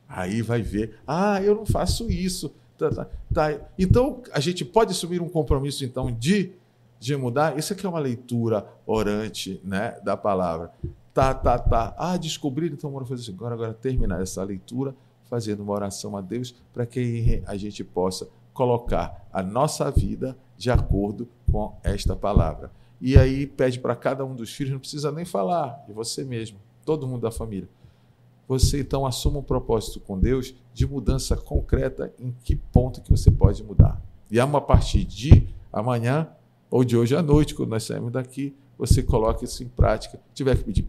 Aí 0.08 0.42
vai 0.42 0.62
ver, 0.62 0.98
ah, 1.06 1.40
eu 1.40 1.54
não 1.54 1.64
faço 1.64 2.10
isso. 2.10 2.52
Tá, 2.76 2.90
tá, 2.90 3.06
tá. 3.32 3.60
Então, 3.78 4.20
a 4.32 4.40
gente 4.40 4.64
pode 4.64 4.90
assumir 4.90 5.22
um 5.22 5.28
compromisso, 5.28 5.84
então, 5.84 6.10
de, 6.10 6.50
de 6.98 7.14
mudar. 7.14 7.56
Isso 7.56 7.72
aqui 7.72 7.86
é 7.86 7.88
uma 7.88 8.00
leitura 8.00 8.66
orante 8.84 9.60
né, 9.62 9.96
da 10.02 10.16
palavra. 10.16 10.72
tá, 11.14 11.32
tá, 11.32 11.56
tá. 11.56 11.94
Ah, 11.96 12.16
descobriram, 12.16 12.74
então 12.74 12.90
vamos 12.90 13.08
fazer 13.08 13.22
assim. 13.22 13.32
Agora, 13.32 13.54
agora 13.54 13.72
terminar 13.72 14.20
essa 14.20 14.42
leitura 14.42 14.92
fazendo 15.26 15.62
uma 15.62 15.72
oração 15.72 16.16
a 16.16 16.20
Deus 16.20 16.52
para 16.72 16.84
que 16.84 17.44
a 17.46 17.56
gente 17.56 17.84
possa 17.84 18.28
colocar 18.52 19.24
a 19.32 19.40
nossa 19.40 19.88
vida 19.88 20.36
de 20.58 20.68
acordo 20.68 21.28
com 21.52 21.76
esta 21.84 22.16
palavra. 22.16 22.72
E 23.00 23.16
aí 23.16 23.46
pede 23.46 23.78
para 23.78 23.96
cada 23.96 24.24
um 24.24 24.34
dos 24.34 24.52
filhos, 24.52 24.72
não 24.72 24.80
precisa 24.80 25.10
nem 25.10 25.24
falar, 25.24 25.84
de 25.86 25.92
você 25.92 26.24
mesmo, 26.24 26.58
todo 26.84 27.06
mundo 27.06 27.22
da 27.22 27.30
família. 27.30 27.68
Você 28.46 28.80
então 28.80 29.06
assuma 29.06 29.38
um 29.38 29.42
propósito 29.42 30.00
com 30.00 30.18
Deus 30.18 30.54
de 30.74 30.86
mudança 30.86 31.36
concreta 31.36 32.12
em 32.18 32.34
que 32.44 32.56
ponto 32.56 33.00
que 33.00 33.10
você 33.10 33.30
pode 33.30 33.62
mudar. 33.62 34.02
E 34.30 34.38
a 34.40 34.46
partir 34.60 35.04
de 35.04 35.48
amanhã 35.72 36.28
ou 36.70 36.84
de 36.84 36.96
hoje 36.96 37.14
à 37.14 37.22
noite, 37.22 37.54
quando 37.54 37.70
nós 37.70 37.84
saímos 37.84 38.12
daqui, 38.12 38.54
você 38.76 39.02
coloca 39.02 39.44
isso 39.44 39.62
em 39.62 39.68
prática. 39.68 40.18
Se 40.28 40.34
tiver 40.34 40.56
que 40.56 40.64
pedir 40.64 40.82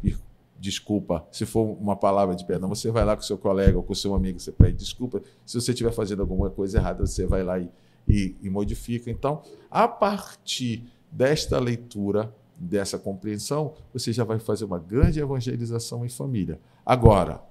desculpa, 0.59 1.25
se 1.31 1.45
for 1.45 1.63
uma 1.79 1.95
palavra 1.95 2.35
de 2.35 2.45
perdão, 2.45 2.69
você 2.69 2.91
vai 2.91 3.03
lá 3.03 3.15
com 3.15 3.23
seu 3.23 3.37
colega 3.37 3.75
ou 3.77 3.83
com 3.83 3.95
seu 3.95 4.13
amigo, 4.13 4.39
você 4.39 4.51
pede 4.51 4.77
desculpa. 4.77 5.21
Se 5.45 5.59
você 5.59 5.71
estiver 5.71 5.91
fazendo 5.91 6.21
alguma 6.21 6.49
coisa 6.49 6.77
errada, 6.77 7.05
você 7.05 7.25
vai 7.25 7.43
lá 7.43 7.59
e, 7.59 7.69
e, 8.07 8.35
e 8.41 8.49
modifica. 8.49 9.09
Então, 9.09 9.41
a 9.69 9.87
partir 9.87 10.87
desta 11.11 11.59
leitura, 11.59 12.33
dessa 12.55 12.97
compreensão, 12.97 13.73
você 13.93 14.13
já 14.13 14.23
vai 14.23 14.39
fazer 14.39 14.65
uma 14.65 14.79
grande 14.79 15.19
evangelização 15.19 16.05
em 16.05 16.09
família. 16.09 16.59
Agora, 16.85 17.41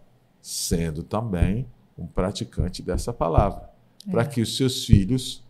sendo 0.40 1.02
também 1.02 1.66
um 1.98 2.06
praticante 2.06 2.82
dessa 2.82 3.12
palavra, 3.12 3.68
é. 4.06 4.10
para 4.10 4.24
que 4.24 4.40
os 4.40 4.56
seus 4.56 4.84
filhos 4.84 5.44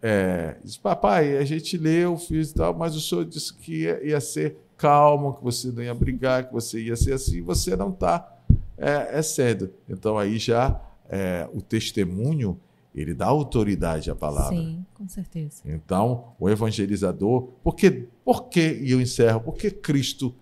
é, 0.00 0.56
diz, 0.62 0.76
papai, 0.76 1.36
a 1.36 1.44
gente 1.44 1.76
leu, 1.76 2.16
fiz 2.16 2.52
tal, 2.52 2.74
mas 2.74 2.94
o 2.94 3.00
senhor 3.00 3.24
disse 3.24 3.52
que 3.52 3.82
ia, 3.82 4.06
ia, 4.06 4.20
ser 4.20 4.56
calmo, 4.76 5.34
que 5.34 5.42
você 5.42 5.72
não 5.72 5.82
ia 5.82 5.94
brigar, 5.94 6.46
que 6.46 6.52
você 6.52 6.80
ia 6.80 6.94
ser 6.94 7.14
assim, 7.14 7.42
você 7.42 7.74
não 7.74 7.90
está 7.90 8.36
é, 8.76 9.18
é 9.18 9.22
cedo. 9.22 9.70
Então 9.88 10.16
aí 10.16 10.38
já 10.38 10.80
é, 11.08 11.48
o 11.52 11.60
testemunho 11.60 12.60
ele 12.94 13.14
dá 13.14 13.26
autoridade 13.26 14.10
à 14.10 14.14
palavra. 14.14 14.56
Sim, 14.56 14.84
com 14.94 15.08
certeza. 15.08 15.62
Então 15.64 16.34
o 16.38 16.48
evangelizador, 16.48 17.48
porque, 17.62 18.08
por 18.24 18.48
que, 18.48 18.78
e 18.80 18.90
eu 18.90 19.00
encerro, 19.00 19.40
porque 19.40 19.70
Cristo 19.70 20.34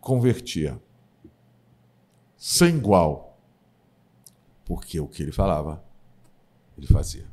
convertia? 0.00 0.80
Sem 2.36 2.76
igual. 2.76 3.38
Porque 4.64 5.00
o 5.00 5.08
que 5.08 5.22
ele 5.22 5.32
falava, 5.32 5.82
ele 6.76 6.86
fazia 6.86 7.26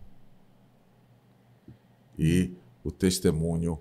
e 2.18 2.54
o 2.84 2.92
testemunho 2.92 3.80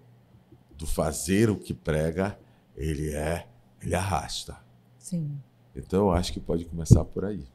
do 0.77 0.87
fazer 0.87 1.51
o 1.51 1.57
que 1.57 1.73
prega, 1.73 2.39
ele 2.77 3.13
é, 3.15 3.47
ele 3.81 3.95
arrasta. 3.95 4.59
Sim. 4.99 5.39
Então 5.75 6.07
eu 6.07 6.13
acho 6.13 6.33
que 6.33 6.41
pode 6.41 6.65
começar 6.65 7.05
por 7.05 7.25
aí. 7.25 7.47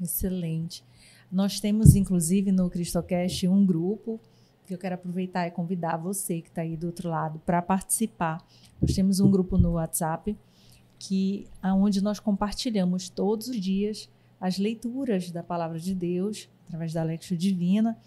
Excelente. 0.00 0.84
Nós 1.30 1.60
temos, 1.60 1.94
inclusive, 1.94 2.50
no 2.50 2.68
Cristocast 2.68 3.46
um 3.46 3.64
grupo 3.64 4.20
que 4.66 4.74
eu 4.74 4.78
quero 4.78 4.94
aproveitar 4.94 5.46
e 5.46 5.50
convidar 5.50 5.96
você 5.96 6.40
que 6.40 6.48
está 6.48 6.62
aí 6.62 6.76
do 6.76 6.86
outro 6.86 7.08
lado 7.08 7.40
para 7.40 7.60
participar. 7.60 8.44
Nós 8.80 8.94
temos 8.94 9.20
um 9.20 9.30
grupo 9.30 9.58
no 9.58 9.72
WhatsApp 9.72 10.36
que 10.98 11.46
aonde 11.62 12.02
nós 12.02 12.20
compartilhamos 12.20 13.08
todos 13.08 13.48
os 13.48 13.60
dias 13.60 14.08
as 14.40 14.58
leituras 14.58 15.30
da 15.30 15.42
palavra 15.42 15.78
de 15.78 15.94
Deus 15.94 16.48
através 16.66 16.92
da 16.92 17.02
Lexio 17.02 17.36
Divina 17.36 17.98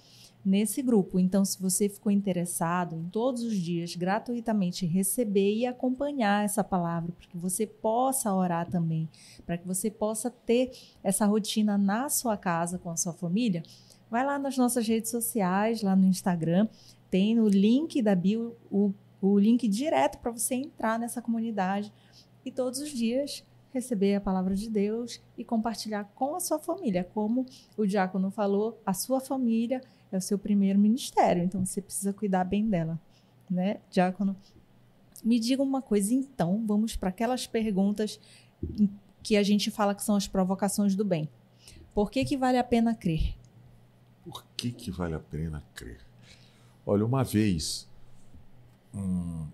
nesse 0.46 0.82
grupo. 0.82 1.20
Então, 1.20 1.46
se 1.46 1.62
você 1.62 1.88
ficou 1.88 2.12
interessado 2.12 2.96
em 2.96 3.10
todos 3.10 3.44
os 3.44 3.56
dias 3.56 3.96
gratuitamente 3.96 4.86
receber 4.86 5.54
e 5.54 5.66
acompanhar 5.66 6.44
essa 6.44 6.64
palavra, 6.64 7.14
para 7.14 7.28
que 7.28 7.38
você 7.38 7.66
possa 7.66 8.34
orar 8.34 8.70
também, 8.70 9.08
para 9.46 9.58
que 9.58 9.68
você 9.68 9.90
possa 9.90 10.30
ter 10.30 10.72
essa 11.04 11.26
rotina 11.26 11.78
na 11.78 12.10
sua 12.10 12.36
casa 12.36 12.78
com 12.78 12.90
a 12.90 12.98
sua 12.98 13.14
família, 13.14 13.64
vai 14.10 14.26
lá 14.26 14.38
nas 14.38 14.58
nossas 14.58 14.88
redes 14.88 15.10
sociais, 15.10 15.82
lá 15.82 15.96
no 15.96 16.08
Instagram, 16.08 16.68
tem 17.10 17.36
no 17.36 17.48
link 17.48 18.02
da 18.02 18.16
bio 18.16 18.56
o, 18.70 18.94
o 19.22 19.40
link 19.40 19.68
direto 19.68 20.18
para 20.20 20.32
você 20.32 20.56
entrar 20.56 21.00
nessa 21.00 21.22
comunidade 21.22 21.94
e 22.46 22.52
todos 22.52 22.80
os 22.80 22.90
dias 22.90 23.44
receber 23.74 24.16
a 24.16 24.22
palavra 24.22 24.56
de 24.56 24.70
Deus 24.70 25.20
e 25.36 25.44
compartilhar 25.44 26.04
com 26.14 26.36
a 26.36 26.40
sua 26.40 26.60
família. 26.60 27.10
Como 27.14 27.46
o 27.76 27.88
diácono 27.88 28.30
falou, 28.30 28.80
a 28.86 28.94
sua 28.94 29.20
família 29.20 29.82
é 30.16 30.18
o 30.18 30.22
seu 30.22 30.38
primeiro 30.38 30.80
ministério, 30.80 31.44
então 31.44 31.66
você 31.66 31.82
precisa 31.82 32.14
cuidar 32.14 32.44
bem 32.44 32.70
dela, 32.70 33.00
né, 33.50 33.80
diácono? 33.90 34.36
Me 35.24 35.40
diga 35.40 35.64
uma 35.64 35.82
coisa, 35.82 36.14
então, 36.14 36.64
vamos 36.66 36.96
para 36.96 37.10
aquelas 37.10 37.48
perguntas 37.48 38.20
que 39.22 39.38
a 39.38 39.44
gente 39.44 39.72
fala 39.72 39.96
que 39.96 40.04
são 40.04 40.16
as 40.16 40.28
provocações 40.28 40.96
do 40.96 41.06
bem. 41.06 41.30
Por 41.94 42.12
que, 42.12 42.26
que 42.26 42.36
vale 42.36 42.58
a 42.58 42.64
pena 42.64 42.94
crer? 42.94 43.36
Por 44.26 44.46
que, 44.58 44.72
que 44.72 44.92
vale 44.92 45.14
a 45.14 45.20
pena 45.20 45.64
crer? 45.74 46.02
Olha, 46.86 47.06
uma 47.06 47.24
vez, 47.24 47.88
um, 48.94 49.48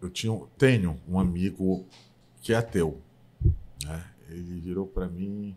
eu 0.00 0.08
tinha, 0.08 0.38
tenho 0.56 1.00
um 1.08 1.18
amigo 1.18 1.84
que 2.40 2.52
é 2.52 2.56
ateu. 2.56 3.00
Né? 3.84 4.04
Ele 4.28 4.60
virou 4.60 4.86
para 4.86 5.08
mim 5.08 5.56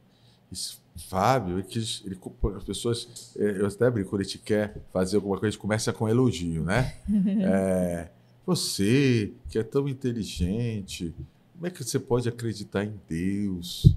Fábio, 0.95 1.55
ele 1.55 1.63
quis, 1.63 2.03
ele, 2.05 2.19
as 2.55 2.63
pessoas, 2.63 3.33
é, 3.37 3.61
eu 3.61 3.67
até 3.67 3.89
brinco, 3.89 4.09
quando 4.09 4.21
a 4.21 4.23
gente 4.23 4.39
quer 4.39 4.81
fazer 4.91 5.15
alguma 5.15 5.37
coisa, 5.37 5.49
a 5.49 5.51
gente 5.51 5.61
começa 5.61 5.93
com 5.93 6.07
elogio, 6.07 6.63
né? 6.63 6.95
é, 7.41 8.09
você, 8.45 9.33
que 9.49 9.57
é 9.57 9.63
tão 9.63 9.87
inteligente, 9.87 11.13
como 11.53 11.67
é 11.67 11.69
que 11.69 11.83
você 11.83 11.99
pode 11.99 12.27
acreditar 12.27 12.83
em 12.83 12.99
Deus? 13.07 13.95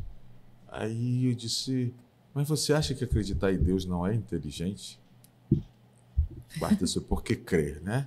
Aí 0.69 1.27
eu 1.27 1.35
disse, 1.35 1.95
mas 2.33 2.49
você 2.49 2.73
acha 2.73 2.95
que 2.95 3.05
acreditar 3.05 3.53
em 3.53 3.59
Deus 3.59 3.85
não 3.85 4.07
é 4.07 4.15
inteligente? 4.15 5.01
Isso, 6.81 7.01
por 7.01 7.23
que 7.23 7.35
crer, 7.35 7.81
né? 7.81 8.07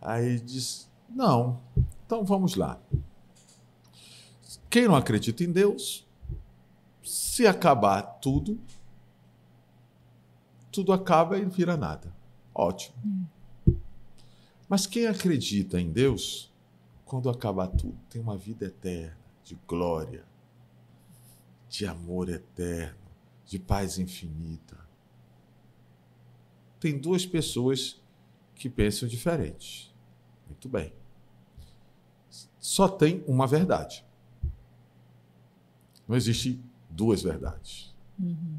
Aí 0.00 0.26
ele 0.26 0.40
disse, 0.40 0.86
não, 1.08 1.60
então 2.06 2.24
vamos 2.24 2.54
lá. 2.54 2.80
Quem 4.70 4.86
não 4.86 4.96
acredita 4.96 5.44
em 5.44 5.52
Deus 5.52 6.07
se 7.08 7.46
acabar 7.46 8.02
tudo, 8.02 8.60
tudo 10.70 10.92
acaba 10.92 11.38
e 11.38 11.44
vira 11.46 11.76
nada. 11.76 12.14
Ótimo. 12.54 12.96
Mas 14.68 14.86
quem 14.86 15.06
acredita 15.06 15.80
em 15.80 15.90
Deus, 15.90 16.52
quando 17.06 17.30
acabar 17.30 17.68
tudo, 17.68 17.98
tem 18.10 18.20
uma 18.20 18.36
vida 18.36 18.66
eterna, 18.66 19.16
de 19.42 19.54
glória, 19.66 20.26
de 21.68 21.86
amor 21.86 22.28
eterno, 22.28 22.98
de 23.46 23.58
paz 23.58 23.98
infinita. 23.98 24.78
Tem 26.78 26.98
duas 26.98 27.24
pessoas 27.24 28.00
que 28.54 28.68
pensam 28.68 29.08
diferente. 29.08 29.94
Muito 30.46 30.68
bem. 30.68 30.92
Só 32.58 32.86
tem 32.86 33.24
uma 33.26 33.46
verdade. 33.46 34.04
Não 36.06 36.14
existe 36.16 36.60
duas 36.98 37.22
verdades. 37.22 37.94
Uhum. 38.18 38.58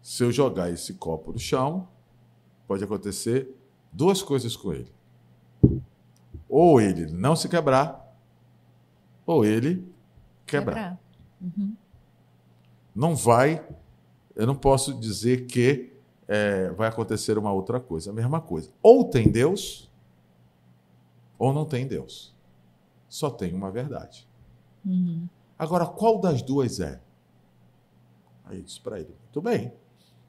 Se 0.00 0.24
eu 0.24 0.32
jogar 0.32 0.70
esse 0.70 0.94
copo 0.94 1.32
no 1.32 1.38
chão, 1.38 1.86
pode 2.66 2.82
acontecer 2.82 3.54
duas 3.92 4.22
coisas 4.22 4.56
com 4.56 4.72
ele. 4.72 4.90
Ou 6.48 6.80
ele 6.80 7.12
não 7.12 7.36
se 7.36 7.46
quebrar, 7.46 8.16
ou 9.26 9.44
ele 9.44 9.86
quebrar. 10.46 10.74
quebrar. 10.74 11.00
Uhum. 11.42 11.76
Não 12.94 13.14
vai, 13.14 13.62
eu 14.34 14.46
não 14.46 14.56
posso 14.56 14.94
dizer 14.94 15.44
que 15.44 15.92
é, 16.26 16.70
vai 16.70 16.88
acontecer 16.88 17.36
uma 17.36 17.52
outra 17.52 17.78
coisa. 17.78 18.10
A 18.10 18.14
mesma 18.14 18.40
coisa. 18.40 18.70
Ou 18.82 19.04
tem 19.04 19.30
Deus, 19.30 19.90
ou 21.38 21.52
não 21.52 21.66
tem 21.66 21.86
Deus. 21.86 22.34
Só 23.10 23.28
tem 23.28 23.52
uma 23.52 23.70
verdade. 23.70 24.26
Uhum. 24.82 25.28
Agora, 25.58 25.86
qual 25.86 26.20
das 26.20 26.42
duas 26.42 26.80
é? 26.80 27.00
Aí 28.44 28.58
eu 28.58 28.62
disse 28.62 28.80
para 28.80 29.00
ele: 29.00 29.14
muito 29.24 29.40
bem, 29.40 29.72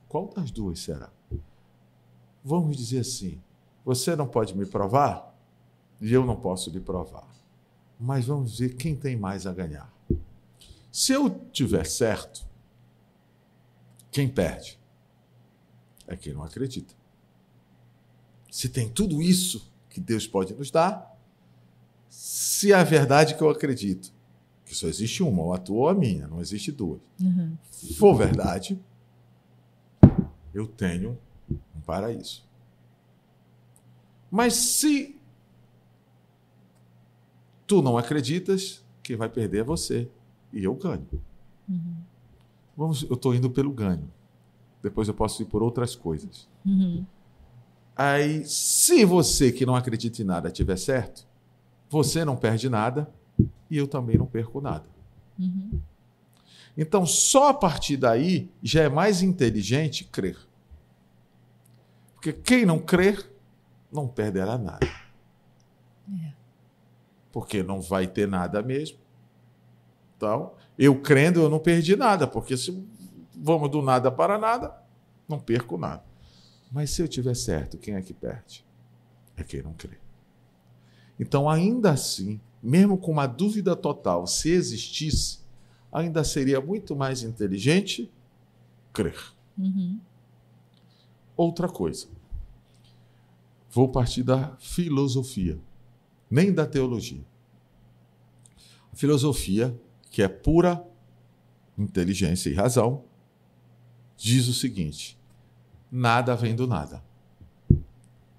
qual 0.08 0.28
das 0.28 0.52
duas 0.52 0.80
será? 0.80 1.12
Vamos 2.44 2.78
dizer 2.78 3.00
assim: 3.00 3.42
você 3.84 4.16
não 4.16 4.28
pode 4.28 4.58
me 4.58 4.66
provar 4.66 5.36
e 6.00 6.12
eu 6.12 6.26
não 6.26 6.36
posso 6.36 6.70
lhe 6.70 6.80
provar. 6.80 7.28
Mas 8.00 8.26
vamos 8.26 8.60
ver 8.60 8.76
quem 8.76 8.96
tem 8.96 9.16
mais 9.16 9.46
a 9.46 9.54
ganhar. 9.54 9.92
Se 10.92 11.12
eu 11.12 11.30
tiver 11.52 11.86
certo, 11.86 12.46
quem 14.12 14.28
perde? 14.28 14.80
É 16.08 16.16
quem 16.16 16.34
não 16.34 16.44
acredita. 16.44 16.96
Se 18.50 18.70
tem 18.70 18.90
tudo 18.90 19.22
isso 19.22 19.72
que 19.90 20.00
Deus 20.00 20.26
pode 20.26 20.54
nos 20.54 20.72
dar, 20.72 21.16
se 22.10 22.72
é 22.72 22.76
a 22.76 22.84
verdade 22.84 23.36
que 23.36 23.42
eu 23.44 23.50
acredito, 23.50 24.14
que 24.68 24.76
só 24.76 24.88
existe 24.88 25.24
uma, 25.24 25.42
ou 25.42 25.54
a 25.54 25.58
tua 25.58 25.78
ou 25.78 25.90
a 25.90 25.94
minha, 25.94 26.28
não 26.28 26.42
existe 26.42 26.72
duas. 26.72 27.00
Uhum. 27.22 27.58
For 27.98 28.16
verdade, 28.16 28.80
eu 30.54 30.68
tenho 30.68 31.18
um 31.50 31.82
paraíso. 31.82 32.46
Mas 34.30 34.54
se 34.54 35.18
Tu 37.68 37.82
não 37.82 37.98
acreditas, 37.98 38.82
quem 39.04 39.18
vai 39.18 39.28
perder 39.28 39.60
é 39.60 39.64
você. 39.64 40.10
E 40.54 40.64
eu 40.64 40.74
ganho. 40.74 41.06
Uhum. 41.68 41.96
Vamos, 42.78 43.04
eu 43.04 43.16
estou 43.16 43.36
indo 43.36 43.50
pelo 43.50 43.72
ganho. 43.72 44.10
Depois 44.82 45.10
eu 45.10 45.14
posso 45.14 45.42
ir 45.42 45.46
por 45.46 45.62
outras 45.62 45.94
coisas. 45.94 46.48
Uhum. 46.66 47.06
Aí, 47.94 48.46
se 48.46 49.04
você 49.04 49.52
que 49.52 49.66
não 49.66 49.76
acredita 49.76 50.22
em 50.22 50.26
nada 50.26 50.50
tiver 50.50 50.78
certo, 50.78 51.28
você 51.90 52.24
não 52.24 52.38
perde 52.38 52.70
nada 52.70 53.12
e 53.70 53.78
eu 53.78 53.88
também 53.88 54.18
não 54.18 54.26
perco 54.26 54.62
nada. 54.62 54.86
Uhum. 55.40 55.80
Então, 56.78 57.06
só 57.06 57.50
a 57.50 57.54
partir 57.54 57.98
daí 57.98 58.52
já 58.62 58.84
é 58.84 58.90
mais 58.90 59.22
inteligente 59.22 60.04
crer. 60.04 60.38
Porque 62.14 62.32
quem 62.34 62.66
não 62.66 62.80
crer 62.80 63.30
não 63.92 64.08
perderá 64.08 64.58
nada. 64.58 64.88
É. 66.08 66.34
Porque 67.32 67.64
não 67.64 67.82
vai 67.82 68.08
ter 68.08 68.28
nada 68.28 68.62
mesmo. 68.62 69.00
Então, 70.16 70.54
eu 70.78 71.00
crendo, 71.02 71.42
eu 71.42 71.50
não 71.50 71.60
perdi 71.60 71.96
nada, 71.96 72.28
porque 72.28 72.56
se 72.58 72.86
vamos 73.36 73.70
do 73.70 73.82
nada 73.82 74.12
para 74.12 74.38
nada, 74.38 74.76
não 75.28 75.40
perco 75.40 75.78
nada. 75.78 76.04
Mas 76.72 76.92
se 76.92 77.02
eu 77.02 77.08
tiver 77.08 77.36
certo, 77.36 77.78
quem 77.78 77.96
é 77.96 78.02
que 78.02 78.14
perde? 78.14 78.66
É 79.36 79.44
quem 79.44 79.62
não 79.62 79.74
crê. 79.74 79.98
Então, 81.20 81.50
ainda 81.50 81.92
assim, 81.92 82.40
mesmo 82.62 82.98
com 82.98 83.12
uma 83.12 83.28
dúvida 83.28 83.76
total, 83.76 84.28
se 84.28 84.50
existisse, 84.50 85.40
ainda 85.92 86.24
seria 86.24 86.60
muito 86.60 86.96
mais 86.96 87.24
inteligente 87.24 88.12
crer. 88.92 89.34
Uhum. 89.58 90.00
Outra 91.36 91.70
coisa. 91.70 92.08
Vou 93.70 93.90
partir 93.90 94.24
da 94.24 94.56
filosofia, 94.58 95.60
nem 96.30 96.52
da 96.54 96.66
teologia. 96.66 97.24
A 98.92 98.96
filosofia, 98.96 99.80
que 100.10 100.22
é 100.24 100.28
pura 100.28 100.84
inteligência 101.78 102.50
e 102.50 102.54
razão, 102.54 103.04
diz 104.16 104.48
o 104.48 104.54
seguinte: 104.54 105.18
nada 105.92 106.36
vem 106.36 106.56
do 106.56 106.66
nada. 106.66 107.04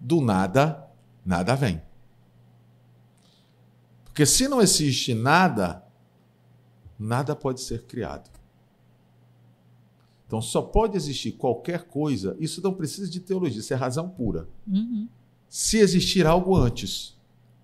Do 0.00 0.20
nada, 0.20 0.88
nada 1.24 1.54
vem. 1.54 1.80
Porque 4.18 4.26
se 4.26 4.48
não 4.48 4.60
existe 4.60 5.14
nada, 5.14 5.80
nada 6.98 7.36
pode 7.36 7.60
ser 7.60 7.84
criado. 7.84 8.28
Então 10.26 10.42
só 10.42 10.60
pode 10.60 10.96
existir 10.96 11.30
qualquer 11.30 11.84
coisa, 11.84 12.36
isso 12.40 12.60
não 12.60 12.74
precisa 12.74 13.08
de 13.08 13.20
teologia, 13.20 13.60
isso 13.60 13.72
é 13.72 13.76
razão 13.76 14.08
pura. 14.08 14.48
Uhum. 14.66 15.08
Se 15.48 15.78
existir 15.78 16.26
algo 16.26 16.56
antes. 16.56 17.16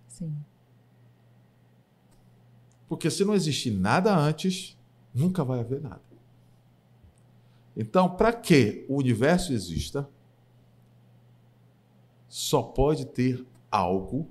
Sim. 0.06 0.32
Porque 2.88 3.10
se 3.10 3.24
não 3.24 3.34
existir 3.34 3.72
nada 3.72 4.16
antes, 4.16 4.78
nunca 5.12 5.42
vai 5.42 5.58
haver 5.58 5.80
nada. 5.80 6.04
Então, 7.76 8.08
para 8.08 8.32
que 8.32 8.86
o 8.88 8.94
universo 8.94 9.52
exista, 9.52 10.08
só 12.28 12.62
pode 12.62 13.06
ter 13.06 13.44
algo 13.72 14.28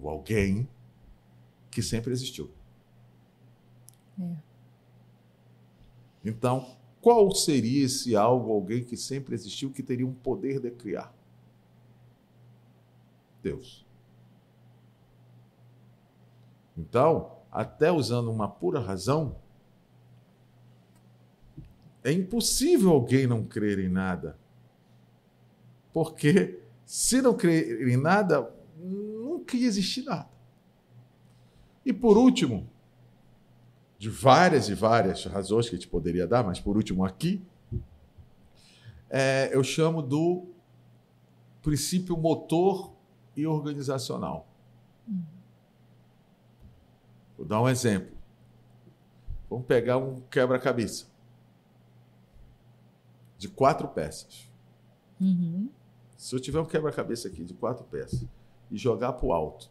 ou 0.00 0.08
alguém 0.08 0.68
que 1.70 1.82
sempre 1.82 2.12
existiu. 2.12 2.50
É. 4.20 4.36
Então, 6.24 6.76
qual 7.00 7.34
seria 7.34 7.86
esse 7.86 8.14
algo, 8.14 8.52
alguém 8.52 8.84
que 8.84 8.96
sempre 8.96 9.34
existiu, 9.34 9.70
que 9.70 9.82
teria 9.82 10.06
um 10.06 10.12
poder 10.12 10.60
de 10.60 10.70
criar? 10.70 11.14
Deus. 13.42 13.86
Então, 16.76 17.38
até 17.50 17.90
usando 17.90 18.30
uma 18.30 18.48
pura 18.48 18.80
razão, 18.80 19.36
é 22.04 22.12
impossível 22.12 22.90
alguém 22.90 23.26
não 23.26 23.44
crer 23.44 23.78
em 23.78 23.88
nada. 23.88 24.38
Porque 25.92 26.60
se 26.84 27.20
não 27.20 27.34
crer 27.34 27.88
em 27.88 27.96
nada, 27.96 28.52
nunca 28.78 29.56
ia 29.56 29.66
existir 29.66 30.02
nada. 30.02 30.28
E 31.84 31.92
por 31.92 32.16
último, 32.16 32.68
de 33.98 34.08
várias 34.08 34.68
e 34.68 34.74
várias 34.74 35.24
razões 35.24 35.68
que 35.68 35.74
a 35.74 35.78
gente 35.78 35.88
poderia 35.88 36.26
dar, 36.26 36.44
mas 36.44 36.60
por 36.60 36.76
último 36.76 37.04
aqui, 37.04 37.42
é, 39.08 39.50
eu 39.52 39.62
chamo 39.64 40.02
do 40.02 40.46
princípio 41.62 42.16
motor 42.16 42.92
e 43.36 43.46
organizacional. 43.46 44.46
Vou 47.36 47.46
dar 47.46 47.60
um 47.60 47.68
exemplo. 47.68 48.16
Vamos 49.48 49.66
pegar 49.66 49.96
um 49.96 50.20
quebra-cabeça 50.30 51.06
de 53.36 53.48
quatro 53.48 53.88
peças. 53.88 54.48
Uhum. 55.20 55.68
Se 56.16 56.34
eu 56.36 56.40
tiver 56.40 56.60
um 56.60 56.66
quebra-cabeça 56.66 57.28
aqui 57.28 57.42
de 57.42 57.54
quatro 57.54 57.84
peças 57.84 58.24
e 58.70 58.76
jogar 58.76 59.14
para 59.14 59.26
o 59.26 59.32
alto, 59.32 59.70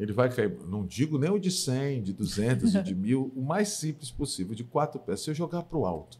ele 0.00 0.14
vai 0.14 0.30
cair, 0.34 0.50
não 0.66 0.86
digo 0.86 1.18
nem 1.18 1.30
o 1.30 1.38
de 1.38 1.50
100, 1.50 2.04
de 2.04 2.12
200, 2.14 2.72
de 2.82 2.94
mil, 2.96 3.30
o 3.36 3.42
mais 3.42 3.68
simples 3.68 4.10
possível, 4.10 4.54
de 4.54 4.64
quatro 4.64 4.98
peças. 4.98 5.24
Se 5.24 5.30
eu 5.30 5.34
jogar 5.34 5.62
para 5.62 5.76
o 5.76 5.84
alto, 5.84 6.18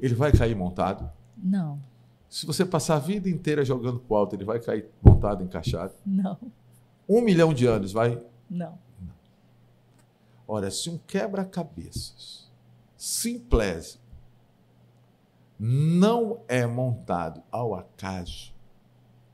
ele 0.00 0.14
vai 0.14 0.30
cair 0.30 0.54
montado? 0.54 1.10
Não. 1.36 1.82
Se 2.30 2.46
você 2.46 2.64
passar 2.64 2.94
a 2.96 2.98
vida 3.00 3.28
inteira 3.28 3.64
jogando 3.64 3.98
para 3.98 4.14
o 4.14 4.16
alto, 4.16 4.36
ele 4.36 4.44
vai 4.44 4.60
cair 4.60 4.86
montado, 5.02 5.42
encaixado? 5.42 5.92
Não. 6.06 6.38
Um 7.08 7.20
milhão 7.20 7.52
de 7.52 7.66
anos 7.66 7.90
vai? 7.90 8.22
Não. 8.48 8.78
Ora, 10.46 10.70
se 10.70 10.88
um 10.88 10.98
quebra-cabeças 10.98 12.48
simplesio 12.96 14.00
não 15.58 16.40
é 16.46 16.64
montado 16.64 17.42
ao 17.50 17.74
acaso, 17.74 18.54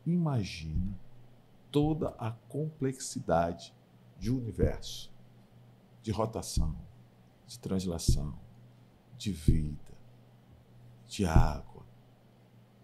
imagina 0.06 0.96
toda 1.70 2.10
a 2.18 2.30
complexidade 2.30 3.74
de 4.18 4.30
universo, 4.30 5.12
de 6.02 6.10
rotação, 6.10 6.76
de 7.46 7.58
translação, 7.58 8.38
de 9.16 9.32
vida, 9.32 9.96
de 11.06 11.24
água, 11.24 11.84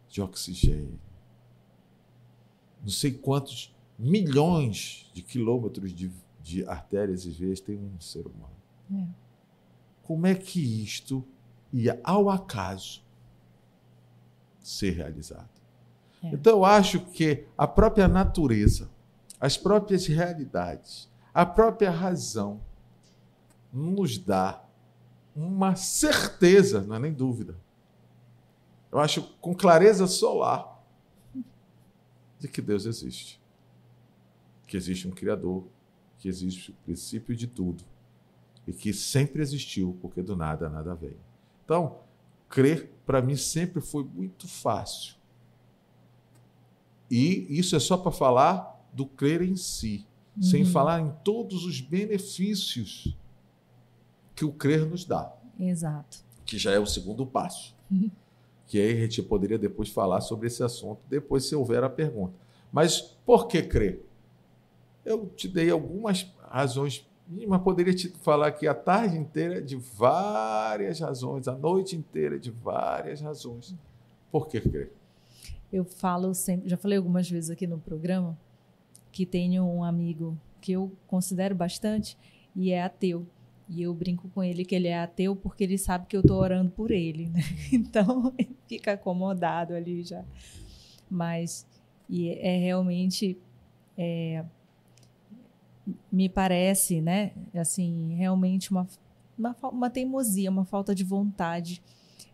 de 0.09 0.23
oxigênio. 0.23 1.01
Não 2.81 2.89
sei 2.89 3.13
quantos 3.13 3.75
milhões 3.99 5.11
de 5.13 5.23
quilômetros 5.23 5.93
de, 5.93 6.11
de 6.43 6.67
artérias 6.67 7.25
e 7.25 7.31
veias 7.31 7.61
tem 7.61 7.79
um 7.79 8.01
ser 8.01 8.27
humano. 8.27 8.57
É. 8.93 9.07
Como 10.03 10.27
é 10.27 10.35
que 10.35 10.61
isto 10.61 11.25
ia, 11.73 12.01
ao 12.05 12.29
acaso, 12.29 13.03
ser 14.61 14.91
realizado? 14.91 15.54
É. 16.25 16.35
Então, 16.35 16.55
eu 16.55 16.65
acho 16.65 17.01
que 17.01 17.47
a 17.57 17.67
própria 17.67 18.09
natureza, 18.09 18.91
as 19.39 19.57
próprias 19.57 20.07
realidades, 20.07 21.11
a 21.33 21.45
própria 21.45 21.91
razão 21.91 22.61
nos 23.73 24.17
dá 24.17 24.65
uma 25.37 25.75
certeza, 25.75 26.81
não 26.83 26.97
é 26.97 26.99
nem 26.99 27.13
dúvida. 27.13 27.57
Eu 28.91 29.01
acho 29.01 29.23
com 29.41 29.55
clareza 29.55 30.07
solar 30.07 30.81
de 32.39 32.47
que 32.47 32.63
Deus 32.63 32.87
existe. 32.87 33.41
Que 34.67 34.77
existe 34.77 35.09
um 35.09 35.11
Criador, 35.11 35.65
que 36.19 36.29
existe 36.29 36.71
o 36.71 36.75
princípio 36.85 37.35
de 37.35 37.47
tudo 37.47 37.85
e 38.67 38.73
que 38.73 38.95
sempre 38.95 39.43
existiu, 39.43 39.99
porque 40.01 40.23
do 40.23 40.37
nada 40.37 40.69
nada 40.69 40.95
veio. 40.95 41.19
Então, 41.65 41.99
crer 42.49 42.93
para 43.05 43.21
mim 43.21 43.37
sempre 43.37 43.81
foi 43.81 44.05
muito 44.05 44.47
fácil. 44.47 45.17
E 47.17 47.47
isso 47.61 47.77
é 47.77 47.79
só 47.79 47.97
para 47.97 48.11
falar 48.11 48.85
do 48.93 49.07
crer 49.07 49.41
em 49.41 49.55
si, 49.55 50.05
uhum. 50.37 50.43
sem 50.43 50.65
falar 50.65 51.01
em 51.01 51.13
todos 51.23 51.65
os 51.65 51.81
benefícios 51.81 53.17
que 54.35 54.45
o 54.45 54.51
crer 54.51 54.85
nos 54.85 55.05
dá. 55.05 55.33
Exato. 55.61 56.19
Que 56.45 56.59
já 56.59 56.73
é 56.73 56.79
o 56.81 56.87
segundo 56.87 57.25
passo. 57.25 57.73
Uhum. 57.89 58.11
Que 58.67 58.81
aí 58.81 58.93
a 58.93 59.01
gente 59.03 59.23
poderia 59.23 59.59
depois 59.59 59.91
falar 59.91 60.23
sobre 60.23 60.47
esse 60.47 60.63
assunto, 60.63 60.99
depois 61.09 61.45
se 61.45 61.55
houver 61.55 61.85
a 61.85 61.91
pergunta. 61.91 62.33
Mas 62.73 62.99
por 62.99 63.47
que 63.47 63.63
crer? 63.63 64.03
Eu 65.05 65.27
te 65.27 65.47
dei 65.47 65.71
algumas 65.71 66.33
razões, 66.49 67.07
mas 67.47 67.63
poderia 67.63 67.93
te 67.93 68.09
falar 68.23 68.49
aqui 68.49 68.67
a 68.67 68.75
tarde 68.75 69.19
inteira 69.19 69.61
de 69.61 69.77
várias 69.77 70.99
razões, 70.99 71.47
a 71.47 71.55
noite 71.55 71.95
inteira 71.95 72.41
de 72.41 72.51
várias 72.51 73.21
razões. 73.21 73.75
Por 74.33 74.49
que 74.49 74.59
crer? 74.63 74.91
Eu 75.75 75.85
falo 75.85 76.33
sempre, 76.35 76.69
já 76.69 76.77
falei 76.77 76.97
algumas 76.97 77.29
vezes 77.29 77.51
aqui 77.51 77.67
no 77.67 77.81
programa, 77.81 78.39
que 79.11 79.27
tenho 79.27 79.65
um 79.65 79.83
amigo 79.83 80.39
que 80.61 80.71
eu 80.71 80.93
considero 81.09 81.53
bastante 81.53 82.17
e 82.55 82.71
é 82.71 82.81
ateu. 82.81 83.27
E 83.69 83.83
eu 83.83 83.93
brinco 83.93 84.29
com 84.29 84.41
ele 84.41 84.65
que 84.65 84.75
ele 84.75 84.87
é 84.87 85.01
ateu 85.01 85.35
porque 85.35 85.65
ele 85.65 85.77
sabe 85.77 86.07
que 86.07 86.17
eu 86.17 86.21
estou 86.21 86.39
orando 86.39 86.71
por 86.71 86.93
ele, 86.93 87.29
né? 87.29 87.41
Então 87.73 88.33
ele 88.39 88.57
fica 88.69 88.93
acomodado 88.93 89.75
ali 89.75 90.05
já. 90.05 90.25
Mas 91.11 91.67
e 92.09 92.31
é 92.31 92.57
realmente 92.57 93.37
é, 93.99 94.45
me 96.13 96.29
parece, 96.29 97.01
né, 97.01 97.33
assim, 97.53 98.15
realmente 98.15 98.71
uma, 98.71 98.87
uma, 99.37 99.57
uma 99.73 99.91
teimosia, 99.91 100.51
uma 100.51 100.65
falta 100.65 100.95
de 100.95 101.03
vontade 101.03 101.83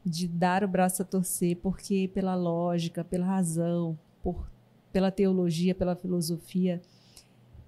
de 0.05 0.27
dar 0.27 0.65
o 0.65 0.69
braço 0.69 1.03
a 1.03 1.05
torcer, 1.05 1.57
porque 1.57 2.11
pela 2.13 2.35
lógica, 2.35 3.05
pela 3.05 3.27
razão, 3.27 3.99
por, 4.23 4.51
pela 4.93 5.11
teologia, 5.11 5.75
pela 5.75 5.95
filosofia, 5.95 6.81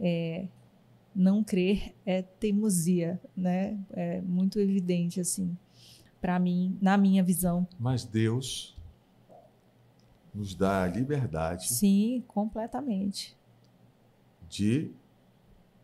é, 0.01 0.49
não 1.15 1.45
crer 1.45 1.95
é 2.07 2.23
teimosia, 2.23 3.21
né? 3.37 3.79
É 3.91 4.21
muito 4.23 4.59
evidente 4.59 5.21
assim, 5.21 5.57
para 6.21 6.39
mim, 6.39 6.77
na 6.81 6.97
minha 6.97 7.23
visão. 7.23 7.67
Mas 7.79 8.05
Deus 8.05 8.77
nos 10.35 10.55
dá 10.55 10.85
a 10.85 10.87
liberdade. 10.87 11.69
Sim, 11.69 12.25
completamente. 12.27 13.37
De 14.49 14.91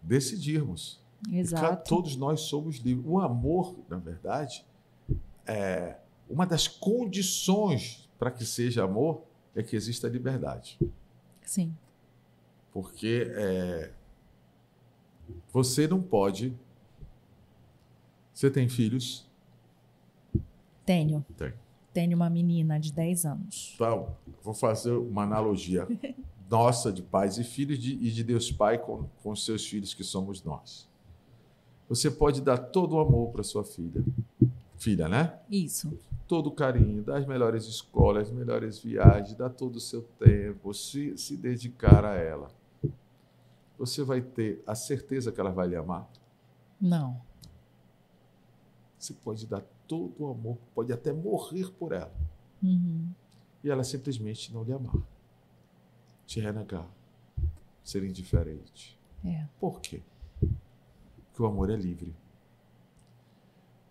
decidirmos. 0.02 1.02
Exato. 1.30 1.88
todos 1.88 2.16
nós 2.16 2.42
somos 2.42 2.76
livres. 2.76 3.04
O 3.06 3.18
amor, 3.18 3.76
na 3.88 3.98
verdade, 3.98 4.64
é 5.44 5.96
uma 6.28 6.46
das 6.46 6.68
condições 6.68 8.08
para 8.18 8.30
que 8.30 8.44
seja 8.44 8.84
amor 8.84 9.22
é 9.54 9.62
que 9.62 9.76
exista 9.76 10.08
liberdade. 10.08 10.78
Sim. 11.42 11.74
Porque 12.72 13.26
é, 13.34 13.92
você 15.52 15.86
não 15.86 16.02
pode. 16.02 16.54
Você 18.32 18.50
tem 18.50 18.68
filhos? 18.68 19.26
Tenho. 20.84 21.24
Tem. 21.36 21.52
Tenho 21.92 22.16
uma 22.16 22.30
menina 22.30 22.78
de 22.78 22.92
10 22.92 23.24
anos. 23.24 23.72
Então, 23.74 24.16
vou 24.42 24.54
fazer 24.54 24.92
uma 24.92 25.22
analogia 25.22 25.88
nossa 26.48 26.92
de 26.92 27.02
pais 27.02 27.38
e 27.38 27.44
filhos 27.44 27.78
de, 27.78 27.94
e 27.94 28.10
de 28.10 28.24
Deus 28.24 28.50
Pai 28.50 28.78
com, 28.78 29.04
com 29.22 29.36
seus 29.36 29.66
filhos, 29.66 29.92
que 29.92 30.04
somos 30.04 30.42
nós. 30.42 30.88
Você 31.88 32.10
pode 32.10 32.40
dar 32.40 32.58
todo 32.58 32.94
o 32.94 33.00
amor 33.00 33.32
para 33.32 33.42
sua 33.42 33.64
filha. 33.64 34.04
Filha, 34.76 35.08
né? 35.08 35.38
Isso. 35.50 35.98
Todo 36.28 36.48
o 36.48 36.52
carinho, 36.52 37.02
dar 37.02 37.16
as 37.16 37.26
melhores 37.26 37.64
escolas, 37.64 38.28
as 38.28 38.34
melhores 38.34 38.78
viagens, 38.78 39.34
dar 39.34 39.48
todo 39.48 39.76
o 39.76 39.80
seu 39.80 40.02
tempo, 40.02 40.74
se, 40.74 41.16
se 41.16 41.36
dedicar 41.36 42.04
a 42.04 42.14
ela. 42.14 42.50
Você 43.78 44.04
vai 44.04 44.20
ter 44.20 44.62
a 44.66 44.74
certeza 44.74 45.32
que 45.32 45.40
ela 45.40 45.50
vai 45.50 45.68
lhe 45.68 45.76
amar? 45.76 46.06
Não. 46.80 47.20
Você 48.98 49.14
pode 49.14 49.46
dar 49.46 49.62
todo 49.86 50.14
o 50.18 50.30
amor, 50.30 50.58
pode 50.74 50.92
até 50.92 51.12
morrer 51.12 51.70
por 51.72 51.92
ela. 51.92 52.12
Uhum. 52.62 53.08
E 53.64 53.70
ela 53.70 53.82
simplesmente 53.82 54.52
não 54.52 54.62
lhe 54.62 54.72
amar. 54.72 54.96
Te 56.26 56.40
renegar. 56.40 56.88
Ser 57.82 58.04
indiferente. 58.04 59.00
É. 59.24 59.46
Por 59.58 59.80
quê? 59.80 60.02
Porque 60.38 61.42
o 61.42 61.46
amor 61.46 61.70
é 61.70 61.76
livre. 61.76 62.14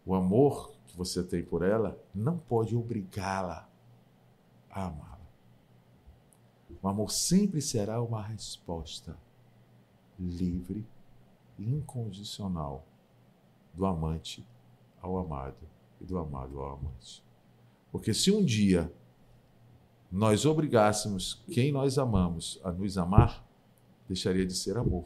O 0.06 0.14
amor 0.14 0.77
que 0.88 0.98
você 0.98 1.24
tem 1.24 1.44
por 1.44 1.62
ela 1.62 2.00
não 2.14 2.38
pode 2.38 2.76
obrigá-la 2.76 3.70
a 4.70 4.86
amá-la. 4.86 5.18
O 6.82 6.88
amor 6.88 7.12
sempre 7.12 7.62
será 7.62 8.02
uma 8.02 8.22
resposta 8.22 9.18
livre 10.20 10.86
e 11.58 11.70
incondicional 11.70 12.86
do 13.74 13.86
amante 13.86 14.46
ao 15.02 15.18
amado 15.18 15.68
e 16.00 16.06
do 16.06 16.18
amado 16.18 16.60
ao 16.60 16.74
amante. 16.74 17.24
Porque 17.92 18.14
se 18.14 18.32
um 18.32 18.44
dia 18.44 18.92
nós 20.12 20.46
obrigássemos 20.46 21.44
quem 21.52 21.72
nós 21.72 21.98
amamos 21.98 22.60
a 22.64 22.72
nos 22.72 22.98
amar, 22.98 23.46
deixaria 24.08 24.46
de 24.46 24.54
ser 24.54 24.78
amor. 24.78 25.06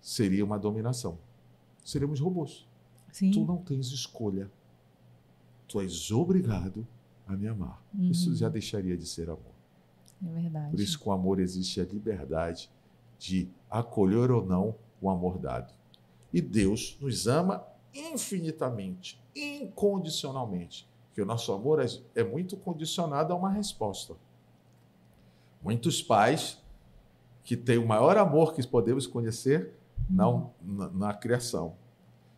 Seria 0.00 0.44
uma 0.44 0.58
dominação. 0.58 1.18
Seríamos 1.84 2.20
robôs. 2.20 2.66
Sim. 3.12 3.30
Tu 3.30 3.44
não 3.44 3.58
tens 3.58 3.88
escolha. 3.88 4.50
Tu 5.70 5.80
és 5.80 6.10
obrigado 6.10 6.84
a 7.28 7.36
me 7.36 7.46
amar. 7.46 7.80
Uhum. 7.94 8.10
Isso 8.10 8.34
já 8.34 8.48
deixaria 8.48 8.96
de 8.96 9.06
ser 9.06 9.30
amor. 9.30 9.54
É 10.26 10.28
verdade. 10.28 10.70
Por 10.72 10.80
isso, 10.80 10.98
com 10.98 11.12
amor 11.12 11.38
existe 11.38 11.80
a 11.80 11.84
liberdade 11.84 12.68
de 13.20 13.48
acolher 13.70 14.32
ou 14.32 14.44
não 14.44 14.74
o 15.00 15.08
amor 15.08 15.38
dado. 15.38 15.72
E 16.32 16.40
Deus 16.40 16.98
nos 17.00 17.28
ama 17.28 17.64
infinitamente, 17.94 19.22
incondicionalmente. 19.34 20.88
Porque 21.06 21.22
o 21.22 21.26
nosso 21.26 21.52
amor 21.52 21.80
é, 21.80 21.86
é 22.16 22.24
muito 22.24 22.56
condicionado 22.56 23.32
a 23.32 23.36
uma 23.36 23.50
resposta. 23.50 24.16
Muitos 25.62 26.02
pais 26.02 26.60
que 27.44 27.56
têm 27.56 27.78
o 27.78 27.86
maior 27.86 28.16
amor 28.18 28.54
que 28.54 28.66
podemos 28.66 29.06
conhecer 29.06 29.72
não 30.08 30.52
na, 30.60 30.88
na 30.88 31.14
criação. 31.14 31.76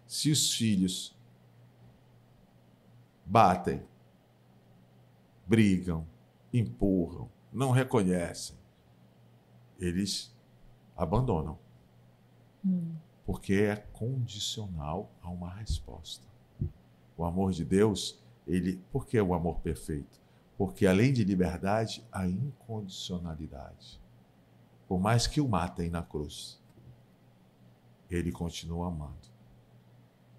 Se 0.07 0.30
os 0.30 0.53
filhos 0.53 1.16
batem, 3.25 3.83
brigam, 5.47 6.07
empurram, 6.53 7.31
não 7.53 7.70
reconhecem, 7.70 8.57
eles 9.79 10.35
abandonam. 10.97 11.59
Hum. 12.64 12.95
Porque 13.25 13.55
é 13.55 13.77
condicional 13.77 15.11
a 15.20 15.31
uma 15.31 15.53
resposta. 15.53 16.27
O 17.16 17.25
amor 17.25 17.53
de 17.53 17.64
Deus, 17.64 18.23
ele, 18.47 18.83
por 18.91 19.07
que 19.07 19.20
o 19.20 19.35
amor 19.35 19.61
perfeito? 19.61 20.20
Porque 20.57 20.87
além 20.87 21.12
de 21.12 21.25
liberdade, 21.25 22.07
há 22.11 22.27
incondicionalidade. 22.27 24.01
Por 24.87 25.01
mais 25.01 25.27
que 25.27 25.41
o 25.41 25.49
matem 25.49 25.91
na 25.91 26.03
cruz, 26.03 26.61
ele 28.11 28.31
continua 28.31 28.89
amando. 28.89 29.32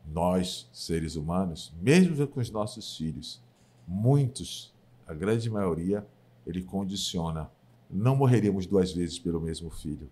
Nós, 0.05 0.69
seres 0.73 1.15
humanos, 1.15 1.73
mesmo 1.81 2.27
com 2.27 2.39
os 2.39 2.51
nossos 2.51 2.97
filhos, 2.97 3.41
muitos, 3.87 4.73
a 5.07 5.13
grande 5.13 5.49
maioria, 5.49 6.05
ele 6.45 6.61
condiciona. 6.61 7.49
Não 7.89 8.15
morreríamos 8.15 8.65
duas 8.65 8.91
vezes 8.91 9.19
pelo 9.19 9.39
mesmo 9.39 9.69
filho. 9.69 10.09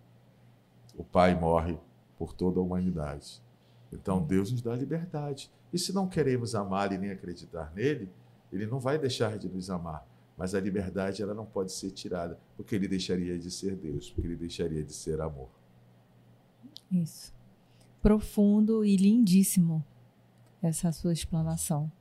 O 0.95 1.03
pai 1.03 1.39
morre 1.39 1.77
por 2.17 2.33
toda 2.33 2.59
a 2.59 2.63
humanidade. 2.63 3.41
Então 3.91 4.21
Deus 4.21 4.51
nos 4.51 4.61
dá 4.61 4.75
liberdade. 4.75 5.51
E 5.73 5.79
se 5.79 5.93
não 5.93 6.07
queremos 6.07 6.55
amar 6.55 6.91
e 6.91 6.97
nem 6.97 7.11
acreditar 7.11 7.71
nele, 7.75 8.09
ele 8.51 8.65
não 8.65 8.79
vai 8.79 8.97
deixar 8.97 9.37
de 9.37 9.49
nos 9.49 9.69
amar. 9.69 10.07
Mas 10.37 10.55
a 10.55 10.59
liberdade 10.59 11.21
ela 11.21 11.33
não 11.33 11.45
pode 11.45 11.71
ser 11.71 11.91
tirada, 11.91 12.39
porque 12.55 12.75
ele 12.75 12.87
deixaria 12.87 13.37
de 13.37 13.51
ser 13.51 13.75
Deus, 13.75 14.09
porque 14.11 14.27
ele 14.27 14.35
deixaria 14.35 14.83
de 14.83 14.93
ser 14.93 15.21
amor. 15.21 15.49
Isso. 16.91 17.33
Profundo 18.01 18.83
e 18.83 18.95
lindíssimo 18.95 19.83
essa 20.61 20.91
sua 20.91 21.13
explanação. 21.13 21.91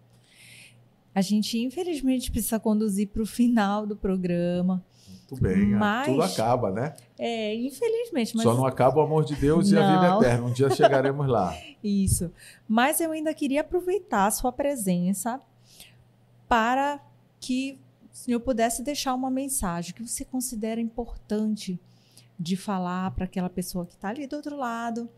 A 1.15 1.21
gente, 1.23 1.59
infelizmente, 1.59 2.31
precisa 2.31 2.59
conduzir 2.61 3.09
para 3.09 3.23
o 3.23 3.27
final 3.27 3.87
do 3.87 3.97
programa. 3.97 4.85
Muito 5.31 5.43
bem, 5.43 5.67
Mas- 5.71 6.07
tudo 6.07 6.23
acaba, 6.23 6.71
né? 6.71 6.95
É, 7.19 7.55
infelizmente, 7.55 8.35
mas 8.37 8.43
Só 8.45 8.55
não 8.55 8.65
acaba 8.67 8.99
o 8.99 9.01
amor 9.01 9.25
de 9.25 9.35
Deus 9.37 9.71
e 9.71 9.77
a 9.77 9.95
vida 9.95 10.09
Não. 10.09 10.19
eterna. 10.23 10.47
Um 10.47 10.53
dia 10.53 10.71
chegaremos 10.71 11.27
lá. 11.29 11.55
Isso. 11.83 12.33
Mas 12.69 13.01
eu 13.01 13.13
ainda 13.13 13.33
queria 13.35 13.61
aproveitar 13.61 14.27
a 14.27 14.31
sua 14.31 14.53
presença 14.53 15.41
para 16.49 17.01
que 17.39 17.79
o 18.13 18.17
senhor 18.17 18.41
pudesse 18.41 18.83
deixar 18.83 19.15
uma 19.15 19.31
mensagem 19.31 19.95
que 19.95 20.07
você 20.07 20.25
considera 20.25 20.81
importante 20.81 21.79
de 22.39 22.57
falar 22.57 23.11
para 23.13 23.25
aquela 23.25 23.51
pessoa 23.51 23.87
que 23.87 23.95
está 23.95 24.09
ali 24.09 24.27
do 24.27 24.37
outro 24.37 24.57
lado. 24.57 25.09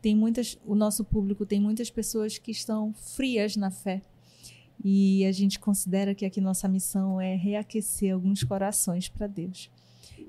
Tem 0.00 0.14
muitas, 0.14 0.58
o 0.64 0.74
nosso 0.74 1.04
público 1.04 1.44
tem 1.44 1.60
muitas 1.60 1.90
pessoas 1.90 2.38
que 2.38 2.50
estão 2.50 2.94
frias 2.94 3.56
na 3.56 3.70
fé. 3.70 4.02
E 4.82 5.24
a 5.24 5.32
gente 5.32 5.58
considera 5.58 6.14
que 6.14 6.24
aqui 6.24 6.40
nossa 6.40 6.68
missão 6.68 7.20
é 7.20 7.34
reaquecer 7.34 8.14
alguns 8.14 8.44
corações 8.44 9.08
para 9.08 9.26
Deus. 9.26 9.70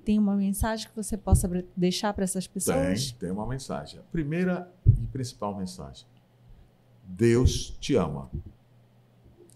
Tem 0.03 0.17
uma 0.17 0.35
mensagem 0.35 0.87
que 0.87 0.95
você 0.95 1.15
possa 1.15 1.47
deixar 1.75 2.13
para 2.13 2.23
essas 2.23 2.47
pessoas? 2.47 3.11
Tem, 3.11 3.19
tem 3.19 3.31
uma 3.31 3.45
mensagem. 3.45 3.99
A 3.99 4.03
primeira 4.03 4.71
e 4.85 5.05
principal 5.07 5.55
mensagem. 5.55 6.07
Deus 7.05 7.75
te 7.79 7.95
ama. 7.95 8.29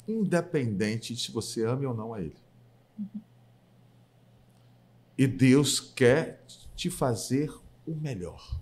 Independente 0.07 1.13
de 1.15 1.21
se 1.21 1.31
você 1.31 1.65
ame 1.65 1.85
ou 1.85 1.93
não 1.93 2.13
a 2.13 2.21
Ele. 2.21 2.37
E 5.17 5.27
Deus 5.27 5.79
quer 5.79 6.43
te 6.75 6.89
fazer 6.89 7.51
o 7.85 7.95
melhor. 7.95 8.59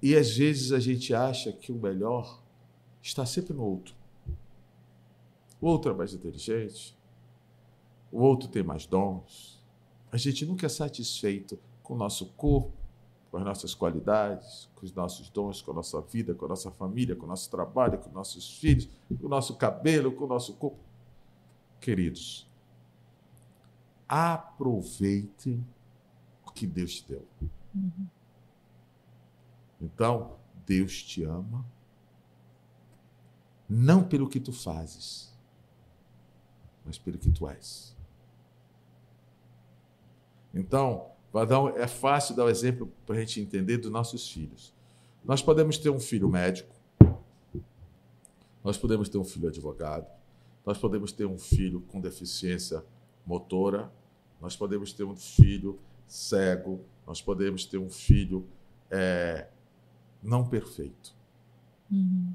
E 0.00 0.14
às 0.16 0.36
vezes 0.36 0.72
a 0.72 0.78
gente 0.78 1.12
acha 1.12 1.52
que 1.52 1.72
o 1.72 1.76
melhor 1.76 2.40
está 3.02 3.26
sempre 3.26 3.52
no 3.52 3.64
outro. 3.64 3.94
O 5.60 5.66
outro 5.66 5.90
é 5.90 5.94
mais 5.94 6.14
inteligente, 6.14 6.96
o 8.12 8.20
outro 8.20 8.48
tem 8.48 8.62
mais 8.62 8.86
dons. 8.86 9.62
A 10.10 10.16
gente 10.16 10.46
nunca 10.46 10.66
é 10.66 10.68
satisfeito 10.68 11.58
com 11.82 11.94
o 11.94 11.96
nosso 11.96 12.26
corpo, 12.34 12.72
com 13.30 13.36
as 13.36 13.44
nossas 13.44 13.74
qualidades, 13.74 14.70
com 14.74 14.86
os 14.86 14.92
nossos 14.92 15.28
dons, 15.28 15.60
com 15.60 15.72
a 15.72 15.74
nossa 15.74 16.00
vida, 16.00 16.34
com 16.34 16.46
a 16.46 16.48
nossa 16.48 16.70
família, 16.70 17.16
com 17.16 17.26
o 17.26 17.28
nosso 17.28 17.50
trabalho, 17.50 17.98
com 17.98 18.08
os 18.08 18.14
nossos 18.14 18.58
filhos, 18.58 18.88
com 19.20 19.26
o 19.26 19.28
nosso 19.28 19.56
cabelo, 19.56 20.12
com 20.12 20.24
o 20.24 20.28
nosso 20.28 20.54
corpo. 20.54 20.78
Queridos, 21.80 22.48
aproveitem 24.08 25.64
o 26.46 26.50
que 26.52 26.66
Deus 26.66 26.94
te 26.94 27.08
deu. 27.08 27.26
Então, 29.80 30.36
Deus 30.66 31.02
te 31.02 31.22
ama 31.22 31.64
não 33.68 34.02
pelo 34.02 34.28
que 34.28 34.40
tu 34.40 34.52
fazes, 34.52 35.30
mas 36.84 36.96
pelo 36.96 37.18
que 37.18 37.30
tu 37.30 37.46
és. 37.46 37.94
Então, 40.54 41.10
é 41.76 41.86
fácil 41.86 42.34
dar 42.34 42.44
o 42.44 42.46
um 42.46 42.50
exemplo 42.50 42.90
para 43.06 43.16
a 43.16 43.20
gente 43.20 43.40
entender 43.40 43.76
dos 43.76 43.90
nossos 43.90 44.30
filhos. 44.30 44.72
Nós 45.24 45.42
podemos 45.42 45.76
ter 45.76 45.90
um 45.90 46.00
filho 46.00 46.28
médico, 46.28 46.74
nós 48.64 48.78
podemos 48.78 49.08
ter 49.08 49.18
um 49.18 49.24
filho 49.24 49.48
advogado, 49.48 50.06
nós 50.64 50.78
podemos 50.78 51.12
ter 51.12 51.26
um 51.26 51.38
filho 51.38 51.82
com 51.82 52.00
deficiência 52.00 52.82
motora, 53.26 53.92
nós 54.40 54.56
podemos 54.56 54.92
ter 54.92 55.04
um 55.04 55.16
filho 55.16 55.78
cego, 56.06 56.80
nós 57.06 57.20
podemos 57.20 57.66
ter 57.66 57.76
um 57.76 57.90
filho 57.90 58.46
é, 58.90 59.48
não 60.22 60.46
perfeito. 60.46 61.14
Uhum. 61.90 62.34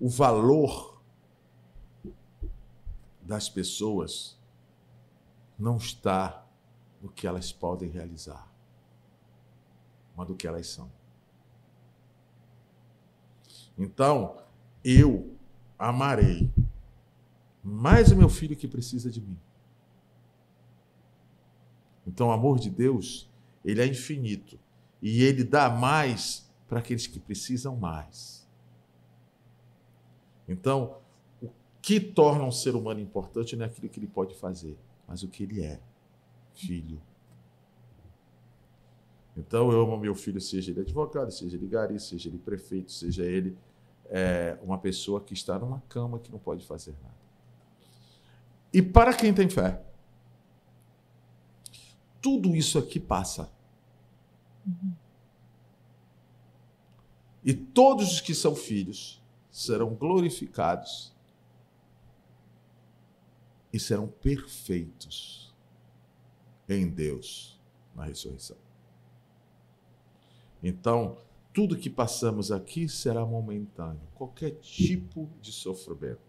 O 0.00 0.08
valor 0.08 1.02
das 3.22 3.48
pessoas 3.48 4.38
não 5.58 5.76
está 5.76 6.46
no 7.02 7.08
que 7.08 7.26
elas 7.26 7.52
podem 7.52 7.90
realizar, 7.90 8.50
mas 10.16 10.26
do 10.26 10.36
que 10.36 10.46
elas 10.46 10.66
são. 10.68 10.90
Então, 13.76 14.42
eu 14.84 15.36
amarei 15.78 16.50
mais 17.62 18.10
o 18.10 18.16
meu 18.16 18.28
filho 18.28 18.56
que 18.56 18.66
precisa 18.66 19.10
de 19.10 19.20
mim. 19.20 19.38
Então, 22.06 22.28
o 22.28 22.32
amor 22.32 22.58
de 22.58 22.70
Deus, 22.70 23.28
ele 23.64 23.82
é 23.82 23.86
infinito 23.86 24.58
e 25.00 25.22
ele 25.22 25.44
dá 25.44 25.70
mais 25.70 26.48
para 26.68 26.80
aqueles 26.80 27.06
que 27.06 27.18
precisam 27.18 27.76
mais. 27.76 28.46
Então, 30.46 30.98
o 31.42 31.50
que 31.80 32.00
torna 32.00 32.44
um 32.44 32.52
ser 32.52 32.74
humano 32.74 33.00
importante 33.00 33.54
não 33.56 33.64
é 33.64 33.68
aquilo 33.68 33.88
que 33.88 33.98
ele 33.98 34.06
pode 34.06 34.34
fazer, 34.34 34.76
mas 35.06 35.22
o 35.22 35.28
que 35.28 35.42
ele 35.42 35.62
é, 35.62 35.80
filho. 36.54 37.00
Então, 39.36 39.70
eu 39.70 39.80
amo 39.80 39.96
meu 39.96 40.14
filho, 40.14 40.40
seja 40.40 40.72
ele 40.72 40.80
advogado, 40.80 41.30
seja 41.30 41.56
ele 41.56 41.68
gari, 41.68 42.00
seja 42.00 42.28
ele 42.28 42.38
prefeito, 42.38 42.90
seja 42.90 43.24
ele 43.24 43.56
é, 44.06 44.58
uma 44.62 44.78
pessoa 44.78 45.20
que 45.20 45.32
está 45.32 45.58
numa 45.58 45.80
cama 45.88 46.18
que 46.18 46.32
não 46.32 46.38
pode 46.38 46.66
fazer 46.66 46.94
nada. 47.02 47.14
E 48.72 48.82
para 48.82 49.14
quem 49.14 49.32
tem 49.32 49.48
fé, 49.48 49.82
tudo 52.20 52.54
isso 52.56 52.78
aqui 52.78 52.98
passa. 52.98 53.50
E 57.44 57.54
todos 57.54 58.12
os 58.12 58.20
que 58.20 58.34
são 58.34 58.54
filhos 58.54 59.22
serão 59.50 59.94
glorificados 59.94 61.14
e 63.72 63.78
serão 63.78 64.08
perfeitos 64.08 65.54
em 66.68 66.88
Deus 66.88 67.58
na 67.94 68.04
ressurreição. 68.04 68.56
Então, 70.62 71.18
tudo 71.52 71.76
que 71.76 71.90
passamos 71.90 72.52
aqui 72.52 72.88
será 72.88 73.24
momentâneo, 73.24 74.06
qualquer 74.14 74.52
tipo 74.60 75.28
de 75.40 75.52
sofrimento. 75.52 76.28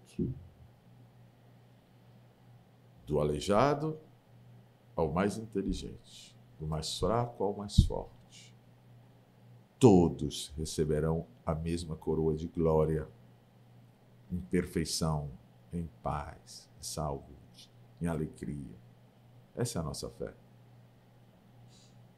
Do 3.06 3.20
aleijado 3.20 3.98
ao 4.96 5.12
mais 5.12 5.38
inteligente, 5.38 6.36
do 6.60 6.68
mais 6.68 7.00
fraco 7.00 7.44
ao 7.44 7.56
mais 7.56 7.78
forte. 7.86 8.18
Todos 9.80 10.54
receberão 10.58 11.26
a 11.46 11.56
mesma 11.56 11.96
coroa 11.96 12.36
de 12.36 12.48
glória, 12.48 13.08
em 14.30 14.40
perfeição, 14.40 15.32
em 15.72 15.90
paz, 16.04 16.70
em 16.78 16.84
saúde, 16.84 17.72
em 18.02 18.08
alegria. 18.08 18.78
Essa 19.56 19.80
é 19.80 19.82
a 19.82 19.84
nossa 19.84 20.10
fé. 20.10 20.34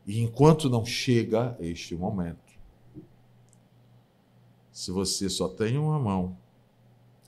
E 0.05 0.19
enquanto 0.21 0.69
não 0.69 0.83
chega 0.83 1.55
este 1.59 1.95
momento, 1.95 2.51
se 4.71 4.89
você 4.89 5.29
só 5.29 5.47
tem 5.47 5.77
uma 5.77 5.99
mão, 5.99 6.37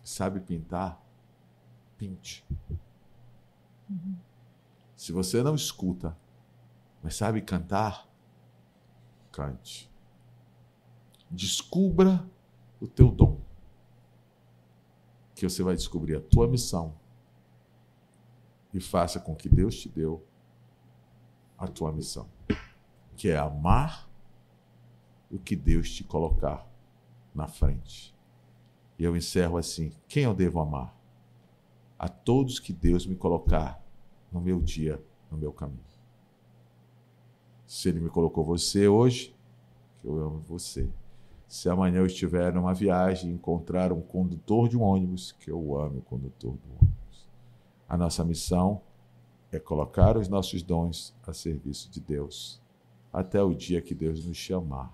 sabe 0.04 0.40
pintar, 0.40 1.00
pinte. 1.98 2.44
Se 4.96 5.12
você 5.12 5.44
não 5.44 5.54
escuta, 5.54 6.18
mas 7.04 7.16
sabe 7.16 7.42
cantar, 7.42 8.10
cante. 9.32 9.93
Descubra 11.36 12.24
o 12.80 12.88
teu 12.88 13.10
dom, 13.10 13.42
que 15.34 15.50
você 15.50 15.64
vai 15.64 15.76
descobrir 15.76 16.16
a 16.16 16.22
tua 16.22 16.48
missão 16.48 16.94
e 18.72 18.80
faça 18.80 19.20
com 19.20 19.36
que 19.36 19.50
Deus 19.50 19.76
te 19.76 19.90
deu 19.90 20.24
a 21.58 21.68
tua 21.68 21.92
missão, 21.92 22.30
que 23.16 23.30
é 23.30 23.38
amar 23.38 24.08
o 25.32 25.40
que 25.40 25.56
Deus 25.56 25.90
te 25.90 26.04
colocar 26.04 26.68
na 27.34 27.48
frente. 27.48 28.16
E 29.00 29.04
eu 29.04 29.18
encerro 29.18 29.58
assim: 29.58 29.92
quem 30.08 30.26
eu 30.26 30.36
devo 30.36 30.60
amar? 30.60 30.96
A 31.98 32.08
todos 32.08 32.60
que 32.60 32.72
Deus 32.72 33.08
me 33.08 33.16
colocar 33.16 33.84
no 34.32 34.40
meu 34.40 34.62
dia, 34.62 35.04
no 35.32 35.38
meu 35.38 35.52
caminho. 35.52 35.82
Se 37.66 37.90
Ele 37.90 38.02
me 38.02 38.10
colocou 38.10 38.46
você 38.46 38.88
hoje, 38.88 39.36
que 40.00 40.08
eu 40.08 40.20
amo 40.20 40.40
você. 40.42 40.88
Se 41.54 41.70
amanhã 41.70 42.00
eu 42.00 42.08
estiver 42.08 42.52
numa 42.52 42.74
viagem 42.74 43.30
e 43.30 43.34
encontrar 43.36 43.94
um 43.94 44.02
condutor 44.02 44.68
de 44.68 44.76
um 44.76 44.82
ônibus, 44.82 45.34
que 45.34 45.52
eu 45.52 45.80
ame 45.80 46.00
o 46.00 46.02
condutor 46.02 46.54
do 46.54 46.68
ônibus. 46.82 47.30
A 47.88 47.96
nossa 47.96 48.26
missão 48.26 48.82
é 49.52 49.60
colocar 49.60 50.18
os 50.18 50.28
nossos 50.28 50.64
dons 50.64 51.16
a 51.22 51.32
serviço 51.32 51.92
de 51.92 52.00
Deus, 52.00 52.60
até 53.14 53.40
o 53.44 53.54
dia 53.54 53.84
que 53.84 53.94
Deus 53.94 54.26
nos 54.26 54.36
chamar. 54.36 54.92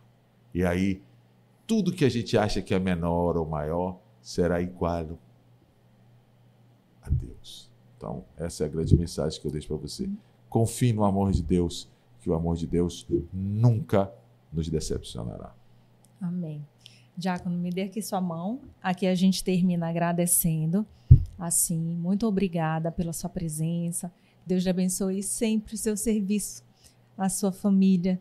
E 0.54 0.66
aí 0.66 1.02
tudo 1.66 1.94
que 1.94 2.04
a 2.04 2.10
gente 2.10 2.38
acha 2.38 2.62
que 2.62 2.74
é 2.74 2.80
menor 2.80 3.38
ou 3.38 3.46
maior 3.46 3.98
será 4.22 4.62
igual 4.62 5.18
a 7.02 7.10
Deus. 7.10 7.72
Então, 7.96 8.26
essa 8.36 8.66
é 8.66 8.68
a 8.68 8.70
grande 8.70 8.98
mensagem 8.98 9.40
que 9.40 9.48
eu 9.48 9.52
deixo 9.52 9.70
para 9.70 9.78
você. 9.78 10.10
Confie 10.50 10.92
no 10.92 11.06
amor 11.06 11.32
de 11.32 11.42
Deus, 11.42 11.90
que 12.20 12.30
o 12.30 12.34
amor 12.34 12.58
de 12.58 12.68
Deus 12.68 13.08
nunca 13.32 14.14
nos 14.52 14.68
decepcionará. 14.68 15.58
Amém. 16.20 16.66
Diácono, 17.16 17.58
me 17.58 17.70
dê 17.70 17.84
aqui 17.84 18.02
sua 18.02 18.22
mão. 18.22 18.62
Aqui 18.82 19.06
a 19.06 19.16
gente 19.16 19.44
termina 19.44 19.90
agradecendo. 19.90 20.86
Assim, 21.38 21.78
muito 21.78 22.26
obrigada 22.28 22.92
pela 22.92 23.14
sua 23.14 23.30
presença. 23.30 24.12
Deus 24.46 24.64
lhe 24.64 24.70
abençoe 24.70 25.22
sempre 25.22 25.76
o 25.76 25.78
seu 25.78 25.96
serviço, 25.96 26.64
a 27.18 27.30
sua 27.30 27.52
família, 27.52 28.20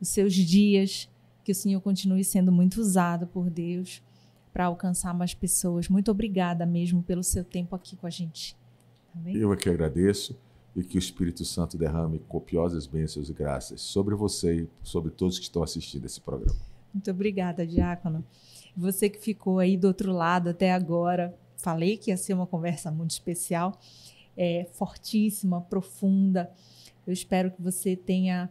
os 0.00 0.08
seus 0.08 0.34
dias 0.34 1.08
que 1.42 1.52
o 1.52 1.54
Senhor 1.54 1.80
continue 1.80 2.24
sendo 2.24 2.50
muito 2.50 2.80
usado 2.80 3.26
por 3.26 3.50
Deus 3.50 4.02
para 4.52 4.66
alcançar 4.66 5.12
mais 5.12 5.34
pessoas. 5.34 5.88
Muito 5.88 6.10
obrigada 6.10 6.64
mesmo 6.64 7.02
pelo 7.02 7.22
seu 7.22 7.44
tempo 7.44 7.74
aqui 7.74 7.96
com 7.96 8.06
a 8.06 8.10
gente. 8.10 8.56
Amém? 9.14 9.36
Eu 9.36 9.52
é 9.52 9.56
que 9.56 9.68
agradeço 9.68 10.38
e 10.74 10.82
que 10.82 10.96
o 10.96 10.98
Espírito 10.98 11.44
Santo 11.44 11.76
derrame 11.76 12.18
copiosas 12.20 12.86
bênçãos 12.86 13.28
e 13.28 13.32
graças 13.32 13.80
sobre 13.80 14.14
você 14.14 14.62
e 14.62 14.68
sobre 14.82 15.10
todos 15.10 15.38
que 15.38 15.44
estão 15.44 15.62
assistindo 15.62 16.04
esse 16.04 16.20
programa. 16.20 16.73
Muito 16.94 17.10
obrigada, 17.10 17.66
Diácono. 17.66 18.24
Você 18.76 19.10
que 19.10 19.18
ficou 19.18 19.58
aí 19.58 19.76
do 19.76 19.88
outro 19.88 20.12
lado 20.12 20.50
até 20.50 20.72
agora, 20.72 21.36
falei 21.56 21.96
que 21.96 22.12
ia 22.12 22.16
ser 22.16 22.34
uma 22.34 22.46
conversa 22.46 22.90
muito 22.90 23.10
especial, 23.10 23.76
é, 24.36 24.68
fortíssima, 24.72 25.60
profunda. 25.60 26.48
Eu 27.04 27.12
espero 27.12 27.50
que 27.50 27.60
você 27.60 27.96
tenha 27.96 28.48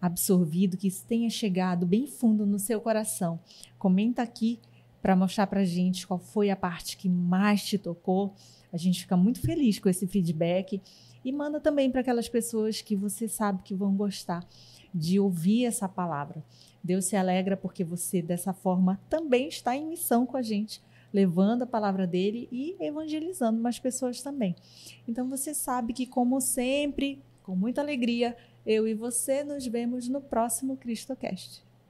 absorvido, 0.00 0.76
que 0.78 0.88
isso 0.88 1.04
tenha 1.06 1.28
chegado 1.28 1.84
bem 1.84 2.06
fundo 2.06 2.46
no 2.46 2.58
seu 2.58 2.80
coração. 2.80 3.38
Comenta 3.78 4.22
aqui 4.22 4.60
para 5.02 5.14
mostrar 5.14 5.46
para 5.46 5.64
gente 5.64 6.06
qual 6.06 6.18
foi 6.18 6.48
a 6.48 6.56
parte 6.56 6.96
que 6.96 7.08
mais 7.08 7.62
te 7.62 7.76
tocou. 7.76 8.34
A 8.72 8.78
gente 8.78 9.02
fica 9.02 9.16
muito 9.16 9.40
feliz 9.40 9.78
com 9.78 9.90
esse 9.90 10.06
feedback 10.06 10.80
e 11.22 11.32
manda 11.32 11.60
também 11.60 11.90
para 11.90 12.00
aquelas 12.00 12.28
pessoas 12.28 12.80
que 12.80 12.96
você 12.96 13.28
sabe 13.28 13.62
que 13.62 13.74
vão 13.74 13.94
gostar 13.94 14.46
de 14.94 15.20
ouvir 15.20 15.66
essa 15.66 15.88
palavra. 15.88 16.42
Deus 16.84 17.06
se 17.06 17.16
alegra 17.16 17.56
porque 17.56 17.82
você, 17.82 18.20
dessa 18.20 18.52
forma, 18.52 19.00
também 19.08 19.48
está 19.48 19.74
em 19.74 19.86
missão 19.86 20.26
com 20.26 20.36
a 20.36 20.42
gente, 20.42 20.82
levando 21.10 21.62
a 21.62 21.66
palavra 21.66 22.06
dele 22.06 22.46
e 22.52 22.76
evangelizando 22.78 23.58
mais 23.58 23.78
pessoas 23.78 24.20
também. 24.20 24.54
Então 25.08 25.26
você 25.30 25.54
sabe 25.54 25.94
que, 25.94 26.06
como 26.06 26.42
sempre, 26.42 27.22
com 27.42 27.56
muita 27.56 27.80
alegria, 27.80 28.36
eu 28.66 28.86
e 28.86 28.92
você 28.92 29.42
nos 29.42 29.66
vemos 29.66 30.08
no 30.08 30.20
próximo 30.20 30.76
CristoCast. 30.76 31.64